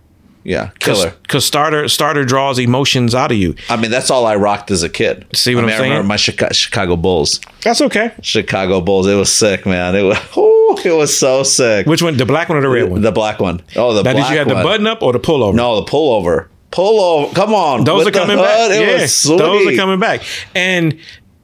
Yeah. 0.44 0.70
Killer. 0.78 1.12
Because 1.22 1.44
Starter 1.44 1.88
Starter 1.88 2.24
draws 2.24 2.58
emotions 2.58 3.14
out 3.16 3.32
of 3.32 3.36
you. 3.38 3.56
I 3.68 3.76
mean, 3.76 3.90
that's 3.90 4.10
all 4.10 4.26
I 4.26 4.36
rocked 4.36 4.70
as 4.70 4.82
a 4.84 4.88
kid. 4.88 5.26
See 5.34 5.54
what 5.56 5.60
I 5.60 5.62
I'm 5.62 5.66
mean, 5.66 5.74
I 5.74 5.78
saying? 5.78 5.90
remember 5.90 6.08
my 6.08 6.16
Chicago, 6.16 6.52
Chicago 6.52 6.96
Bulls. 6.96 7.40
That's 7.62 7.80
okay. 7.80 8.12
Chicago 8.22 8.80
Bulls. 8.80 9.08
It 9.08 9.14
was 9.16 9.32
sick, 9.32 9.66
man. 9.66 9.96
It 9.96 10.02
was 10.02 10.18
ooh, 10.36 10.76
it 10.84 10.94
was 10.96 11.16
so 11.18 11.42
sick. 11.42 11.86
Which 11.86 12.02
one? 12.02 12.16
The 12.16 12.26
black 12.26 12.48
one 12.48 12.58
or 12.58 12.60
the 12.60 12.68
red 12.68 12.88
one? 12.88 13.02
The 13.02 13.10
black 13.12 13.40
one. 13.40 13.60
Oh, 13.74 13.92
the 13.92 14.02
now, 14.04 14.12
black 14.12 14.26
did 14.26 14.32
you 14.32 14.38
have 14.38 14.46
one. 14.46 14.56
the 14.58 14.62
button 14.62 14.86
up 14.86 15.02
or 15.02 15.12
the 15.12 15.20
pullover? 15.20 15.54
No, 15.54 15.80
the 15.80 15.90
pullover. 15.90 16.46
Pullover. 16.70 17.34
Come 17.34 17.54
on. 17.54 17.84
those 17.84 18.06
are 18.06 18.10
coming 18.10 18.36
back. 18.36 18.70
It 18.70 18.80
yeah, 18.80 19.36
those 19.36 19.66
are 19.66 19.76
coming 19.76 20.00
back. 20.00 20.22
And 20.54 20.98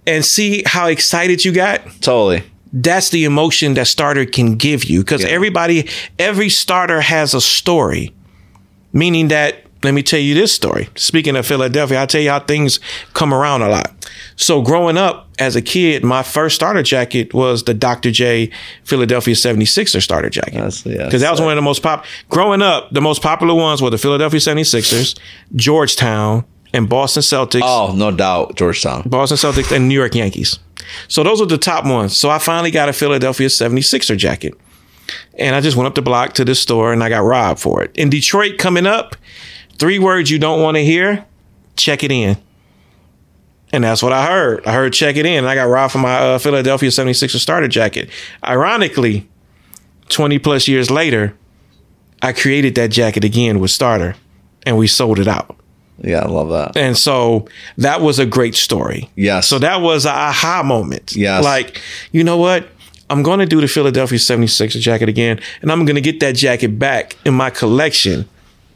and 0.06 0.24
see 0.24 0.62
how 0.66 0.86
excited 0.88 1.44
you 1.44 1.52
got. 1.52 1.82
Totally. 2.00 2.42
That's 2.72 3.10
the 3.10 3.24
emotion 3.24 3.74
that 3.74 3.86
starter 3.86 4.24
can 4.24 4.56
give 4.56 4.84
you 4.84 5.00
because 5.00 5.22
Yeah. 5.22 5.28
everybody, 5.28 5.88
every 6.18 6.48
starter 6.48 7.00
has 7.00 7.34
a 7.34 7.40
story. 7.40 8.12
Meaning 8.92 9.28
that, 9.28 9.64
let 9.82 9.92
me 9.94 10.02
tell 10.02 10.20
you 10.20 10.34
this 10.34 10.52
story. 10.52 10.88
Speaking 10.96 11.36
of 11.36 11.46
Philadelphia, 11.46 11.98
I'll 11.98 12.06
tell 12.06 12.20
you 12.20 12.30
how 12.30 12.40
things 12.40 12.80
come 13.14 13.32
around 13.34 13.62
a 13.62 13.68
lot. 13.68 13.92
So 14.36 14.62
growing 14.62 14.96
up 14.96 15.28
as 15.38 15.56
a 15.56 15.62
kid, 15.62 16.04
my 16.04 16.22
first 16.22 16.54
starter 16.54 16.82
jacket 16.82 17.34
was 17.34 17.64
the 17.64 17.74
Dr. 17.74 18.10
J 18.10 18.50
Philadelphia 18.84 19.34
76er 19.34 20.00
starter 20.02 20.30
jacket. 20.30 20.54
Yeah, 20.84 21.04
Because 21.04 21.20
that 21.20 21.30
was 21.30 21.40
one 21.40 21.50
of 21.50 21.56
the 21.56 21.62
most 21.62 21.82
pop 21.82 22.04
growing 22.28 22.62
up, 22.62 22.90
the 22.92 23.00
most 23.00 23.22
popular 23.22 23.54
ones 23.54 23.82
were 23.82 23.90
the 23.90 23.98
Philadelphia 23.98 24.40
76ers, 24.40 25.18
Georgetown, 25.54 26.44
and 26.72 26.88
Boston 26.88 27.22
Celtics. 27.22 27.60
Oh, 27.62 27.92
no 27.94 28.10
doubt, 28.10 28.56
Georgetown. 28.56 29.02
Boston 29.06 29.36
Celtics 29.36 29.74
and 29.74 29.88
New 29.88 29.94
York 29.94 30.14
Yankees. 30.14 30.58
So 31.08 31.22
those 31.22 31.40
are 31.40 31.46
the 31.46 31.58
top 31.58 31.84
ones. 31.84 32.16
So 32.16 32.30
I 32.30 32.38
finally 32.38 32.70
got 32.70 32.88
a 32.88 32.92
Philadelphia 32.92 33.48
76er 33.48 34.16
jacket. 34.16 34.54
And 35.38 35.54
I 35.54 35.60
just 35.60 35.76
went 35.76 35.86
up 35.86 35.94
the 35.94 36.02
block 36.02 36.32
to 36.34 36.44
the 36.44 36.54
store 36.54 36.92
and 36.92 37.02
I 37.02 37.08
got 37.08 37.20
robbed 37.20 37.60
for 37.60 37.82
it. 37.82 37.94
In 37.96 38.08
Detroit 38.10 38.58
coming 38.58 38.86
up, 38.86 39.16
three 39.82 39.98
words 39.98 40.30
you 40.30 40.38
don't 40.38 40.62
want 40.62 40.76
to 40.76 40.84
hear, 40.84 41.24
check 41.74 42.04
it 42.04 42.12
in. 42.12 42.36
And 43.72 43.82
that's 43.82 44.00
what 44.00 44.12
I 44.12 44.26
heard. 44.26 44.64
I 44.64 44.72
heard 44.72 44.92
check 44.92 45.16
it 45.16 45.26
in 45.26 45.38
and 45.38 45.48
I 45.48 45.56
got 45.56 45.64
robbed 45.64 45.94
for 45.94 45.98
my 45.98 46.14
uh, 46.14 46.38
Philadelphia 46.38 46.88
76er 46.88 47.40
starter 47.40 47.66
jacket. 47.66 48.08
Ironically, 48.44 49.28
20 50.08 50.38
plus 50.38 50.68
years 50.68 50.88
later, 50.88 51.36
I 52.22 52.32
created 52.32 52.76
that 52.76 52.92
jacket 52.92 53.24
again 53.24 53.58
with 53.58 53.72
starter 53.72 54.14
and 54.64 54.78
we 54.78 54.86
sold 54.86 55.18
it 55.18 55.26
out. 55.26 55.56
Yeah, 55.98 56.20
I 56.20 56.28
love 56.28 56.50
that. 56.50 56.76
And 56.76 56.96
so 56.96 57.48
that 57.76 58.00
was 58.00 58.20
a 58.20 58.26
great 58.26 58.54
story. 58.54 59.10
Yes. 59.16 59.48
So 59.48 59.58
that 59.58 59.80
was 59.80 60.06
a 60.06 60.12
aha 60.12 60.62
moment. 60.64 61.16
Yes. 61.16 61.42
Like, 61.42 61.82
you 62.12 62.22
know 62.22 62.36
what? 62.36 62.68
I'm 63.10 63.24
going 63.24 63.40
to 63.40 63.46
do 63.46 63.60
the 63.60 63.66
Philadelphia 63.66 64.20
76er 64.20 64.78
jacket 64.78 65.08
again, 65.08 65.40
and 65.60 65.72
I'm 65.72 65.84
going 65.84 65.96
to 65.96 66.00
get 66.00 66.20
that 66.20 66.36
jacket 66.36 66.78
back 66.78 67.16
in 67.24 67.34
my 67.34 67.50
collection 67.50 68.28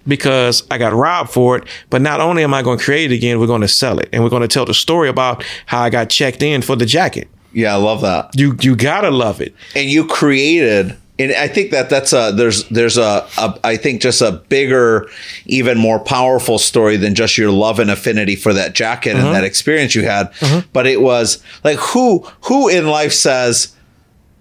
because 0.07 0.67
I 0.71 0.79
got 0.79 0.93
robbed 0.93 1.31
for 1.31 1.57
it. 1.57 1.65
But 1.91 2.03
not 2.03 2.21
only 2.21 2.45
am 2.45 2.55
I 2.55 2.63
going 2.63 2.79
to 2.79 2.85
create 2.85 3.13
it 3.13 3.15
again, 3.15 3.41
we're 3.41 3.47
going 3.47 3.63
to 3.63 3.69
sell 3.69 3.99
it, 3.99 4.09
and 4.13 4.23
we're 4.23 4.31
going 4.31 4.43
to 4.43 4.49
tell 4.49 4.65
the 4.65 4.75
story 4.75 5.09
about 5.09 5.45
how 5.67 5.83
I 5.83 5.91
got 5.91 6.11
checked 6.11 6.43
in 6.43 6.63
for 6.63 6.77
the 6.77 6.87
jacket. 6.87 7.29
Yeah, 7.53 7.75
I 7.75 7.77
love 7.77 8.03
that. 8.03 8.31
You 8.35 8.57
you 8.61 8.77
gotta 8.77 9.11
love 9.11 9.41
it. 9.41 9.55
and 9.75 9.89
you 9.89 10.07
created 10.07 10.97
and 11.19 11.33
i 11.33 11.49
think 11.49 11.71
that 11.71 11.89
that's 11.89 12.13
a 12.13 12.33
there's 12.33 12.69
there's 12.69 12.97
a, 12.97 13.27
a 13.39 13.59
i 13.65 13.77
think 13.77 14.01
just 14.01 14.21
a 14.21 14.33
bigger 14.33 15.09
even 15.47 15.79
more 15.79 15.99
powerful 15.99 16.59
story 16.59 16.97
than 16.97 17.15
just 17.15 17.39
your 17.39 17.51
love 17.51 17.79
and 17.79 17.91
affinity 17.91 18.37
for 18.37 18.53
that 18.53 18.75
jacket 18.75 19.11
and 19.11 19.21
uh-huh. 19.21 19.33
that 19.33 19.45
experience 19.45 19.95
you 19.95 20.03
had 20.03 20.27
uh-huh. 20.41 20.63
but 20.73 20.87
it 20.87 21.01
was 21.01 21.43
like 21.65 21.79
who 21.79 22.21
who 22.43 22.69
in 22.69 22.87
life 22.87 23.13
says 23.13 23.75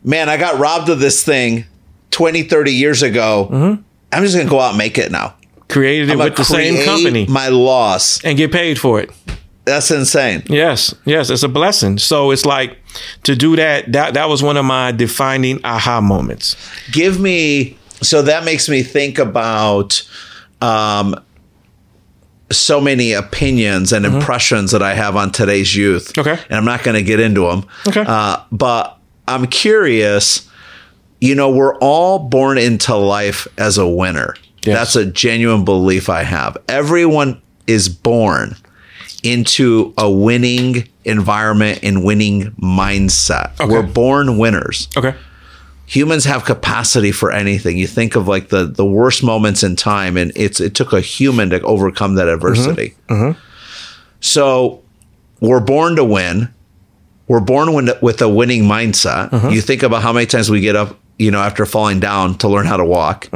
man 0.03 0.29
i 0.29 0.37
got 0.37 0.59
robbed 0.59 0.89
of 0.89 0.99
this 0.99 1.23
thing 1.23 1.65
20 2.11 2.43
30 2.43 2.71
years 2.71 3.03
ago 3.03 3.47
uh-huh. 3.51 3.77
i'm 4.11 4.23
just 4.23 4.35
gonna 4.35 4.49
go 4.49 4.59
out 4.59 4.69
and 4.69 4.77
make 4.77 4.97
it 4.97 5.11
now 5.11 5.33
Created 5.75 6.09
it 6.09 6.17
with 6.17 6.35
the 6.35 6.45
same 6.45 6.83
company 6.85 7.25
my 7.27 7.49
loss 7.49 8.23
and 8.23 8.37
get 8.37 8.51
paid 8.51 8.79
for 8.79 8.99
it. 9.01 9.09
that's 9.65 9.91
insane 9.91 10.43
Yes, 10.47 10.93
yes, 11.05 11.29
it's 11.29 11.43
a 11.43 11.49
blessing. 11.49 11.97
So 11.99 12.31
it's 12.31 12.45
like 12.45 12.77
to 13.23 13.35
do 13.35 13.55
that. 13.57 13.91
That 13.91 14.13
that 14.13 14.29
was 14.29 14.41
one 14.41 14.57
of 14.57 14.65
my 14.65 14.91
defining 14.91 15.59
aha 15.65 15.99
moments. 16.01 16.55
give 16.91 17.19
me 17.19 17.77
so 18.01 18.21
that 18.21 18.45
makes 18.45 18.69
me 18.69 18.83
think 18.83 19.19
about 19.19 20.01
um 20.61 21.15
so 22.51 22.79
many 22.79 23.11
opinions 23.13 23.91
and 23.91 24.05
impressions 24.05 24.71
that 24.71 24.83
I 24.83 24.93
have 24.93 25.15
on 25.15 25.31
today's 25.31 25.75
youth. 25.75 26.13
Mm-hmm. 26.13 26.29
Okay. 26.29 26.43
And 26.47 26.57
I'm 26.57 26.65
not 26.65 26.83
going 26.83 26.93
to 26.95 27.01
get 27.01 27.19
into 27.19 27.41
them. 27.41 27.65
Okay. 27.87 28.03
Uh, 28.07 28.37
but 28.51 28.99
I'm 29.27 29.47
curious, 29.47 30.47
you 31.19 31.33
know, 31.33 31.49
we're 31.49 31.75
all 31.79 32.19
born 32.19 32.59
into 32.59 32.95
life 32.95 33.47
as 33.57 33.79
a 33.79 33.87
winner. 33.87 34.35
Yes. 34.65 34.77
That's 34.77 34.95
a 34.95 35.05
genuine 35.05 35.63
belief 35.65 36.09
I 36.09 36.23
have. 36.23 36.57
Everyone 36.67 37.41
is 37.67 37.89
born 37.89 38.55
into 39.23 39.93
a 39.97 40.09
winning 40.09 40.87
environment 41.03 41.79
and 41.83 42.03
winning 42.03 42.51
mindset. 42.61 43.59
Okay. 43.59 43.71
We're 43.71 43.81
born 43.83 44.37
winners 44.37 44.87
Okay. 44.97 45.15
humans 45.87 46.25
have 46.25 46.45
capacity 46.45 47.11
for 47.11 47.31
anything. 47.31 47.77
You 47.77 47.87
think 47.87 48.15
of 48.15 48.27
like 48.27 48.49
the 48.49 48.65
the 48.65 48.85
worst 48.85 49.23
moments 49.23 49.63
in 49.63 49.75
time, 49.75 50.17
and 50.17 50.31
it's 50.35 50.59
it 50.59 50.73
took 50.75 50.93
a 50.93 51.01
human 51.01 51.49
to 51.51 51.61
overcome 51.61 52.15
that 52.15 52.27
adversity. 52.27 52.95
Mm-hmm. 53.09 53.13
Mm-hmm. 53.13 53.39
So 54.19 54.81
we're 55.39 55.59
born 55.59 55.95
to 55.97 56.03
win. 56.03 56.49
We're 57.27 57.39
born 57.39 57.73
with, 57.73 58.01
with 58.03 58.21
a 58.21 58.29
winning 58.29 58.63
mindset. 58.63 59.29
Mm-hmm. 59.31 59.49
You 59.49 59.61
think 59.61 59.81
about 59.83 60.03
how 60.03 60.13
many 60.13 60.27
times 60.27 60.49
we 60.51 60.59
get 60.61 60.75
up, 60.75 60.99
you 61.17 61.31
know, 61.31 61.39
after 61.39 61.65
falling 61.65 61.99
down 61.99 62.37
to 62.39 62.47
learn 62.47 62.67
how 62.67 62.77
to 62.77 62.85
walk. 62.85 63.27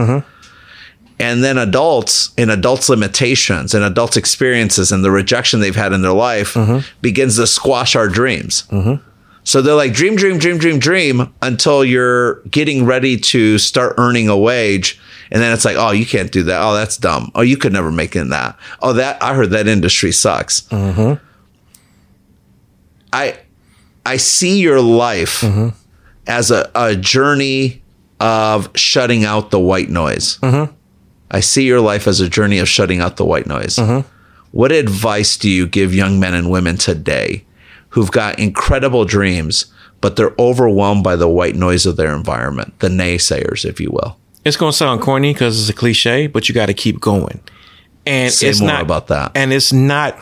And 1.20 1.44
then 1.44 1.58
adults 1.58 2.32
and 2.38 2.50
adults' 2.50 2.88
limitations 2.88 3.74
and 3.74 3.84
adults' 3.84 4.16
experiences 4.16 4.92
and 4.92 5.04
the 5.04 5.12
rejection 5.12 5.60
they've 5.60 5.76
had 5.76 5.92
in 5.92 6.02
their 6.02 6.14
life 6.14 6.54
mm-hmm. 6.54 6.88
begins 7.02 7.36
to 7.36 7.46
squash 7.46 7.96
our 7.96 8.08
dreams. 8.08 8.64
Mm-hmm. 8.72 9.06
So 9.44 9.62
they're 9.62 9.76
like 9.76 9.94
dream, 9.94 10.16
dream, 10.16 10.38
dream, 10.38 10.58
dream, 10.58 10.80
dream 10.80 11.34
until 11.42 11.84
you're 11.84 12.42
getting 12.44 12.86
ready 12.86 13.18
to 13.18 13.58
start 13.58 13.96
earning 13.98 14.30
a 14.30 14.38
wage. 14.38 15.00
And 15.32 15.42
then 15.42 15.54
it's 15.54 15.66
like, 15.66 15.76
oh, 15.78 15.92
you 15.92 16.06
can't 16.06 16.32
do 16.32 16.44
that. 16.44 16.62
Oh, 16.62 16.74
that's 16.74 16.98
dumb. 16.98 17.32
Oh, 17.36 17.42
you 17.42 17.58
could 17.58 17.74
never 17.74 17.92
make 17.92 18.16
it 18.16 18.20
in 18.20 18.30
that. 18.30 18.58
Oh, 18.82 18.94
that 18.94 19.22
I 19.22 19.34
heard 19.34 19.50
that 19.52 19.68
industry 19.68 20.12
sucks. 20.12 20.62
Mm-hmm. 20.62 21.24
I 23.12 23.40
I 24.06 24.18
see 24.18 24.60
your 24.60 24.82
life 24.82 25.44
as 26.28 26.52
a, 26.52 26.70
a 26.76 26.96
journey 26.96 27.82
of 28.20 28.70
shutting 28.76 29.26
out 29.26 29.52
the 29.52 29.60
white 29.60 29.90
noise. 29.90 30.38
I 31.32 31.40
see 31.40 31.66
your 31.66 31.82
life 31.82 32.08
as 32.08 32.20
a 32.20 32.30
journey 32.30 32.60
of 32.60 32.68
shutting 32.68 33.00
out 33.00 33.18
the 33.18 33.26
white 33.26 33.48
noise. 33.48 33.76
Mm-hmm. 33.76 34.08
What 34.52 34.72
advice 34.72 35.38
do 35.38 35.50
you 35.50 35.68
give 35.68 35.94
young 35.94 36.20
men 36.20 36.34
and 36.34 36.50
women 36.50 36.78
today 36.78 37.46
who've 37.90 38.12
got 38.12 38.40
incredible 38.40 39.06
dreams, 39.06 39.66
but 40.02 40.16
they're 40.16 40.34
overwhelmed 40.40 41.04
by 41.04 41.16
the 41.16 41.30
white 41.30 41.56
noise 41.56 41.86
of 41.86 41.98
their 41.98 42.16
environment, 42.16 42.80
the 42.80 42.88
naysayers, 42.88 43.66
if 43.66 43.80
you 43.80 43.92
will? 43.92 44.18
It's 44.46 44.58
gonna 44.58 44.74
sound 44.74 45.02
corny 45.02 45.34
because 45.34 45.60
it's 45.60 45.70
a 45.70 45.74
cliche, 45.74 46.28
but 46.28 46.50
you 46.50 46.56
got 46.56 46.68
to 46.68 46.74
keep 46.74 47.00
going. 47.00 47.42
And 48.06 48.32
Say 48.34 48.48
it's 48.48 48.60
more 48.60 48.70
not 48.70 48.82
about 48.82 49.08
that. 49.08 49.32
And 49.36 49.54
it's 49.54 49.72
not. 49.72 50.18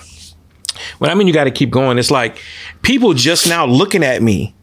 When 0.98 1.10
I 1.10 1.14
mean 1.14 1.28
you 1.28 1.34
got 1.34 1.46
to 1.46 1.52
keep 1.52 1.70
going, 1.70 1.98
it's 1.98 2.12
like 2.12 2.42
people 2.82 3.14
just 3.14 3.48
now 3.48 3.66
looking 3.66 4.04
at 4.04 4.22
me 4.22 4.54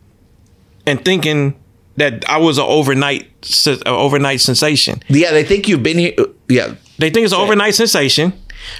and 0.86 1.02
thinking 1.04 1.56
that 1.96 2.28
I 2.28 2.38
was 2.38 2.58
an 2.58 2.64
overnight, 2.66 3.28
se- 3.44 3.82
a 3.86 3.90
overnight 3.90 4.40
sensation. 4.40 5.02
Yeah, 5.08 5.30
they 5.32 5.44
think 5.44 5.68
you've 5.68 5.82
been 5.82 5.98
here. 5.98 6.12
Uh, 6.18 6.24
yeah, 6.48 6.74
They 6.98 7.10
think 7.10 7.24
it's 7.24 7.32
an 7.32 7.40
overnight 7.40 7.74
sensation, 7.74 8.32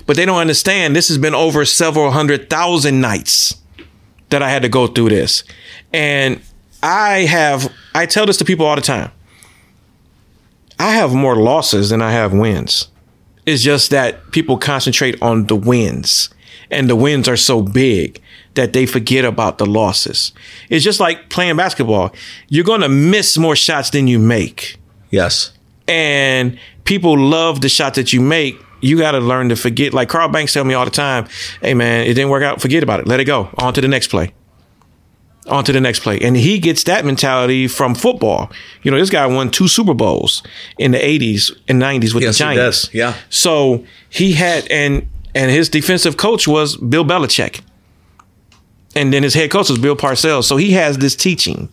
but 0.07 0.17
they 0.17 0.25
don't 0.25 0.39
understand 0.39 0.95
this 0.97 1.09
has 1.09 1.19
been 1.19 1.35
over 1.35 1.65
several 1.65 2.11
hundred 2.11 2.51
thousand 2.51 3.01
nights 3.01 3.55
that 4.31 4.43
I 4.43 4.51
had 4.51 4.63
to 4.63 4.69
go 4.69 4.87
through 4.89 5.11
this. 5.11 5.45
And 5.93 6.41
I 6.83 7.21
have, 7.21 7.73
I 7.95 8.07
tell 8.07 8.27
this 8.27 8.37
to 8.39 8.45
people 8.45 8.67
all 8.67 8.75
the 8.77 8.83
time. 8.83 9.11
I 10.79 10.91
have 10.93 11.15
more 11.15 11.37
losses 11.37 11.91
than 11.91 12.03
I 12.03 12.11
have 12.13 12.33
wins. 12.33 12.89
It's 13.47 13.63
just 13.63 13.91
that 13.91 14.33
people 14.33 14.59
concentrate 14.59 15.21
on 15.23 15.47
the 15.47 15.55
wins, 15.57 16.31
and 16.71 16.89
the 16.89 16.97
wins 16.97 17.29
are 17.29 17.37
so 17.37 17.63
big 17.63 18.21
that 18.55 18.73
they 18.73 18.87
forget 18.87 19.25
about 19.25 19.59
the 19.59 19.67
losses. 19.67 20.33
It's 20.71 20.85
just 20.85 21.01
like 21.01 21.29
playing 21.29 21.57
basketball. 21.57 22.15
You're 22.49 22.65
going 22.65 22.83
to 22.83 22.89
miss 22.89 23.37
more 23.37 23.57
shots 23.57 23.91
than 23.91 24.07
you 24.07 24.19
make 24.19 24.79
yes. 25.11 25.53
and 25.89 26.59
people 26.85 27.19
love 27.19 27.61
the 27.61 27.69
shot 27.69 27.95
that 27.95 28.13
you 28.13 28.21
make. 28.21 28.59
You 28.81 28.99
got 28.99 29.13
to 29.13 29.19
learn 29.19 29.49
to 29.49 29.57
forget. 29.57 29.95
Like 29.95 30.09
Carl 30.09 30.29
Banks 30.29 30.53
tell 30.53 30.65
me 30.65 30.75
all 30.75 30.85
the 30.85 30.91
time, 30.91 31.27
"Hey 31.63 31.73
man, 31.73 32.03
it 32.03 32.15
didn't 32.15 32.29
work 32.29 32.43
out. 32.43 32.61
Forget 32.61 32.83
about 32.83 33.01
it. 33.01 33.07
Let 33.07 33.19
it 33.19 33.25
go. 33.25 33.49
On 33.59 33.73
to 33.73 33.81
the 33.81 33.89
next 33.89 34.09
play." 34.09 34.35
on 35.47 35.65
to 35.65 35.73
the 35.73 35.81
next 35.81 36.01
play. 36.01 36.19
And 36.21 36.37
he 36.37 36.59
gets 36.59 36.85
that 36.85 37.05
mentality 37.05 37.69
from 37.69 37.95
football. 37.95 38.51
You 38.83 38.91
know, 38.91 38.99
this 38.99 39.11
guy 39.11 39.27
won 39.27 39.51
two 39.51 39.69
Super 39.69 39.95
Bowls 39.95 40.43
in 40.79 40.93
the 40.93 40.99
80s 40.99 41.57
and 41.69 41.81
90s 41.81 42.15
with 42.15 42.23
Yes, 42.23 42.39
the 42.39 42.49
he 42.49 42.55
Giants. 42.55 42.91
Yeah. 42.95 43.15
So 43.31 43.85
he 44.09 44.33
had 44.33 44.67
and 44.71 45.09
and 45.35 45.51
his 45.51 45.69
defensive 45.69 46.17
coach 46.17 46.47
was 46.47 46.77
Bill 46.77 47.05
Belichick. 47.05 47.61
And 48.97 49.13
then 49.13 49.23
his 49.23 49.35
head 49.35 49.51
coach 49.51 49.69
was 49.69 49.79
Bill 49.79 49.97
Parcells. 49.97 50.45
So 50.45 50.57
he 50.57 50.73
has 50.73 50.99
this 50.99 51.17
teaching. 51.17 51.69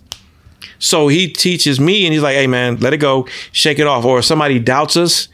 So 0.79 1.07
he 1.07 1.27
teaches 1.27 1.79
me 1.79 2.05
and 2.05 2.13
he's 2.13 2.23
like, 2.23 2.35
hey 2.35 2.47
man, 2.47 2.77
let 2.79 2.93
it 2.93 2.97
go, 2.97 3.27
shake 3.51 3.77
it 3.77 3.85
off. 3.85 4.03
Or 4.03 4.19
if 4.19 4.25
somebody 4.25 4.57
doubts 4.57 4.97
us, 4.97 5.27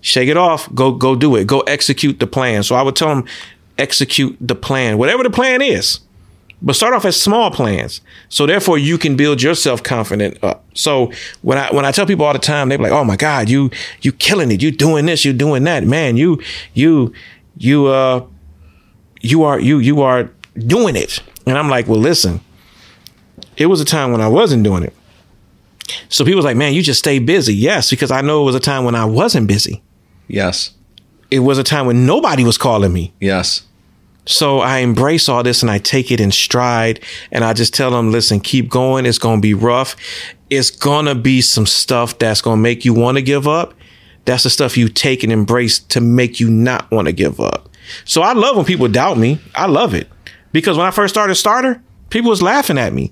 shake 0.00 0.28
it 0.28 0.36
off, 0.36 0.72
go 0.74 0.92
go 0.92 1.14
do 1.14 1.36
it. 1.36 1.46
Go 1.46 1.60
execute 1.60 2.18
the 2.18 2.26
plan. 2.26 2.64
So 2.64 2.74
I 2.74 2.82
would 2.82 2.96
tell 2.96 3.10
him, 3.10 3.24
execute 3.78 4.36
the 4.40 4.56
plan. 4.56 4.98
Whatever 4.98 5.22
the 5.22 5.30
plan 5.30 5.62
is. 5.62 6.00
But 6.60 6.74
start 6.74 6.92
off 6.92 7.04
as 7.04 7.20
small 7.20 7.52
plans. 7.52 8.00
So 8.28 8.44
therefore 8.44 8.78
you 8.78 8.98
can 8.98 9.14
build 9.14 9.40
your 9.40 9.54
self 9.54 9.82
confident 9.84 10.42
up. 10.42 10.64
So 10.74 11.12
when 11.42 11.56
I 11.56 11.72
when 11.72 11.84
I 11.84 11.92
tell 11.92 12.06
people 12.06 12.26
all 12.26 12.32
the 12.32 12.40
time, 12.40 12.68
they're 12.68 12.78
like, 12.78 12.90
Oh 12.90 13.04
my 13.04 13.16
God, 13.16 13.48
you 13.48 13.70
you 14.02 14.10
killing 14.10 14.50
it, 14.50 14.60
You're 14.60 14.72
doing 14.72 15.06
this, 15.06 15.24
You're 15.24 15.34
doing 15.34 15.62
that. 15.64 15.84
Man, 15.84 16.16
you 16.16 16.42
you 16.74 17.12
you 17.58 17.86
uh 17.86 18.24
you 19.20 19.44
are 19.44 19.60
you 19.60 19.78
you 19.78 20.02
are 20.02 20.30
doing 20.66 20.96
it. 20.96 21.20
And 21.46 21.56
I'm 21.56 21.68
like, 21.68 21.86
well, 21.86 22.00
listen, 22.00 22.40
it 23.56 23.66
was 23.66 23.80
a 23.80 23.84
time 23.84 24.12
when 24.12 24.20
I 24.20 24.28
wasn't 24.28 24.64
doing 24.64 24.82
it. 24.82 24.94
So 26.08 26.24
people 26.24 26.36
was 26.36 26.44
like, 26.44 26.56
man, 26.56 26.74
you 26.74 26.82
just 26.82 26.98
stay 26.98 27.18
busy. 27.18 27.54
Yes, 27.54 27.90
because 27.90 28.10
I 28.10 28.20
know 28.20 28.42
it 28.42 28.44
was 28.44 28.54
a 28.54 28.60
time 28.60 28.84
when 28.84 28.94
I 28.94 29.04
wasn't 29.04 29.48
busy. 29.48 29.82
Yes. 30.26 30.72
It 31.30 31.40
was 31.40 31.58
a 31.58 31.64
time 31.64 31.86
when 31.86 32.06
nobody 32.06 32.44
was 32.44 32.58
calling 32.58 32.92
me. 32.92 33.12
Yes. 33.20 33.62
So 34.26 34.58
I 34.58 34.78
embrace 34.78 35.28
all 35.28 35.42
this 35.42 35.62
and 35.62 35.70
I 35.70 35.78
take 35.78 36.10
it 36.10 36.20
in 36.20 36.30
stride 36.30 37.00
and 37.32 37.44
I 37.44 37.54
just 37.54 37.72
tell 37.72 37.90
them, 37.90 38.12
listen, 38.12 38.40
keep 38.40 38.68
going. 38.68 39.06
It's 39.06 39.18
going 39.18 39.38
to 39.38 39.42
be 39.42 39.54
rough. 39.54 39.96
It's 40.50 40.70
going 40.70 41.06
to 41.06 41.14
be 41.14 41.40
some 41.40 41.64
stuff 41.64 42.18
that's 42.18 42.42
going 42.42 42.58
to 42.58 42.62
make 42.62 42.84
you 42.84 42.92
want 42.92 43.16
to 43.16 43.22
give 43.22 43.48
up. 43.48 43.72
That's 44.28 44.42
the 44.42 44.50
stuff 44.50 44.76
you 44.76 44.90
take 44.90 45.22
and 45.22 45.32
embrace 45.32 45.78
to 45.78 46.02
make 46.02 46.38
you 46.38 46.50
not 46.50 46.90
want 46.90 47.06
to 47.06 47.12
give 47.12 47.40
up. 47.40 47.70
So 48.04 48.20
I 48.20 48.34
love 48.34 48.56
when 48.56 48.66
people 48.66 48.86
doubt 48.86 49.16
me. 49.16 49.40
I 49.54 49.64
love 49.64 49.94
it 49.94 50.06
because 50.52 50.76
when 50.76 50.86
I 50.86 50.90
first 50.90 51.14
started 51.14 51.34
starter, 51.36 51.82
people 52.10 52.28
was 52.28 52.42
laughing 52.42 52.76
at 52.76 52.92
me. 52.92 53.10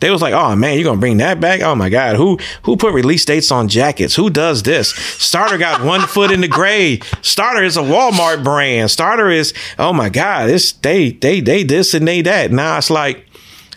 They 0.00 0.10
was 0.10 0.22
like, 0.22 0.32
"Oh 0.32 0.56
man, 0.56 0.76
you're 0.76 0.84
gonna 0.84 1.00
bring 1.00 1.18
that 1.18 1.38
back? 1.38 1.60
Oh 1.60 1.74
my 1.74 1.90
god, 1.90 2.16
who 2.16 2.38
who 2.62 2.78
put 2.78 2.94
release 2.94 3.26
dates 3.26 3.52
on 3.52 3.68
jackets? 3.68 4.14
Who 4.14 4.30
does 4.30 4.62
this? 4.62 4.88
Starter 4.88 5.58
got 5.58 5.84
one 5.84 6.00
foot 6.00 6.30
in 6.30 6.40
the 6.40 6.48
grave. 6.48 7.02
Starter 7.20 7.62
is 7.62 7.76
a 7.76 7.82
Walmart 7.82 8.42
brand. 8.42 8.90
Starter 8.90 9.28
is 9.28 9.52
oh 9.78 9.92
my 9.92 10.08
god, 10.08 10.48
this 10.48 10.72
they 10.72 11.10
they 11.10 11.42
they 11.42 11.62
this 11.62 11.92
and 11.92 12.08
they 12.08 12.22
that. 12.22 12.52
Now 12.52 12.78
it's 12.78 12.88
like 12.88 13.26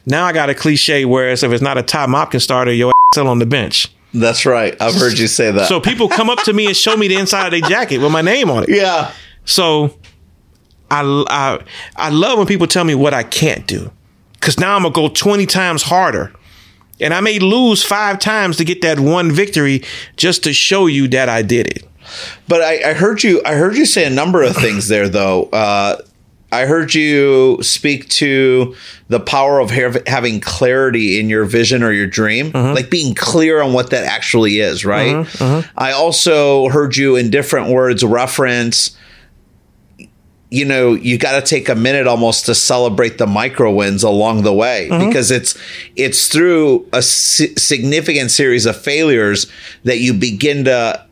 now 0.05 0.23
I 0.23 0.31
got 0.31 0.49
a 0.49 0.55
cliche 0.55 1.03
where 1.03 1.31
it's, 1.31 1.43
if 1.43 1.51
it's 1.51 1.61
not 1.61 1.77
a 1.77 1.83
Ty 1.83 2.05
Mopkins 2.05 2.43
starter, 2.43 2.71
your 2.71 2.91
ass 2.91 3.15
still 3.15 3.27
on 3.27 3.39
the 3.39 3.45
bench. 3.45 3.89
That's 4.13 4.45
right. 4.45 4.75
I've 4.81 4.95
heard 4.95 5.17
you 5.17 5.27
say 5.27 5.51
that. 5.51 5.67
So 5.67 5.79
people 5.79 6.09
come 6.09 6.29
up 6.29 6.43
to 6.43 6.53
me 6.53 6.65
and 6.67 6.75
show 6.75 6.97
me 6.97 7.07
the 7.07 7.15
inside 7.15 7.45
of 7.45 7.51
their 7.51 7.69
jacket 7.69 7.99
with 7.99 8.11
my 8.11 8.21
name 8.21 8.49
on 8.49 8.63
it. 8.63 8.69
yeah. 8.69 9.11
So 9.45 9.97
I, 10.89 11.01
I, 11.29 11.63
I 11.95 12.09
love 12.09 12.37
when 12.37 12.47
people 12.47 12.67
tell 12.67 12.83
me 12.83 12.93
what 12.95 13.13
I 13.13 13.23
can't 13.23 13.65
do 13.65 13.91
because 14.33 14.59
now 14.59 14.75
I'm 14.75 14.81
going 14.83 14.93
to 14.93 14.99
go 14.99 15.09
20 15.09 15.45
times 15.45 15.83
harder. 15.83 16.33
And 16.99 17.13
I 17.13 17.21
may 17.21 17.39
lose 17.39 17.83
five 17.83 18.19
times 18.19 18.57
to 18.57 18.65
get 18.65 18.81
that 18.81 18.99
one 18.99 19.31
victory 19.31 19.81
just 20.17 20.43
to 20.43 20.53
show 20.53 20.85
you 20.85 21.07
that 21.09 21.29
I 21.29 21.41
did 21.41 21.67
it. 21.67 21.87
But 22.47 22.61
I, 22.61 22.91
I 22.91 22.93
heard 22.93 23.23
you. 23.23 23.41
I 23.45 23.55
heard 23.55 23.75
you 23.75 23.85
say 23.85 24.05
a 24.05 24.09
number 24.09 24.43
of 24.43 24.55
things 24.55 24.87
there, 24.87 25.09
though. 25.09 25.45
Uh, 25.45 26.01
I 26.51 26.65
heard 26.65 26.93
you 26.93 27.59
speak 27.61 28.09
to 28.09 28.75
the 29.07 29.19
power 29.19 29.59
of 29.59 29.71
hav- 29.71 30.05
having 30.05 30.41
clarity 30.41 31.19
in 31.19 31.29
your 31.29 31.45
vision 31.45 31.81
or 31.81 31.93
your 31.93 32.07
dream, 32.07 32.51
mm-hmm. 32.51 32.75
like 32.75 32.89
being 32.89 33.15
clear 33.15 33.61
on 33.61 33.71
what 33.71 33.91
that 33.91 34.03
actually 34.03 34.59
is. 34.59 34.83
Right. 34.85 35.15
Mm-hmm, 35.15 35.43
mm-hmm. 35.43 35.79
I 35.79 35.93
also 35.93 36.67
heard 36.67 36.97
you 36.97 37.15
in 37.15 37.29
different 37.29 37.69
words 37.69 38.03
reference. 38.03 38.97
You 40.49 40.65
know, 40.65 40.93
you 40.93 41.17
got 41.17 41.39
to 41.39 41.41
take 41.41 41.69
a 41.69 41.75
minute 41.75 42.07
almost 42.07 42.45
to 42.47 42.55
celebrate 42.55 43.17
the 43.17 43.27
micro 43.27 43.71
wins 43.71 44.03
along 44.03 44.43
the 44.43 44.51
way 44.51 44.89
because 44.89 45.31
it's 45.31 45.57
it's 45.95 46.27
through 46.27 46.85
a 46.91 47.01
si- 47.01 47.55
significant 47.55 48.31
series 48.31 48.65
of 48.65 48.75
failures 48.75 49.49
that 49.85 49.99
you 49.99 50.13
begin 50.13 50.65
to 50.65 51.05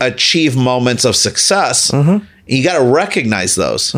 achieve 0.00 0.56
moments 0.56 1.04
of 1.04 1.14
success. 1.16 1.92
You 2.46 2.64
got 2.64 2.78
to 2.78 2.84
recognize 2.84 3.56
those. 3.56 3.94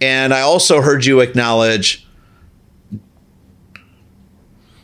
And 0.00 0.32
I 0.32 0.42
also 0.42 0.80
heard 0.80 1.04
you 1.04 1.20
acknowledge 1.20 2.06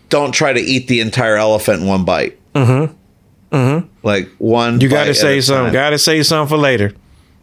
don't 0.09 0.33
try 0.33 0.53
to 0.53 0.61
eat 0.61 0.89
the 0.89 1.01
entire 1.01 1.37
elephant 1.37 1.83
in 1.83 1.89
one 1.89 2.05
bite. 2.05 2.39
Mm-hmm. 2.55 2.95
Mm-hmm. 3.55 3.89
Like 4.03 4.29
one. 4.39 4.81
You 4.81 4.89
got 4.89 5.05
to 5.05 5.15
say 5.15 5.41
something. 5.41 5.73
Got 5.73 5.91
to 5.91 5.99
say 5.99 6.23
something 6.23 6.49
for 6.49 6.61
later. 6.61 6.93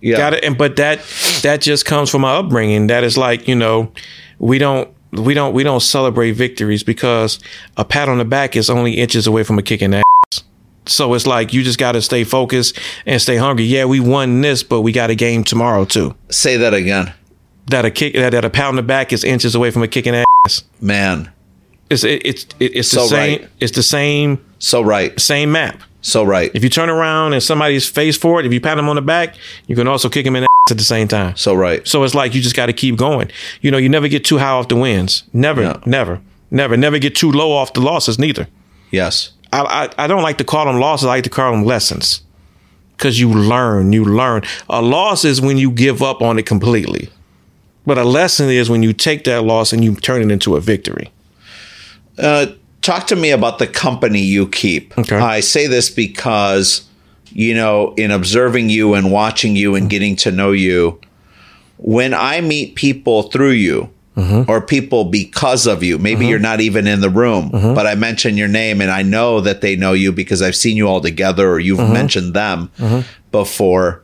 Yeah. 0.01 0.17
Got 0.17 0.33
it. 0.33 0.43
And 0.43 0.57
but 0.57 0.75
that 0.77 0.99
that 1.43 1.61
just 1.61 1.85
comes 1.85 2.09
from 2.09 2.21
my 2.21 2.35
upbringing. 2.35 2.87
That 2.87 3.03
is 3.03 3.17
like 3.17 3.47
you 3.47 3.55
know, 3.55 3.91
we 4.39 4.57
don't 4.57 4.89
we 5.11 5.33
don't 5.33 5.53
we 5.53 5.63
don't 5.63 5.81
celebrate 5.81 6.31
victories 6.31 6.83
because 6.83 7.39
a 7.77 7.85
pat 7.85 8.09
on 8.09 8.17
the 8.17 8.25
back 8.25 8.55
is 8.55 8.69
only 8.69 8.93
inches 8.93 9.27
away 9.27 9.43
from 9.43 9.59
a 9.59 9.61
kick 9.61 9.81
in 9.81 9.91
the 9.91 9.97
ass. 9.97 10.43
So 10.87 11.13
it's 11.13 11.27
like 11.27 11.53
you 11.53 11.63
just 11.63 11.77
got 11.77 11.91
to 11.93 12.01
stay 12.01 12.23
focused 12.23 12.79
and 13.05 13.21
stay 13.21 13.37
hungry. 13.37 13.65
Yeah, 13.65 13.85
we 13.85 13.99
won 13.99 14.41
this, 14.41 14.63
but 14.63 14.81
we 14.81 14.91
got 14.91 15.09
a 15.09 15.15
game 15.15 15.43
tomorrow 15.43 15.85
too. 15.85 16.15
Say 16.29 16.57
that 16.57 16.73
again, 16.73 17.13
That 17.71 17.85
a 17.85 17.91
kick 17.91 18.13
that, 18.13 18.31
that 18.31 18.45
a 18.45 18.49
pat 18.49 18.65
on 18.67 18.75
the 18.75 18.83
back 18.83 19.11
is 19.11 19.23
inches 19.23 19.55
away 19.55 19.71
from 19.71 19.81
a 19.83 19.87
kicking 19.87 20.15
ass. 20.45 20.63
man. 20.79 21.31
It's 21.89 22.03
it, 22.05 22.21
it's 22.25 22.43
it, 22.59 22.75
it's 22.75 22.91
the 22.91 23.01
same. 23.07 23.41
right. 23.41 23.49
It's 23.59 23.73
the 23.75 23.83
same 23.83 24.39
So 24.59 24.81
right. 24.81 25.19
same 25.19 25.51
map. 25.51 25.81
So 26.01 26.23
right. 26.23 26.49
If 26.53 26.63
you 26.63 26.69
turn 26.69 26.89
around 26.89 27.33
and 27.33 27.43
somebody's 27.43 27.87
face 27.87 28.17
forward, 28.17 28.45
if 28.45 28.53
you 28.53 28.61
pat 28.61 28.77
them 28.77 28.87
on 28.89 28.95
the 28.95 29.01
back, 29.01 29.35
you 29.67 29.75
can 29.75 29.87
also 29.87 30.09
kick 30.09 30.23
them 30.25 30.35
in 30.35 30.43
the 30.43 30.47
ass 30.67 30.71
at 30.71 30.77
the 30.77 30.83
same 30.83 31.07
time. 31.07 31.35
So 31.35 31.53
right. 31.53 31.85
So 31.87 32.03
it's 32.03 32.15
like 32.15 32.33
you 32.33 32.41
just 32.41 32.55
got 32.55 32.67
to 32.67 32.73
keep 32.73 32.95
going. 32.95 33.29
You 33.61 33.71
know, 33.71 33.77
you 33.77 33.89
never 33.89 34.07
get 34.07 34.23
too 34.25 34.37
high 34.37 34.49
off 34.51 34.67
the 34.69 34.75
wins. 34.77 35.23
Never, 35.33 35.61
No. 35.63 35.79
never, 35.85 36.21
never, 36.49 36.75
never 36.77 36.97
get 36.97 37.13
too 37.15 37.31
low 37.31 37.51
off 37.51 37.73
the 37.73 37.81
losses. 37.81 38.17
Neither. 38.17 38.47
Yes. 38.89 39.31
I, 39.53 39.61
I 39.97 40.03
I 40.05 40.07
don't 40.07 40.23
like 40.23 40.37
to 40.37 40.43
call 40.45 40.65
them 40.65 40.79
losses. 40.79 41.05
I 41.05 41.09
like 41.09 41.23
to 41.25 41.29
call 41.29 41.51
them 41.51 41.65
lessons 41.65 42.21
because 42.97 43.19
you 43.19 43.29
learn. 43.29 43.91
You 43.93 44.05
learn. 44.05 44.43
A 44.69 44.81
loss 44.81 45.25
is 45.25 45.41
when 45.41 45.57
you 45.57 45.69
give 45.71 46.01
up 46.01 46.21
on 46.21 46.39
it 46.39 46.45
completely, 46.45 47.09
but 47.85 47.97
a 47.97 48.03
lesson 48.03 48.49
is 48.49 48.69
when 48.69 48.83
you 48.83 48.93
take 48.93 49.23
that 49.25 49.43
loss 49.43 49.73
and 49.73 49.83
you 49.83 49.95
turn 49.95 50.21
it 50.21 50.31
into 50.31 50.55
a 50.55 50.61
victory. 50.61 51.11
Uh, 52.17 52.47
talk 52.81 53.07
to 53.07 53.15
me 53.15 53.31
about 53.31 53.59
the 53.59 53.67
company 53.67 54.19
you 54.21 54.47
keep. 54.47 54.97
Okay. 54.97 55.15
I 55.17 55.39
say 55.39 55.67
this 55.67 55.89
because, 55.89 56.85
you 57.29 57.53
know, 57.55 57.93
in 57.95 58.11
observing 58.11 58.69
you 58.69 58.93
and 58.93 59.11
watching 59.11 59.55
you 59.55 59.75
and 59.75 59.89
getting 59.89 60.15
to 60.17 60.31
know 60.31 60.51
you, 60.51 60.99
when 61.77 62.13
I 62.13 62.41
meet 62.41 62.75
people 62.75 63.23
through 63.23 63.51
you 63.51 63.89
Mm-hmm. 64.17 64.51
or 64.51 64.59
people 64.59 65.05
because 65.05 65.65
of 65.65 65.83
you, 65.83 65.97
maybe 65.97 66.27
you're 66.27 66.37
not 66.37 66.59
even 66.59 66.85
in 66.85 66.99
the 66.99 67.09
room, 67.09 67.49
Mm-hmm. 67.49 67.73
but 67.73 67.87
I 67.87 67.95
mention 67.95 68.35
your 68.35 68.49
name 68.49 68.81
and 68.81 68.91
I 68.91 69.03
know 69.03 69.39
that 69.39 69.61
they 69.61 69.77
know 69.77 69.93
you 69.93 70.11
because 70.11 70.41
I've 70.41 70.55
seen 70.55 70.75
you 70.75 70.85
all 70.89 70.99
together 70.99 71.49
or 71.49 71.61
you've 71.61 71.79
Mm-hmm. 71.79 71.93
mentioned 71.93 72.33
them 72.33 72.69
before. 73.31 74.03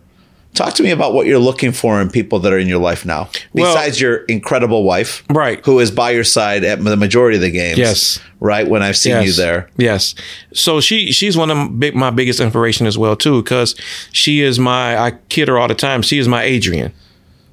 Talk 0.54 0.74
to 0.76 0.84
me 0.84 0.89
about 0.89 1.14
what 1.14 1.28
you're 1.28 1.38
looking 1.38 1.72
for 1.72 2.02
in 2.02 2.10
people 2.10 2.39
that 2.39 2.52
are 2.52 2.58
in 2.58 2.68
your 2.68 2.80
life 2.80 3.06
now, 3.06 3.30
Well- 3.54 3.72
besides 3.76 4.02
your 4.02 4.18
incredible 4.26 4.84
wife, 4.84 5.24
Right. 5.30 5.64
Who 5.66 5.80
is 5.80 5.91
by 5.91 6.12
your 6.12 6.24
side 6.24 6.64
at 6.64 6.84
the 6.84 6.98
majority 6.98 7.36
of 7.36 7.41
the 7.43 7.52
games, 7.52 7.78
Yes. 7.78 8.20
right? 8.39 8.68
When 8.68 8.82
I've 8.82 8.98
seen 8.98 9.22
you 9.22 9.34
there, 9.34 9.70
Yes. 9.78 10.16
So 10.54 10.82
she 10.82 11.12
she's 11.12 11.38
one 11.38 11.52
of 11.52 11.58
my, 11.58 11.68
big, 11.68 11.95
my 11.95 12.10
biggest 12.10 12.39
inspiration 12.39 12.88
as 12.88 12.98
well 12.98 13.16
too, 13.16 13.43
because 13.43 13.76
she 14.12 14.41
is 14.41 14.58
my 14.58 14.98
I 14.98 15.12
kid 15.30 15.48
her 15.48 15.60
all 15.60 15.68
the 15.68 15.76
time. 15.76 16.02
She 16.02 16.18
is 16.18 16.28
my 16.28 16.41
Adrian, 16.43 16.91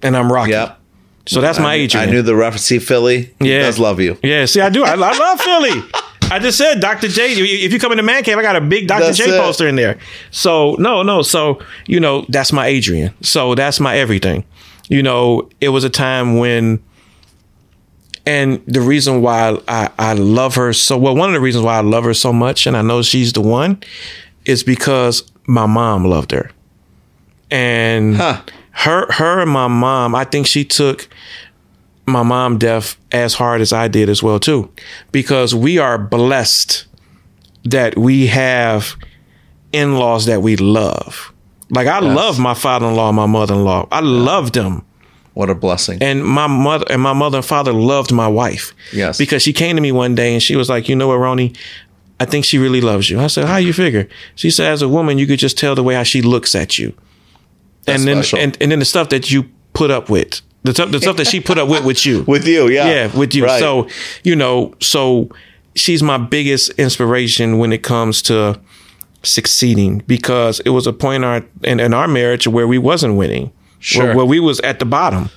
and 0.03 0.17
I'm 0.17 0.33
Rocky. 0.33 0.53
Yep. 0.53 0.79
So 1.27 1.41
that's 1.43 1.59
my 1.59 1.73
I, 1.73 1.77
Adrian. 1.77 2.09
I 2.09 2.13
knew 2.13 2.23
the 2.23 2.35
reference. 2.37 2.63
See, 2.65 2.79
Philly, 2.79 3.35
he 3.41 3.51
Yeah. 3.51 3.61
does 3.63 3.79
love 3.79 4.01
you. 4.01 4.17
Yeah, 4.23 4.47
see, 4.47 4.61
I 4.63 4.69
do. 4.71 4.83
I, 4.85 4.93
I 4.93 4.95
love 4.95 5.41
Philly. 5.41 5.83
I 6.31 6.39
just 6.41 6.59
said 6.59 6.81
Dr. 6.81 7.09
J. 7.09 7.33
If 7.35 7.73
you 7.73 7.79
come 7.79 7.93
in 7.93 7.97
the 7.97 8.03
man 8.03 8.23
cave, 8.25 8.37
I 8.39 8.43
got 8.43 8.57
a 8.57 8.61
big 8.61 8.89
Dr. 8.89 9.05
That's 9.05 9.19
J 9.19 9.25
it. 9.25 9.41
poster 9.41 9.69
in 9.69 9.77
there. 9.77 9.99
So 10.31 10.75
no, 10.79 11.03
no. 11.03 11.23
So 11.23 11.61
you 11.87 12.01
know, 12.01 12.25
that's 12.29 12.53
my 12.53 12.67
Adrian. 12.67 13.15
So 13.23 13.55
that's 13.55 13.79
my 13.81 13.97
everything. 13.97 14.45
You 14.89 15.03
know, 15.03 15.49
it 15.61 15.69
was 15.71 15.85
a 15.85 15.91
time 15.91 16.37
when, 16.39 16.83
and 18.27 18.63
the 18.67 18.81
reason 18.81 19.23
why 19.23 19.59
I 19.69 19.91
I 19.99 20.13
love 20.15 20.57
her 20.57 20.73
so 20.73 20.97
well. 20.99 21.15
One 21.15 21.29
of 21.29 21.35
the 21.35 21.41
reasons 21.41 21.65
why 21.65 21.77
I 21.79 21.83
love 21.83 22.05
her 22.05 22.15
so 22.15 22.33
much, 22.33 22.67
and 22.67 22.77
I 22.77 22.83
know 22.83 23.03
she's 23.03 23.33
the 23.33 23.41
one, 23.41 23.83
is 24.45 24.63
because 24.65 25.31
my 25.47 25.67
mom 25.67 26.05
loved 26.07 26.33
her, 26.33 26.51
and 27.51 28.17
Huh. 28.17 28.41
her 28.73 29.11
her 29.13 29.41
and 29.41 29.51
my 29.51 29.69
mom. 29.69 30.15
I 30.15 30.25
think 30.25 30.47
she 30.47 30.65
took 30.65 31.09
my 32.07 32.23
mom 32.23 32.59
death 32.59 32.97
as 33.13 33.35
hard 33.35 33.61
as 33.61 33.73
I 33.73 33.89
did 33.89 34.09
as 34.09 34.23
well 34.23 34.39
too, 34.39 34.71
because 35.13 35.55
we 35.55 35.79
are 35.79 35.99
blessed 35.99 36.87
that 37.65 37.97
we 37.97 38.27
have 38.27 38.95
in-laws 39.73 40.27
that 40.27 40.43
we 40.43 40.57
love. 40.57 41.33
Like 41.71 41.87
I 41.87 42.01
love 42.01 42.39
my 42.39 42.55
father-in-law, 42.55 43.09
and 43.09 43.17
my 43.17 43.27
mother-in-law. 43.27 43.89
I 43.91 44.01
love 44.01 44.53
them. 44.53 44.85
What 45.33 45.51
a 45.51 45.55
blessing. 45.55 46.01
And 46.01 46.25
my 46.25 46.47
mother 46.47 46.85
and 46.89 47.03
my 47.03 47.13
mother 47.13 47.39
and 47.39 47.45
father 47.45 47.73
loved 47.73 48.13
my 48.13 48.29
wife. 48.29 48.73
Yes. 48.93 49.19
Because 49.19 49.43
she 49.43 49.53
came 49.53 49.75
to 49.75 49.83
me 49.83 49.91
one 49.91 50.15
day 50.15 50.33
and 50.33 50.43
she 50.43 50.55
was 50.55 50.69
like, 50.69 50.89
you 50.89 50.95
know 50.95 51.09
what, 51.09 51.17
Ronnie, 51.17 51.55
I 52.21 52.25
think 52.25 52.45
she 52.45 52.59
really 52.59 52.81
loves 52.81 53.11
you. 53.11 53.19
I 53.19 53.27
said, 53.27 53.47
how 53.47 53.57
you 53.57 53.73
figure? 53.73 54.09
She 54.37 54.51
said, 54.51 54.73
as 54.73 54.83
a 54.83 54.89
woman, 54.89 55.19
you 55.19 55.27
could 55.27 55.41
just 55.41 55.59
tell 55.59 55.75
the 55.75 55.83
way 55.83 55.95
how 55.95 56.05
she 56.05 56.23
looks 56.23 56.55
at 56.55 56.79
you. 56.79 56.95
That's 57.85 57.99
and 57.99 58.09
then 58.09 58.17
special. 58.23 58.39
and, 58.39 58.57
and 58.61 58.71
then 58.71 58.79
the 58.79 58.85
stuff 58.85 59.09
that 59.09 59.33
you 59.33 59.51
put 59.73 59.91
up 59.91 60.09
with. 60.09 60.41
The, 60.65 60.73
stuff- 60.75 60.91
the 60.91 61.01
stuff 61.01 61.17
that 61.19 61.27
she 61.29 61.41
put 61.41 61.59
up 61.59 61.69
with 61.69 61.85
with 61.85 62.05
you. 62.05 62.23
with 62.27 62.47
you, 62.49 62.69
yeah. 62.69 62.87
yeah, 62.89 63.17
with 63.17 63.35
you. 63.35 63.45
Right. 63.45 63.61
So, 63.61 63.87
you 64.25 64.35
know, 64.35 64.75
so 64.81 65.29
she's 65.77 66.03
my 66.03 66.17
biggest 66.19 66.71
inspiration 66.73 67.59
when 67.59 67.73
it 67.73 67.83
comes 67.83 68.23
to 68.23 68.59
succeeding 69.23 70.03
because 70.07 70.61
it 70.61 70.71
was 70.71 70.87
a 70.87 70.93
point 70.93 71.17
in 71.17 71.25
our 71.25 71.45
in, 71.63 71.81
in 71.81 71.95
our 71.95 72.09
marriage 72.09 72.47
where 72.47 72.67
we 72.67 72.79
wasn't 72.79 73.15
winning. 73.17 73.53
Sure. 73.79 74.07
Where, 74.07 74.17
where 74.17 74.27
we 74.27 74.41
was 74.41 74.61
at 74.61 74.79
the 74.79 74.87
bottom. 74.87 75.29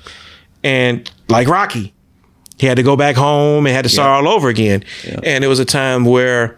And 0.64 1.10
like 1.28 1.48
Rocky, 1.50 1.94
he 2.58 2.66
had 2.68 2.78
to 2.78 2.84
go 2.84 2.96
back 2.96 3.16
home 3.18 3.66
and 3.66 3.76
had 3.76 3.84
to 3.84 3.90
start 3.90 4.26
all 4.26 4.34
over 4.34 4.48
again. 4.50 4.84
And 5.24 5.44
it 5.44 5.48
was 5.48 5.60
a 5.60 5.66
time 5.66 6.06
where 6.06 6.58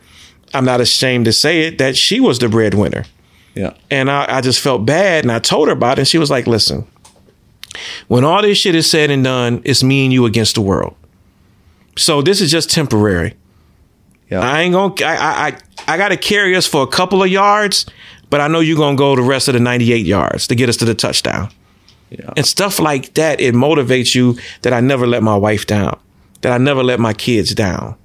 I'm 0.54 0.66
not 0.66 0.82
ashamed 0.82 1.26
to 1.26 1.34
say 1.34 1.62
it 1.68 1.80
that 1.80 1.98
she 1.98 2.20
was 2.20 2.38
the 2.40 2.48
breadwinner. 2.50 3.06
yeah. 3.56 3.74
And 3.90 4.10
I, 4.12 4.38
I 4.38 4.42
just 4.42 4.60
felt 4.60 4.86
bad 4.86 5.24
and 5.24 5.32
I 5.32 5.40
told 5.40 5.68
her 5.68 5.74
about 5.74 5.98
it. 5.98 6.02
And 6.02 6.08
she 6.08 6.18
was 6.20 6.30
like, 6.30 6.46
listen, 6.48 6.86
when 8.08 8.24
all 8.24 8.42
this 8.42 8.58
shit 8.58 8.76
is 8.76 8.90
said 8.90 9.12
and 9.12 9.24
done, 9.24 9.62
it's 9.66 9.84
me 9.84 10.04
and 10.06 10.14
you 10.14 10.26
against 10.26 10.56
the 10.56 10.62
world. 10.62 10.96
So 11.98 12.22
this 12.22 12.42
is 12.42 12.52
just 12.52 12.72
temporary. 12.72 13.36
Yeah. 14.30 14.42
I 14.42 14.62
ain't 14.62 14.74
gonna 14.74 14.94
I 15.02 15.16
I 15.16 15.48
I, 15.48 15.58
I 15.94 15.98
gotta 15.98 16.18
carry 16.18 16.56
us 16.56 16.68
for 16.68 16.84
a 16.84 16.88
couple 16.88 17.24
of 17.24 17.30
yards, 17.30 17.86
but 18.30 18.42
I 18.42 18.48
know 18.48 18.60
you're 18.60 18.78
gonna 18.78 18.96
go 18.96 19.16
the 19.16 19.22
rest 19.22 19.48
of 19.48 19.54
the 19.54 19.60
98 19.60 20.06
yards 20.06 20.48
to 20.48 20.56
get 20.56 20.70
us 20.70 20.78
to 20.78 20.86
the 20.86 20.96
touchdown. 20.96 21.50
Yeah. 22.10 22.32
And 22.38 22.46
stuff 22.46 22.80
like 22.80 23.14
that, 23.16 23.40
it 23.40 23.54
motivates 23.54 24.16
you 24.16 24.38
that 24.62 24.74
I 24.74 24.80
never 24.80 25.06
let 25.06 25.24
my 25.24 25.36
wife 25.36 25.68
down, 25.68 26.00
that 26.42 26.52
I 26.52 26.58
never 26.58 26.84
let 26.84 27.00
my 27.00 27.14
kids 27.14 27.54
down. 27.54 27.96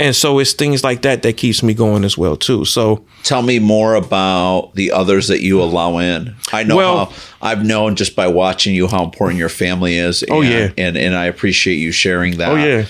And 0.00 0.16
so 0.16 0.38
it's 0.40 0.52
things 0.54 0.82
like 0.82 1.02
that 1.02 1.22
that 1.22 1.36
keeps 1.36 1.62
me 1.62 1.74
going 1.74 2.02
as 2.04 2.16
well 2.18 2.36
too. 2.36 2.64
So 2.64 3.04
Tell 3.22 3.42
me 3.42 3.58
more 3.58 3.94
about 3.94 4.72
the 4.74 4.90
others 4.92 5.28
that 5.28 5.42
you 5.42 5.60
allow 5.62 5.98
in. 5.98 6.34
I 6.52 6.64
know 6.64 6.76
Well- 6.76 7.04
how 7.06 7.12
I've 7.42 7.64
known 7.64 7.94
just 7.96 8.16
by 8.16 8.26
watching 8.26 8.74
you 8.74 8.86
how 8.88 9.04
important 9.04 9.38
your 9.38 9.48
family 9.50 9.96
is. 9.98 10.24
Oh, 10.30 10.42
and, 10.42 10.50
yeah. 10.50 10.68
and 10.78 10.96
and 10.96 11.14
I 11.14 11.26
appreciate 11.26 11.76
you 11.76 11.92
sharing 11.92 12.38
that. 12.38 12.48
oh 12.50 12.56
yeah. 12.56 12.86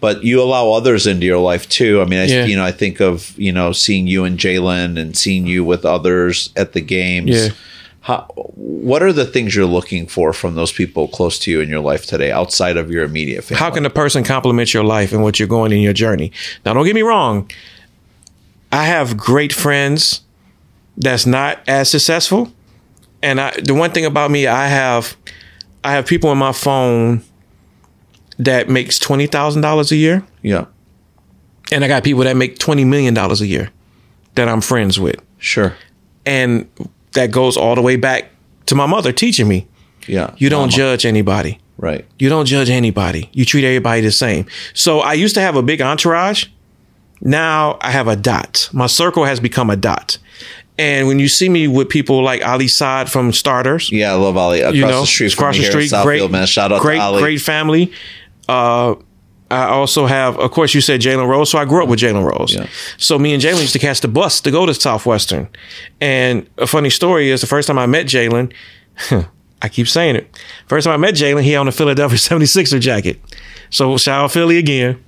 but 0.00 0.22
you 0.22 0.40
allow 0.42 0.70
others 0.72 1.06
into 1.06 1.24
your 1.26 1.38
life 1.38 1.68
too. 1.68 2.00
I 2.00 2.04
mean, 2.04 2.20
I, 2.20 2.24
Yeah. 2.26 2.44
you 2.44 2.56
know, 2.56 2.64
I 2.64 2.72
think 2.72 3.00
of 3.00 3.32
you 3.38 3.52
know 3.52 3.72
seeing 3.72 4.06
you 4.06 4.24
and 4.24 4.38
Jalen 4.38 4.98
and 4.98 5.16
seeing 5.16 5.46
you 5.46 5.64
with 5.64 5.84
others 5.84 6.50
at 6.56 6.72
the 6.72 6.80
games. 6.80 7.30
Yeah. 7.30 7.48
How, 8.04 8.26
what 8.34 9.02
are 9.02 9.14
the 9.14 9.24
things 9.24 9.56
you're 9.56 9.64
looking 9.64 10.06
for 10.06 10.34
from 10.34 10.56
those 10.56 10.70
people 10.70 11.08
close 11.08 11.38
to 11.38 11.50
you 11.50 11.60
in 11.62 11.70
your 11.70 11.80
life 11.80 12.04
today, 12.04 12.30
outside 12.30 12.76
of 12.76 12.90
your 12.90 13.02
immediate 13.02 13.44
family? 13.44 13.58
How 13.58 13.70
can 13.70 13.86
a 13.86 13.90
person 13.90 14.22
complement 14.24 14.74
your 14.74 14.84
life 14.84 15.10
and 15.14 15.22
what 15.22 15.38
you're 15.38 15.48
going 15.48 15.72
in 15.72 15.80
your 15.80 15.94
journey? 15.94 16.30
Now, 16.66 16.74
don't 16.74 16.84
get 16.84 16.94
me 16.94 17.00
wrong. 17.00 17.50
I 18.70 18.84
have 18.84 19.16
great 19.16 19.54
friends 19.54 20.20
that's 20.98 21.24
not 21.24 21.60
as 21.66 21.90
successful, 21.90 22.52
and 23.22 23.40
I, 23.40 23.52
the 23.62 23.72
one 23.72 23.90
thing 23.92 24.04
about 24.04 24.30
me, 24.30 24.46
I 24.46 24.66
have, 24.68 25.16
I 25.82 25.92
have 25.92 26.06
people 26.06 26.28
on 26.28 26.36
my 26.36 26.52
phone 26.52 27.22
that 28.38 28.68
makes 28.68 28.98
twenty 28.98 29.26
thousand 29.26 29.62
dollars 29.62 29.92
a 29.92 29.96
year, 29.96 30.26
Yeah, 30.42 30.66
and 31.72 31.82
I 31.84 31.88
got 31.88 32.04
people 32.04 32.24
that 32.24 32.36
make 32.36 32.58
twenty 32.58 32.84
million 32.84 33.14
dollars 33.14 33.40
a 33.40 33.46
year 33.46 33.70
that 34.34 34.46
I'm 34.46 34.60
friends 34.60 35.00
with, 35.00 35.22
sure. 35.38 35.74
and 36.26 36.68
that 37.14 37.30
goes 37.30 37.56
all 37.56 37.74
the 37.74 37.82
way 37.82 37.96
back 37.96 38.30
to 38.66 38.74
my 38.74 38.86
mother 38.86 39.12
teaching 39.12 39.48
me 39.48 39.66
Yeah, 40.06 40.34
you 40.38 40.48
don't 40.48 40.62
Mama. 40.70 40.72
judge 40.72 41.06
anybody. 41.06 41.58
right. 41.78 42.04
You 42.18 42.28
don't 42.28 42.46
judge 42.46 42.70
anybody. 42.70 43.28
You 43.32 43.44
treat 43.44 43.64
everybody 43.64 44.00
the 44.02 44.12
same. 44.12 44.46
So 44.74 45.00
I 45.00 45.14
used 45.14 45.34
to 45.34 45.40
have 45.40 45.56
a 45.56 45.62
big 45.62 45.80
entourage. 45.80 46.46
Now 47.20 47.78
I 47.80 47.90
have 47.90 48.08
a 48.08 48.16
dot. 48.16 48.68
My 48.72 48.86
circle 48.86 49.24
has 49.24 49.40
become 49.40 49.70
a 49.70 49.76
dot. 49.76 50.18
And 50.76 51.06
when 51.06 51.18
you 51.20 51.28
see 51.28 51.48
me 51.48 51.68
with 51.68 51.88
people 51.88 52.22
like 52.22 52.44
Ali 52.44 52.66
Saad 52.68 53.08
from 53.10 53.32
Starters, 53.32 53.90
Yeah, 53.92 54.12
I 54.12 54.16
love 54.16 54.36
Ali 54.36 54.60
across 54.60 54.74
you 54.74 54.80
know, 54.82 55.00
the 55.02 55.06
street 55.06 55.32
across 55.32 55.54
the 55.56 55.62
here 55.62 55.70
street, 55.70 55.90
Southfield, 55.90 56.04
great, 56.04 56.30
man. 56.30 56.46
Shout 56.46 56.72
out 56.72 56.80
great, 56.82 56.96
to 56.96 57.02
Ali. 57.02 57.22
great 57.22 57.40
family. 57.40 57.92
Uh, 58.48 58.96
I 59.54 59.68
also 59.68 60.06
have, 60.06 60.38
of 60.38 60.50
course, 60.50 60.74
you 60.74 60.80
said 60.80 61.00
Jalen 61.00 61.28
Rose, 61.28 61.50
so 61.50 61.58
I 61.58 61.64
grew 61.64 61.82
up 61.82 61.88
with 61.88 62.00
Jalen 62.00 62.24
Rose. 62.24 62.54
Yeah. 62.54 62.66
So 62.96 63.18
me 63.18 63.32
and 63.32 63.42
Jalen 63.42 63.60
used 63.60 63.72
to 63.74 63.78
catch 63.78 64.00
the 64.00 64.08
bus 64.08 64.40
to 64.40 64.50
go 64.50 64.66
to 64.66 64.74
Southwestern. 64.74 65.48
And 66.00 66.48
a 66.58 66.66
funny 66.66 66.90
story 66.90 67.30
is 67.30 67.40
the 67.40 67.46
first 67.46 67.68
time 67.68 67.78
I 67.78 67.86
met 67.86 68.06
Jalen, 68.06 68.52
I 69.62 69.68
keep 69.68 69.88
saying 69.88 70.16
it. 70.16 70.38
First 70.66 70.84
time 70.84 70.94
I 70.94 70.96
met 70.96 71.14
Jalen, 71.14 71.42
he 71.42 71.56
on 71.56 71.68
a 71.68 71.72
Philadelphia 71.72 72.18
76er 72.38 72.80
jacket. 72.80 73.20
So 73.70 73.96
shout 73.96 74.24
out 74.24 74.32
Philly 74.32 74.58
again. 74.58 75.02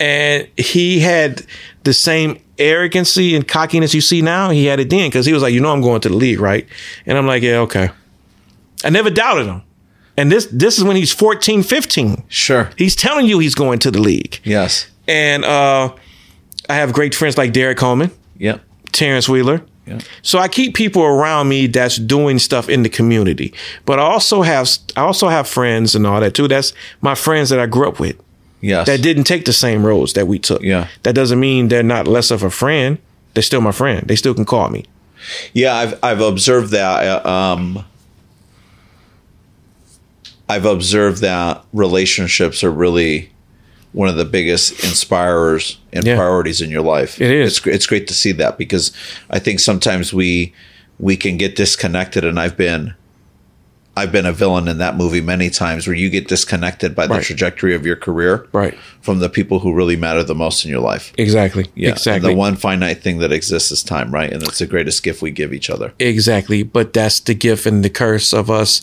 And 0.00 0.48
he 0.56 0.98
had 0.98 1.46
the 1.84 1.94
same 1.94 2.40
arrogancy 2.58 3.34
and 3.36 3.46
cockiness 3.46 3.94
you 3.94 4.00
see 4.00 4.22
now. 4.22 4.50
He 4.50 4.66
had 4.66 4.80
it 4.80 4.90
then 4.90 5.08
because 5.08 5.26
he 5.26 5.32
was 5.32 5.42
like, 5.42 5.54
you 5.54 5.60
know, 5.60 5.72
I'm 5.72 5.80
going 5.80 6.00
to 6.00 6.08
the 6.08 6.16
league, 6.16 6.40
right? 6.40 6.66
And 7.06 7.16
I'm 7.16 7.26
like, 7.26 7.42
yeah, 7.42 7.58
okay. 7.60 7.90
I 8.84 8.90
never 8.90 9.10
doubted 9.10 9.46
him. 9.46 9.62
And 10.16 10.30
this 10.30 10.46
this 10.46 10.78
is 10.78 10.84
when 10.84 10.96
he's 10.96 11.12
14, 11.12 11.62
15. 11.62 12.24
Sure. 12.28 12.70
He's 12.76 12.94
telling 12.96 13.26
you 13.26 13.38
he's 13.40 13.54
going 13.54 13.78
to 13.80 13.90
the 13.90 14.00
league. 14.00 14.40
Yes. 14.44 14.86
And 15.08 15.44
uh, 15.44 15.92
I 16.68 16.74
have 16.74 16.92
great 16.92 17.14
friends 17.14 17.36
like 17.36 17.52
Derrick 17.52 17.78
Coleman, 17.78 18.10
Yep. 18.38 18.60
Terrence 18.92 19.28
Wheeler. 19.28 19.60
Yeah. 19.86 19.98
So 20.22 20.38
I 20.38 20.48
keep 20.48 20.74
people 20.74 21.02
around 21.02 21.48
me 21.48 21.66
that's 21.66 21.96
doing 21.96 22.38
stuff 22.38 22.68
in 22.70 22.82
the 22.84 22.88
community. 22.88 23.52
But 23.84 23.98
I 23.98 24.02
also 24.02 24.42
have 24.42 24.68
I 24.96 25.00
also 25.02 25.28
have 25.28 25.46
friends 25.48 25.94
and 25.94 26.06
all 26.06 26.20
that 26.20 26.32
too. 26.34 26.48
That's 26.48 26.72
my 27.02 27.14
friends 27.14 27.50
that 27.50 27.58
I 27.58 27.66
grew 27.66 27.88
up 27.88 28.00
with 28.00 28.16
Yes. 28.62 28.86
that 28.86 29.02
didn't 29.02 29.24
take 29.24 29.44
the 29.44 29.52
same 29.52 29.84
roads 29.84 30.12
that 30.14 30.26
we 30.26 30.38
took. 30.38 30.62
Yeah. 30.62 30.86
That 31.02 31.14
doesn't 31.14 31.38
mean 31.38 31.68
they're 31.68 31.82
not 31.82 32.06
less 32.08 32.30
of 32.30 32.42
a 32.42 32.50
friend. 32.50 32.96
They're 33.34 33.42
still 33.42 33.60
my 33.60 33.72
friend. 33.72 34.06
They 34.08 34.16
still 34.16 34.32
can 34.34 34.44
call 34.46 34.70
me. 34.70 34.84
Yeah, 35.52 35.74
I've 35.74 35.98
I've 36.02 36.20
observed 36.20 36.70
that. 36.70 37.24
uh, 37.26 37.28
Um, 37.28 37.84
I've 40.54 40.66
observed 40.66 41.20
that 41.22 41.64
relationships 41.72 42.62
are 42.62 42.70
really 42.70 43.30
one 43.92 44.08
of 44.08 44.16
the 44.16 44.24
biggest 44.24 44.70
inspirers 44.84 45.78
and 45.92 46.04
Yeah. 46.04 46.14
priorities 46.16 46.60
in 46.60 46.70
your 46.70 46.82
life. 46.82 47.20
It 47.20 47.30
is. 47.30 47.58
It's 47.58 47.66
it's 47.66 47.86
great 47.86 48.06
to 48.08 48.14
see 48.14 48.32
that 48.32 48.56
because 48.56 48.92
I 49.30 49.38
think 49.40 49.58
sometimes 49.60 50.12
we 50.14 50.52
we 51.00 51.16
can 51.16 51.36
get 51.36 51.56
disconnected, 51.56 52.24
and 52.24 52.38
I've 52.38 52.56
been 52.56 52.94
I've 53.96 54.10
been 54.10 54.26
a 54.26 54.32
villain 54.32 54.66
in 54.66 54.78
that 54.78 54.96
movie 54.96 55.20
many 55.20 55.50
times 55.50 55.86
where 55.86 55.94
you 55.96 56.10
get 56.10 56.26
disconnected 56.26 56.96
by 56.96 57.06
the 57.06 57.14
Right. 57.14 57.22
trajectory 57.22 57.76
of 57.76 57.86
your 57.86 57.94
career 57.94 58.46
Right. 58.52 58.74
from 59.00 59.20
the 59.20 59.28
people 59.28 59.60
who 59.60 59.72
really 59.72 59.94
matter 59.96 60.24
the 60.24 60.34
most 60.34 60.64
in 60.64 60.70
your 60.72 60.80
life. 60.80 61.12
Exactly. 61.16 61.66
Yeah, 61.76 61.90
and 61.90 61.96
Exactly. 61.98 62.30
the 62.32 62.36
one 62.36 62.56
finite 62.56 63.02
thing 63.04 63.18
that 63.18 63.30
exists 63.30 63.70
is 63.70 63.84
time, 63.84 64.10
right? 64.12 64.32
And 64.32 64.42
it's 64.42 64.58
the 64.58 64.66
greatest 64.66 65.04
gift 65.04 65.22
we 65.22 65.30
give 65.30 65.52
each 65.54 65.70
other. 65.70 65.92
exactly. 66.00 66.64
But 66.64 66.92
that's 66.92 67.20
the 67.20 67.34
gift 67.34 67.66
and 67.66 67.84
the 67.84 67.88
curse 67.90 68.32
of 68.32 68.50
us 68.50 68.82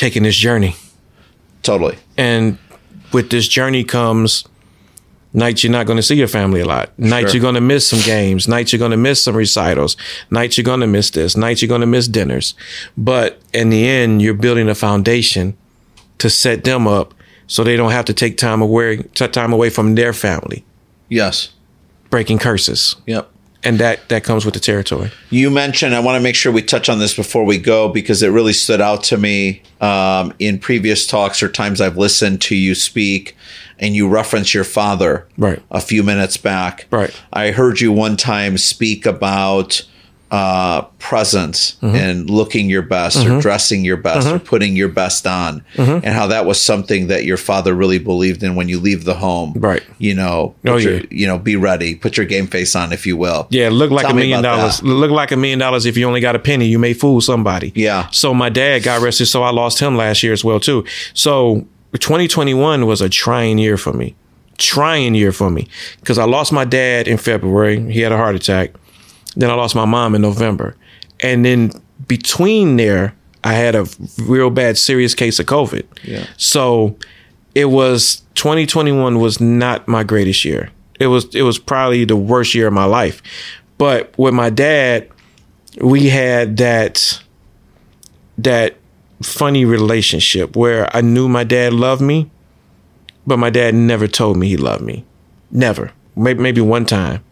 taking 0.00 0.22
this 0.22 0.36
journey. 0.36 0.74
Totally. 1.62 1.98
And 2.16 2.56
with 3.12 3.28
this 3.30 3.46
journey 3.46 3.84
comes 3.84 4.44
nights 5.32 5.62
you're 5.62 5.70
not 5.70 5.86
going 5.86 5.98
to 5.98 6.02
see 6.02 6.16
your 6.16 6.26
family 6.26 6.60
a 6.60 6.64
lot. 6.64 6.90
Nights 6.98 7.30
Sure. 7.30 7.36
you're 7.36 7.42
going 7.42 7.54
to 7.54 7.60
miss 7.60 7.86
some 7.86 8.00
games. 8.00 8.48
Nights 8.48 8.72
you're 8.72 8.78
going 8.78 8.90
to 8.92 8.96
miss 8.96 9.22
some 9.22 9.36
recitals. 9.36 9.96
Nights 10.30 10.56
you're 10.56 10.64
going 10.64 10.80
to 10.80 10.86
miss 10.86 11.10
this. 11.10 11.36
Nights 11.36 11.60
you're 11.60 11.68
going 11.68 11.82
to 11.82 11.86
miss 11.86 12.08
dinners. 12.08 12.54
But 12.96 13.40
in 13.52 13.68
the 13.70 13.86
end, 13.86 14.22
you're 14.22 14.34
building 14.34 14.68
a 14.70 14.74
foundation 14.74 15.56
to 16.18 16.30
set 16.30 16.64
them 16.64 16.88
up 16.88 17.12
so 17.46 17.62
they 17.62 17.76
don't 17.76 17.92
have 17.92 18.06
to 18.06 18.14
take 18.14 18.38
time 18.38 18.62
away, 18.62 19.02
take 19.14 19.32
time 19.32 19.52
away 19.52 19.70
from 19.70 19.94
their 19.96 20.12
family, 20.12 20.64
Yes. 21.10 21.50
breaking 22.08 22.38
curses. 22.38 22.96
Yep. 23.06 23.28
And 23.62 23.78
that, 23.78 24.08
that 24.08 24.24
comes 24.24 24.44
with 24.44 24.54
the 24.54 24.60
territory. 24.60 25.10
You 25.28 25.50
mentioned, 25.50 25.94
I 25.94 26.00
want 26.00 26.16
to 26.16 26.22
make 26.22 26.34
sure 26.34 26.50
we 26.50 26.62
touch 26.62 26.88
on 26.88 26.98
this 26.98 27.14
before 27.14 27.44
we 27.44 27.58
go 27.58 27.88
because 27.88 28.22
it 28.22 28.28
really 28.28 28.54
stood 28.54 28.80
out 28.80 29.04
to 29.04 29.18
me 29.18 29.62
um, 29.80 30.32
in 30.38 30.58
previous 30.58 31.06
talks 31.06 31.42
or 31.42 31.48
times 31.48 31.80
I've 31.80 31.98
listened 31.98 32.40
to 32.42 32.56
you 32.56 32.74
speak 32.74 33.36
and 33.78 33.94
you 33.94 34.08
reference 34.08 34.54
your 34.54 34.64
father 34.64 35.26
Right. 35.38 35.62
a 35.70 35.80
few 35.80 36.02
minutes 36.02 36.36
back. 36.36 36.86
Right. 36.90 37.14
I 37.32 37.50
heard 37.50 37.80
you 37.80 37.92
one 37.92 38.16
time 38.16 38.56
speak 38.58 39.04
about 39.06 39.86
uh, 40.30 40.82
presence 40.98 41.76
Mm-hmm. 41.82 41.96
and 41.96 42.30
looking 42.30 42.70
your 42.70 42.82
best 42.82 43.26
or 43.26 43.40
dressing 43.40 43.84
your 43.84 43.96
best 43.96 44.28
or 44.28 44.38
putting 44.38 44.76
your 44.76 44.88
best 44.88 45.26
on 45.26 45.64
Mm-hmm. 45.74 46.04
and 46.04 46.14
how 46.14 46.26
that 46.28 46.46
was 46.46 46.60
something 46.60 47.08
that 47.08 47.24
your 47.24 47.36
father 47.36 47.74
really 47.74 47.98
believed 47.98 48.42
in 48.42 48.54
when 48.54 48.68
you 48.68 48.78
leave 48.78 49.04
the 49.04 49.14
home. 49.14 49.52
Right. 49.56 49.82
You 49.98 50.14
know, 50.14 50.54
Oh, 50.64 50.74
put 50.74 50.82
your- 50.82 50.92
yeah. 50.98 51.06
you 51.10 51.26
know, 51.26 51.38
be 51.38 51.56
ready, 51.56 51.94
put 51.96 52.16
your 52.16 52.26
game 52.26 52.46
face 52.46 52.76
on, 52.76 52.92
if 52.92 53.06
you 53.06 53.16
will. 53.16 53.48
Yeah, 53.50 53.70
look 53.72 53.90
like 53.90 54.02
Tell 54.06 54.12
a 54.12 54.14
million 54.14 54.42
dollars. 54.42 54.78
that. 54.78 54.86
Look 54.86 55.10
like 55.10 55.32
a 55.32 55.36
million 55.36 55.58
dollars 55.58 55.84
if 55.86 55.96
you 55.96 56.06
only 56.06 56.20
got 56.20 56.36
a 56.36 56.38
penny. 56.38 56.66
You 56.66 56.78
may 56.78 56.92
fool 56.94 57.20
somebody. 57.20 57.72
Yeah. 57.74 58.08
So 58.12 58.32
my 58.32 58.48
dad 58.50 58.82
got 58.84 59.02
arrested, 59.02 59.26
so 59.26 59.42
I 59.42 59.50
lost 59.50 59.80
him 59.80 59.96
last 59.96 60.22
year 60.22 60.32
as 60.32 60.44
well 60.44 60.60
too. 60.60 60.84
So 61.14 61.66
2021 61.94 62.86
was 62.86 63.00
a 63.00 63.08
trying 63.08 63.58
year 63.58 63.76
for 63.76 63.92
me. 63.92 64.14
Trying 64.58 65.14
year 65.14 65.32
for 65.32 65.50
me 65.50 65.68
because 66.00 66.18
I 66.18 66.24
lost 66.24 66.52
my 66.52 66.64
dad 66.64 67.08
in 67.08 67.16
February. 67.16 67.90
He 67.90 68.00
had 68.00 68.12
a 68.12 68.16
heart 68.16 68.34
attack. 68.34 68.72
Then 69.36 69.50
I 69.50 69.54
lost 69.54 69.74
my 69.74 69.84
mom 69.84 70.14
in 70.14 70.22
November, 70.22 70.76
and 71.20 71.44
then 71.44 71.72
between 72.08 72.76
there, 72.76 73.14
I 73.44 73.54
had 73.54 73.74
a 73.74 73.86
real 74.18 74.50
bad, 74.50 74.76
serious 74.76 75.14
case 75.14 75.38
of 75.38 75.46
COVID. 75.46 75.86
Yeah. 76.02 76.26
So 76.36 76.96
it 77.54 77.66
was 77.66 78.22
2021 78.34 79.18
was 79.18 79.40
not 79.40 79.86
my 79.88 80.02
greatest 80.02 80.44
year. 80.44 80.70
It 80.98 81.06
was 81.06 81.34
it 81.34 81.42
was 81.42 81.58
probably 81.58 82.04
the 82.04 82.16
worst 82.16 82.54
year 82.54 82.66
of 82.66 82.72
my 82.72 82.84
life. 82.84 83.22
But 83.78 84.16
with 84.18 84.34
my 84.34 84.50
dad, 84.50 85.08
we 85.80 86.08
had 86.08 86.58
that 86.58 87.22
that 88.38 88.76
funny 89.22 89.64
relationship 89.64 90.56
where 90.56 90.94
I 90.94 91.00
knew 91.00 91.28
my 91.28 91.44
dad 91.44 91.72
loved 91.72 92.02
me, 92.02 92.30
but 93.26 93.38
my 93.38 93.50
dad 93.50 93.74
never 93.74 94.06
told 94.06 94.36
me 94.36 94.48
he 94.48 94.56
loved 94.56 94.82
me. 94.82 95.04
Never. 95.50 95.92
Maybe 96.16 96.42
maybe 96.42 96.60
one 96.60 96.84
time. 96.84 97.24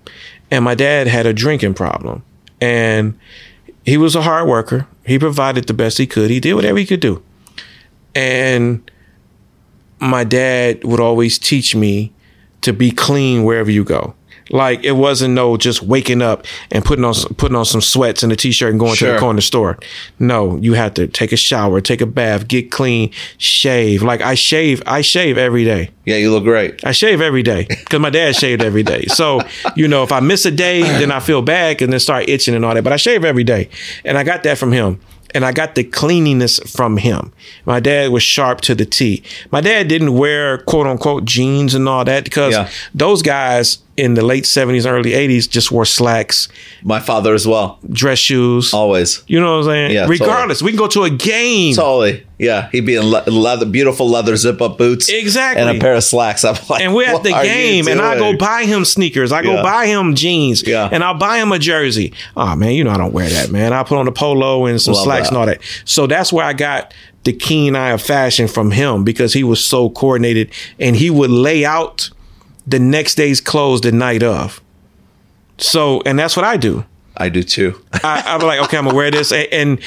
And 0.51 0.65
my 0.65 0.75
dad 0.75 1.07
had 1.07 1.27
a 1.27 1.33
drinking 1.33 1.75
problem. 1.75 2.23
And 2.61 3.19
he 3.85 3.97
was 3.97 4.15
a 4.15 4.23
hard 4.23 4.49
worker. 4.49 4.87
He 5.07 5.19
provided 5.19 5.67
the 5.67 5.75
best 5.75 5.99
he 5.99 6.07
could. 6.07 6.31
He 6.31 6.41
did 6.41 6.55
whatever 6.55 6.79
he 6.79 6.87
could 6.87 7.01
do. 7.01 7.23
And 8.15 8.91
my 10.01 10.25
dad 10.25 10.85
would 10.85 11.01
always 11.01 11.39
teach 11.39 11.75
me 11.75 12.13
to 12.63 12.73
be 12.73 12.91
clean 12.91 13.45
wherever 13.45 13.71
you 13.71 13.85
go. 13.85 14.15
Like 14.51 14.83
it 14.85 14.93
wasn't 14.93 15.35
no 15.35 15.57
just 15.57 15.83
waking 15.83 16.23
up 16.23 16.45
and 16.71 16.85
putting 16.85 17.05
on 17.05 17.15
putting 17.37 17.57
on 17.57 17.65
some 17.65 17.81
sweats 17.81 18.23
and 18.23 18.33
a 18.33 18.37
t-shirt 18.37 18.71
and 18.71 18.79
going 18.81 18.97
to 18.97 19.07
the 19.13 19.19
corner 19.19 19.41
store. 19.41 19.79
No, 20.19 20.57
you 20.57 20.75
had 20.75 20.97
to 20.97 21.07
take 21.07 21.33
a 21.33 21.37
shower, 21.37 21.81
take 21.81 22.01
a 22.01 22.07
bath, 22.07 22.49
get 22.49 22.71
clean, 22.71 23.11
shave. 23.37 24.03
Like 24.03 24.21
I 24.21 24.35
shave, 24.35 24.83
I 24.87 25.01
shave 25.01 25.39
every 25.39 25.65
day. 25.65 25.91
Yeah, 26.05 26.17
you 26.17 26.31
look 26.31 26.45
great. 26.45 26.85
I 26.87 26.93
shave 26.93 27.21
every 27.21 27.43
day 27.43 27.67
because 27.69 28.01
my 28.01 28.11
dad 28.11 28.35
shaved 28.37 28.63
every 28.63 28.83
day. 28.83 29.05
So, 29.09 29.41
you 29.77 29.87
know, 29.89 30.03
if 30.03 30.13
I 30.13 30.21
miss 30.21 30.47
a 30.47 30.51
day, 30.51 30.81
then 30.83 31.11
I 31.11 31.21
feel 31.21 31.43
bad 31.43 31.83
and 31.83 31.93
then 31.93 32.01
start 32.01 32.29
itching 32.29 32.55
and 32.55 32.65
all 32.65 32.75
that. 32.75 32.83
But 32.85 32.93
I 32.95 32.97
shave 32.97 33.25
every 33.25 33.45
day. 33.45 33.69
And 34.05 34.17
I 34.17 34.25
got 34.25 34.43
that 34.45 34.57
from 34.59 34.73
him. 34.73 35.01
And 35.35 35.45
I 35.45 35.53
got 35.53 35.75
the 35.75 35.85
cleanliness 35.85 36.59
from 36.61 36.97
him. 36.97 37.33
My 37.67 37.81
dad 37.81 38.11
was 38.11 38.23
sharp 38.23 38.63
to 38.63 38.75
the 38.75 38.87
T. 38.87 39.23
My 39.53 39.61
dad 39.61 39.87
didn't 39.87 40.15
wear 40.15 40.57
quote 40.57 40.87
unquote 40.87 41.27
jeans 41.27 41.75
and 41.75 41.87
all 41.87 42.03
that 42.07 42.25
because 42.25 42.55
Yeah. 42.55 42.71
those 42.95 43.21
guys 43.21 43.79
in 43.99 44.15
the 44.15 44.25
late 44.25 44.45
70s, 44.45 44.87
early 44.91 45.11
80s 45.11 45.49
just 45.51 45.73
wore 45.73 45.85
slacks, 45.85 46.49
My 46.83 47.01
father 47.01 47.35
as 47.35 47.47
well. 47.47 47.79
dress 47.91 48.19
shoes. 48.19 48.73
Always. 48.73 49.23
You 49.27 49.41
know 49.41 49.53
what 49.59 49.65
I'm 49.65 49.71
saying? 49.71 49.91
Yeah, 49.93 50.03
totally. 50.07 50.19
Regardless, 50.21 50.63
we 50.63 50.71
can 50.71 50.79
go 50.79 50.87
to 50.89 51.03
a 51.03 51.11
game. 51.11 51.75
Totally. 51.75 52.25
Yeah. 52.39 52.69
He'd 52.71 52.87
be 52.87 52.95
in 52.95 53.03
le- 53.11 53.25
leather, 53.29 53.67
beautiful 53.67 54.09
leather 54.09 54.37
zip 54.37 54.63
up 54.63 54.79
boots. 54.79 55.09
Exactly. 55.09 55.61
And 55.61 55.77
a 55.77 55.81
pair 55.81 55.95
of 55.95 56.05
slacks. 56.05 56.45
I'm 56.45 56.55
like, 56.71 56.81
and 56.83 56.95
we're 56.95 57.09
at 57.13 57.23
the 57.25 57.31
game, 57.31 57.89
and 57.89 58.01
I 58.01 58.17
go 58.17 58.37
buy 58.37 58.63
him 58.65 58.85
sneakers. 58.85 59.33
I 59.33 59.43
go 59.43 59.55
Yeah. 59.55 59.63
buy 59.63 59.87
him 59.87 60.15
jeans, 60.15 60.63
Yeah. 60.65 60.89
and 60.93 61.03
I'll 61.03 61.15
buy 61.19 61.39
him 61.39 61.51
a 61.51 61.59
jersey. 61.59 62.13
Oh 62.37 62.55
man, 62.55 62.73
you 62.73 62.85
know 62.85 62.91
I 62.91 62.97
don't 62.97 63.13
wear 63.13 63.29
that, 63.29 63.51
man. 63.51 63.73
I 63.73 63.83
put 63.83 63.99
on 63.99 64.07
a 64.07 64.13
polo 64.13 64.67
and 64.67 64.81
some 64.81 64.95
Love 64.95 65.03
slacks 65.03 65.23
that. 65.25 65.29
and 65.31 65.37
all 65.39 65.47
that. 65.47 65.61
So 65.85 66.07
that's 66.07 66.33
where 66.33 66.45
I 66.45 66.53
got 66.53 66.95
the 67.25 67.33
keen 67.33 67.75
eye 67.75 67.91
of 67.91 68.01
fashion 68.01 68.47
from 68.47 68.71
him 68.71 69.03
because 69.03 69.33
he 69.33 69.43
was 69.43 69.63
so 69.63 69.91
coordinated, 69.91 70.53
and 70.79 70.95
he 70.95 71.11
would 71.11 71.31
lay 71.31 71.65
out 71.65 72.11
the 72.69 72.79
next 72.79 73.15
day's 73.15 73.41
clothes 73.41 73.81
the 73.81 73.93
night 73.93 74.23
of. 74.23 74.61
So, 75.59 76.03
and 76.07 76.19
that's 76.19 76.37
what 76.37 76.45
I 76.45 76.57
do. 76.57 76.85
I 77.17 77.29
do 77.29 77.43
too. 77.43 77.85
I, 77.93 78.23
I'm 78.27 78.41
like, 78.41 78.61
okay, 78.61 78.79
I'm 78.79 78.85
gonna 78.85 78.97
wear 78.97 79.11
this. 79.11 79.33
And, 79.33 79.49
and 79.53 79.83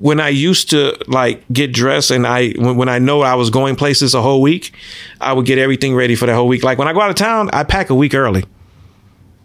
when 0.00 0.20
I 0.20 0.30
used 0.30 0.70
to 0.70 0.96
like 1.06 1.44
get 1.52 1.72
dressed, 1.72 2.10
and 2.10 2.26
I 2.26 2.52
when, 2.52 2.76
when 2.76 2.88
I 2.88 2.98
know 2.98 3.20
I 3.20 3.34
was 3.34 3.50
going 3.50 3.76
places 3.76 4.14
a 4.14 4.22
whole 4.22 4.40
week, 4.40 4.72
I 5.20 5.34
would 5.34 5.44
get 5.44 5.58
everything 5.58 5.94
ready 5.94 6.14
for 6.14 6.24
the 6.24 6.34
whole 6.34 6.48
week. 6.48 6.62
Like 6.62 6.78
when 6.78 6.88
I 6.88 6.94
go 6.94 7.00
out 7.02 7.10
of 7.10 7.16
town, 7.16 7.50
I 7.52 7.64
pack 7.64 7.90
a 7.90 7.94
week 7.94 8.14
early 8.14 8.44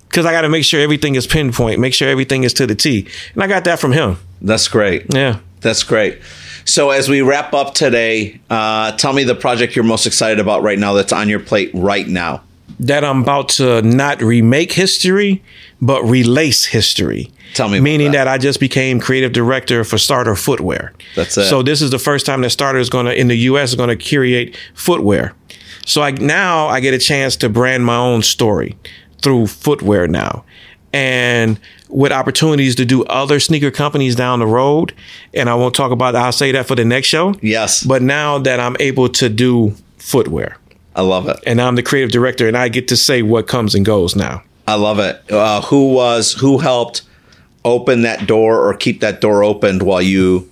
because 0.07 0.25
I 0.25 0.32
got 0.32 0.43
to 0.43 0.49
make 0.49 0.63
sure 0.63 0.80
everything 0.80 1.15
is 1.15 1.28
pinpoint, 1.28 1.82
make 1.82 1.93
sure 1.93 2.07
everything 2.07 2.43
is 2.43 2.53
to 2.53 2.65
the 2.65 2.75
T. 2.75 3.07
And 3.34 3.43
I 3.43 3.47
got 3.47 3.65
that 3.65 3.80
from 3.80 3.91
him. 3.91 4.17
That's 4.41 4.69
great. 4.69 5.13
Yeah. 5.13 5.39
That's 5.59 5.84
great. 5.84 6.21
So 6.63 6.91
as 6.91 7.09
we 7.09 7.21
wrap 7.21 7.53
up 7.53 7.73
today, 7.73 8.39
uh, 8.49 8.93
tell 8.93 9.13
me 9.13 9.23
the 9.23 9.36
project 9.36 9.75
you're 9.75 9.86
most 9.86 10.05
excited 10.05 10.39
about 10.39 10.63
right 10.63 10.80
now 10.80 10.93
that's 10.93 11.11
on 11.11 11.28
your 11.28 11.39
plate 11.39 11.71
right 11.73 12.07
now. 12.07 12.43
That 12.80 13.03
I'm 13.03 13.22
about 13.22 13.49
to 13.49 13.82
not 13.82 14.22
remake 14.22 14.72
history, 14.72 15.41
but 15.82 16.03
relace 16.03 16.65
history. 16.65 17.32
Tell 17.53 17.70
me 17.70 17.80
Meaning 17.80 18.11
that. 18.11 18.26
that. 18.26 18.28
I 18.28 18.38
just 18.38 18.59
became 18.59 18.99
creative 18.99 19.32
director 19.32 19.84
for 19.84 19.97
Starter 19.97 20.36
Footwear. 20.36 20.93
That's 21.15 21.38
it. 21.38 21.45
So 21.45 21.63
this 21.63 21.82
is 21.82 21.91
the 21.91 21.99
first 21.99 22.26
time 22.26 22.41
that 22.41 22.51
Starter 22.51 22.78
is 22.78 22.89
going 22.89 23.05
to 23.05 23.20
in 23.20 23.30
the 23.30 23.36
U.S. 23.36 23.70
is 23.70 23.76
going 23.76 23.89
to 23.89 23.95
curate 23.95 24.55
footwear. 24.76 25.34
So 25.86 26.01
I 26.01 26.11
now 26.11 26.68
I 26.68 26.82
get 26.82 26.93
a 26.93 26.99
chance 26.99 27.36
to 27.38 27.49
brand 27.49 27.86
my 27.86 27.95
own 27.95 28.22
story 28.22 28.78
through 29.22 29.47
footwear 29.47 30.07
now, 30.07 30.43
and 30.93 31.59
with 31.89 32.11
opportunities 32.11 32.76
to 32.76 32.86
do 32.86 33.05
other 33.05 33.39
sneaker 33.39 33.72
companies 33.72 34.15
down 34.15 34.39
the 34.39 34.45
road. 34.45 34.93
And 35.34 35.49
I 35.49 35.55
won't 35.55 35.74
talk 35.74 35.91
about. 35.91 36.15
I'll 36.15 36.32
say 36.34 36.51
that 36.51 36.68
for 36.68 36.76
the 36.76 36.86
next 36.86 37.07
show. 37.07 37.34
Yes. 37.41 37.84
But 37.84 38.01
now 38.01 38.38
that 38.39 38.59
I'm 38.59 38.76
able 38.82 39.07
to 39.09 39.30
do 39.30 39.74
footwear, 39.97 40.57
I 40.97 41.01
love 41.01 41.29
it. 41.29 41.37
and 41.45 41.61
I'm 41.61 41.75
the 41.75 41.83
creative 41.83 42.11
director, 42.11 42.47
and 42.47 42.57
I 42.57 42.67
get 42.69 42.87
to 42.89 42.97
say 42.97 43.21
what 43.21 43.47
comes 43.47 43.73
and 43.75 43.85
goes 43.85 44.15
now. 44.15 44.43
I 44.67 44.75
love 44.75 44.99
it. 44.99 45.21
Uh, 45.31 45.61
who 45.61 45.93
was 45.93 46.33
who 46.33 46.57
helped 46.57 47.03
open 47.63 48.01
that 48.01 48.27
door 48.27 48.67
or 48.67 48.73
keep 48.73 48.99
that 49.01 49.21
door 49.21 49.43
opened 49.43 49.83
while 49.83 50.01
you 50.01 50.49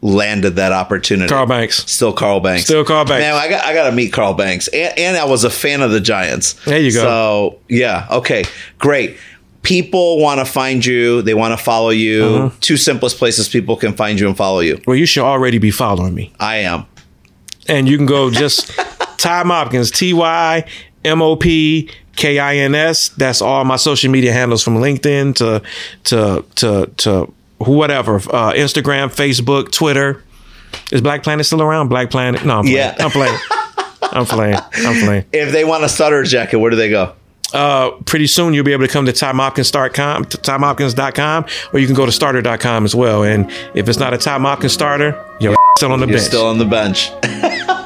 landed 0.00 0.56
that 0.56 0.72
opportunity? 0.72 1.28
Carl 1.28 1.46
Banks. 1.46 1.84
Still 1.90 2.12
Carl 2.12 2.40
Banks. 2.40 2.64
Still 2.64 2.84
Carl 2.84 3.04
Banks. 3.04 3.20
Man, 3.22 3.34
I 3.34 3.48
got 3.48 3.64
I 3.66 3.74
got 3.74 3.90
to 3.90 3.94
meet 3.96 4.12
Carl 4.12 4.32
Banks, 4.34 4.68
and, 4.68 4.96
and 4.98 5.16
I 5.16 5.24
was 5.24 5.44
a 5.44 5.50
fan 5.50 5.82
of 5.82 5.90
the 5.90 6.00
Giants. 6.00 6.52
There 6.64 6.78
you 6.80 6.92
go. 6.92 7.00
So 7.02 7.58
yeah, 7.68 8.06
okay, 8.10 8.44
great. 8.78 9.18
People 9.62 10.18
want 10.22 10.38
to 10.38 10.44
find 10.46 10.86
you. 10.86 11.20
They 11.22 11.34
want 11.34 11.58
to 11.58 11.62
follow 11.62 11.90
you. 11.90 12.24
Uh-huh. 12.24 12.56
Two 12.60 12.76
simplest 12.76 13.18
places 13.18 13.48
people 13.48 13.76
can 13.76 13.92
find 13.92 14.18
you 14.18 14.28
and 14.28 14.36
follow 14.36 14.60
you. 14.60 14.80
Well, 14.86 14.96
you 14.96 15.04
should 15.04 15.24
already 15.24 15.58
be 15.58 15.72
following 15.72 16.14
me. 16.14 16.32
I 16.40 16.58
am. 16.58 16.86
and 17.66 17.88
you 17.88 17.96
can 17.98 18.06
go 18.06 18.30
just 18.30 18.72
Ty 19.18 19.42
Mopkins, 19.44 19.94
T 19.94 20.14
Y 20.14 20.64
M 21.04 21.20
O 21.20 21.36
P 21.36 21.90
K 22.16 22.38
I 22.38 22.56
N 22.56 22.74
S. 22.74 23.10
That's 23.10 23.42
all 23.42 23.64
my 23.64 23.76
social 23.76 24.10
media 24.10 24.32
handles 24.32 24.62
from 24.62 24.76
LinkedIn 24.78 25.34
to 25.36 25.62
to 26.04 26.44
to 26.56 26.90
to 26.98 27.32
whatever, 27.58 28.16
uh, 28.16 28.52
Instagram, 28.52 29.08
Facebook, 29.14 29.70
Twitter. 29.70 30.22
Is 30.92 31.00
Black 31.00 31.22
Planet 31.22 31.44
still 31.44 31.60
around? 31.62 31.88
Black 31.88 32.10
Planet? 32.10 32.44
No, 32.44 32.58
I'm 32.58 32.64
playing. 32.64 32.76
Yeah. 32.76 32.96
I'm 32.98 33.10
playing. 33.10 33.38
I'm 34.02 34.24
playing. 34.26 34.58
I'm 34.76 35.04
playing. 35.04 35.24
If 35.32 35.52
they 35.52 35.64
want 35.64 35.84
a 35.84 35.88
starter 35.88 36.22
jacket, 36.24 36.58
where 36.58 36.70
do 36.70 36.76
they 36.76 36.88
go? 36.88 37.12
Uh, 37.52 37.90
pretty 38.04 38.26
soon 38.26 38.52
you'll 38.52 38.64
be 38.64 38.72
able 38.72 38.86
to 38.86 38.92
come 38.92 39.06
to 39.06 39.12
TyMopkins.com, 39.12 40.26
TyMopkins.com, 40.26 41.46
or 41.72 41.78
you 41.80 41.86
can 41.86 41.96
go 41.96 42.04
to 42.06 42.12
starter.com 42.12 42.84
as 42.84 42.94
well. 42.94 43.22
And 43.24 43.50
if 43.74 43.88
it's 43.88 43.98
not 43.98 44.12
a 44.12 44.18
Ty 44.18 44.38
Mopkins 44.38 44.70
starter, 44.70 45.18
you're 45.40 45.56
still 45.78 45.92
on 45.92 46.00
the 46.00 46.06
You're 46.06 46.16
bench. 46.18 46.26
still 46.28 46.46
on 46.46 46.58
the 46.58 46.66
bench. 46.66 47.10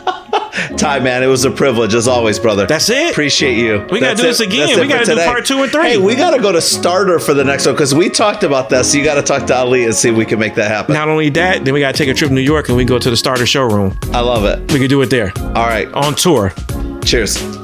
Ty, 0.83 0.99
man, 0.99 1.23
it 1.23 1.29
was 1.29 1.45
a 1.45 1.51
privilege 1.51 1.95
as 1.95 2.09
always, 2.09 2.41
brother. 2.41 2.67
That's 2.67 2.91
it. 2.91 3.13
Appreciate 3.13 3.57
you. 3.57 3.87
We 3.91 4.01
gotta 4.01 4.17
That's 4.17 4.21
do 4.21 4.27
this 4.27 4.41
again. 4.41 4.81
We 4.81 4.89
gotta 4.89 5.05
do 5.05 5.13
today. 5.13 5.25
part 5.27 5.47
two 5.47 5.63
and 5.63 5.71
three. 5.71 5.91
Hey, 5.91 5.97
we 5.97 6.17
gotta 6.17 6.43
go 6.43 6.51
to 6.51 6.61
starter 6.61 7.21
for 7.21 7.35
the 7.35 7.45
next 7.45 7.67
one 7.67 7.77
because 7.77 7.95
we 7.95 8.11
talked 8.11 8.43
about 8.43 8.69
that. 8.71 8.85
So 8.85 8.99
you 8.99 9.05
got 9.05 9.15
to 9.15 9.23
talk 9.23 9.47
to 9.47 9.55
Ali 9.55 9.85
and 9.85 9.95
see 9.95 10.09
if 10.11 10.17
we 10.17 10.25
can 10.25 10.41
make 10.41 10.57
that 10.57 10.69
happen. 10.69 10.95
Not 10.95 11.09
only 11.09 11.31
that, 11.31 11.65
then 11.65 11.73
we 11.73 11.79
got 11.79 11.95
to 11.95 11.99
take 11.99 12.09
a 12.09 12.15
trip 12.15 12.31
to 12.31 12.35
New 12.35 12.41
York 12.41 12.67
and 12.69 12.77
we 12.77 12.85
go 12.85 12.99
to 12.99 13.11
the 13.11 13.17
starter 13.17 13.47
showroom. 13.47 13.97
I 14.13 14.21
love 14.21 14.45
it. 14.45 14.73
We 14.73 14.81
can 14.81 14.89
do 14.89 15.01
it 15.03 15.07
there 15.11 15.33
All 15.39 15.67
right. 15.67 15.87
on 15.93 16.17
tour. 16.17 16.53
Cheers. 17.05 17.62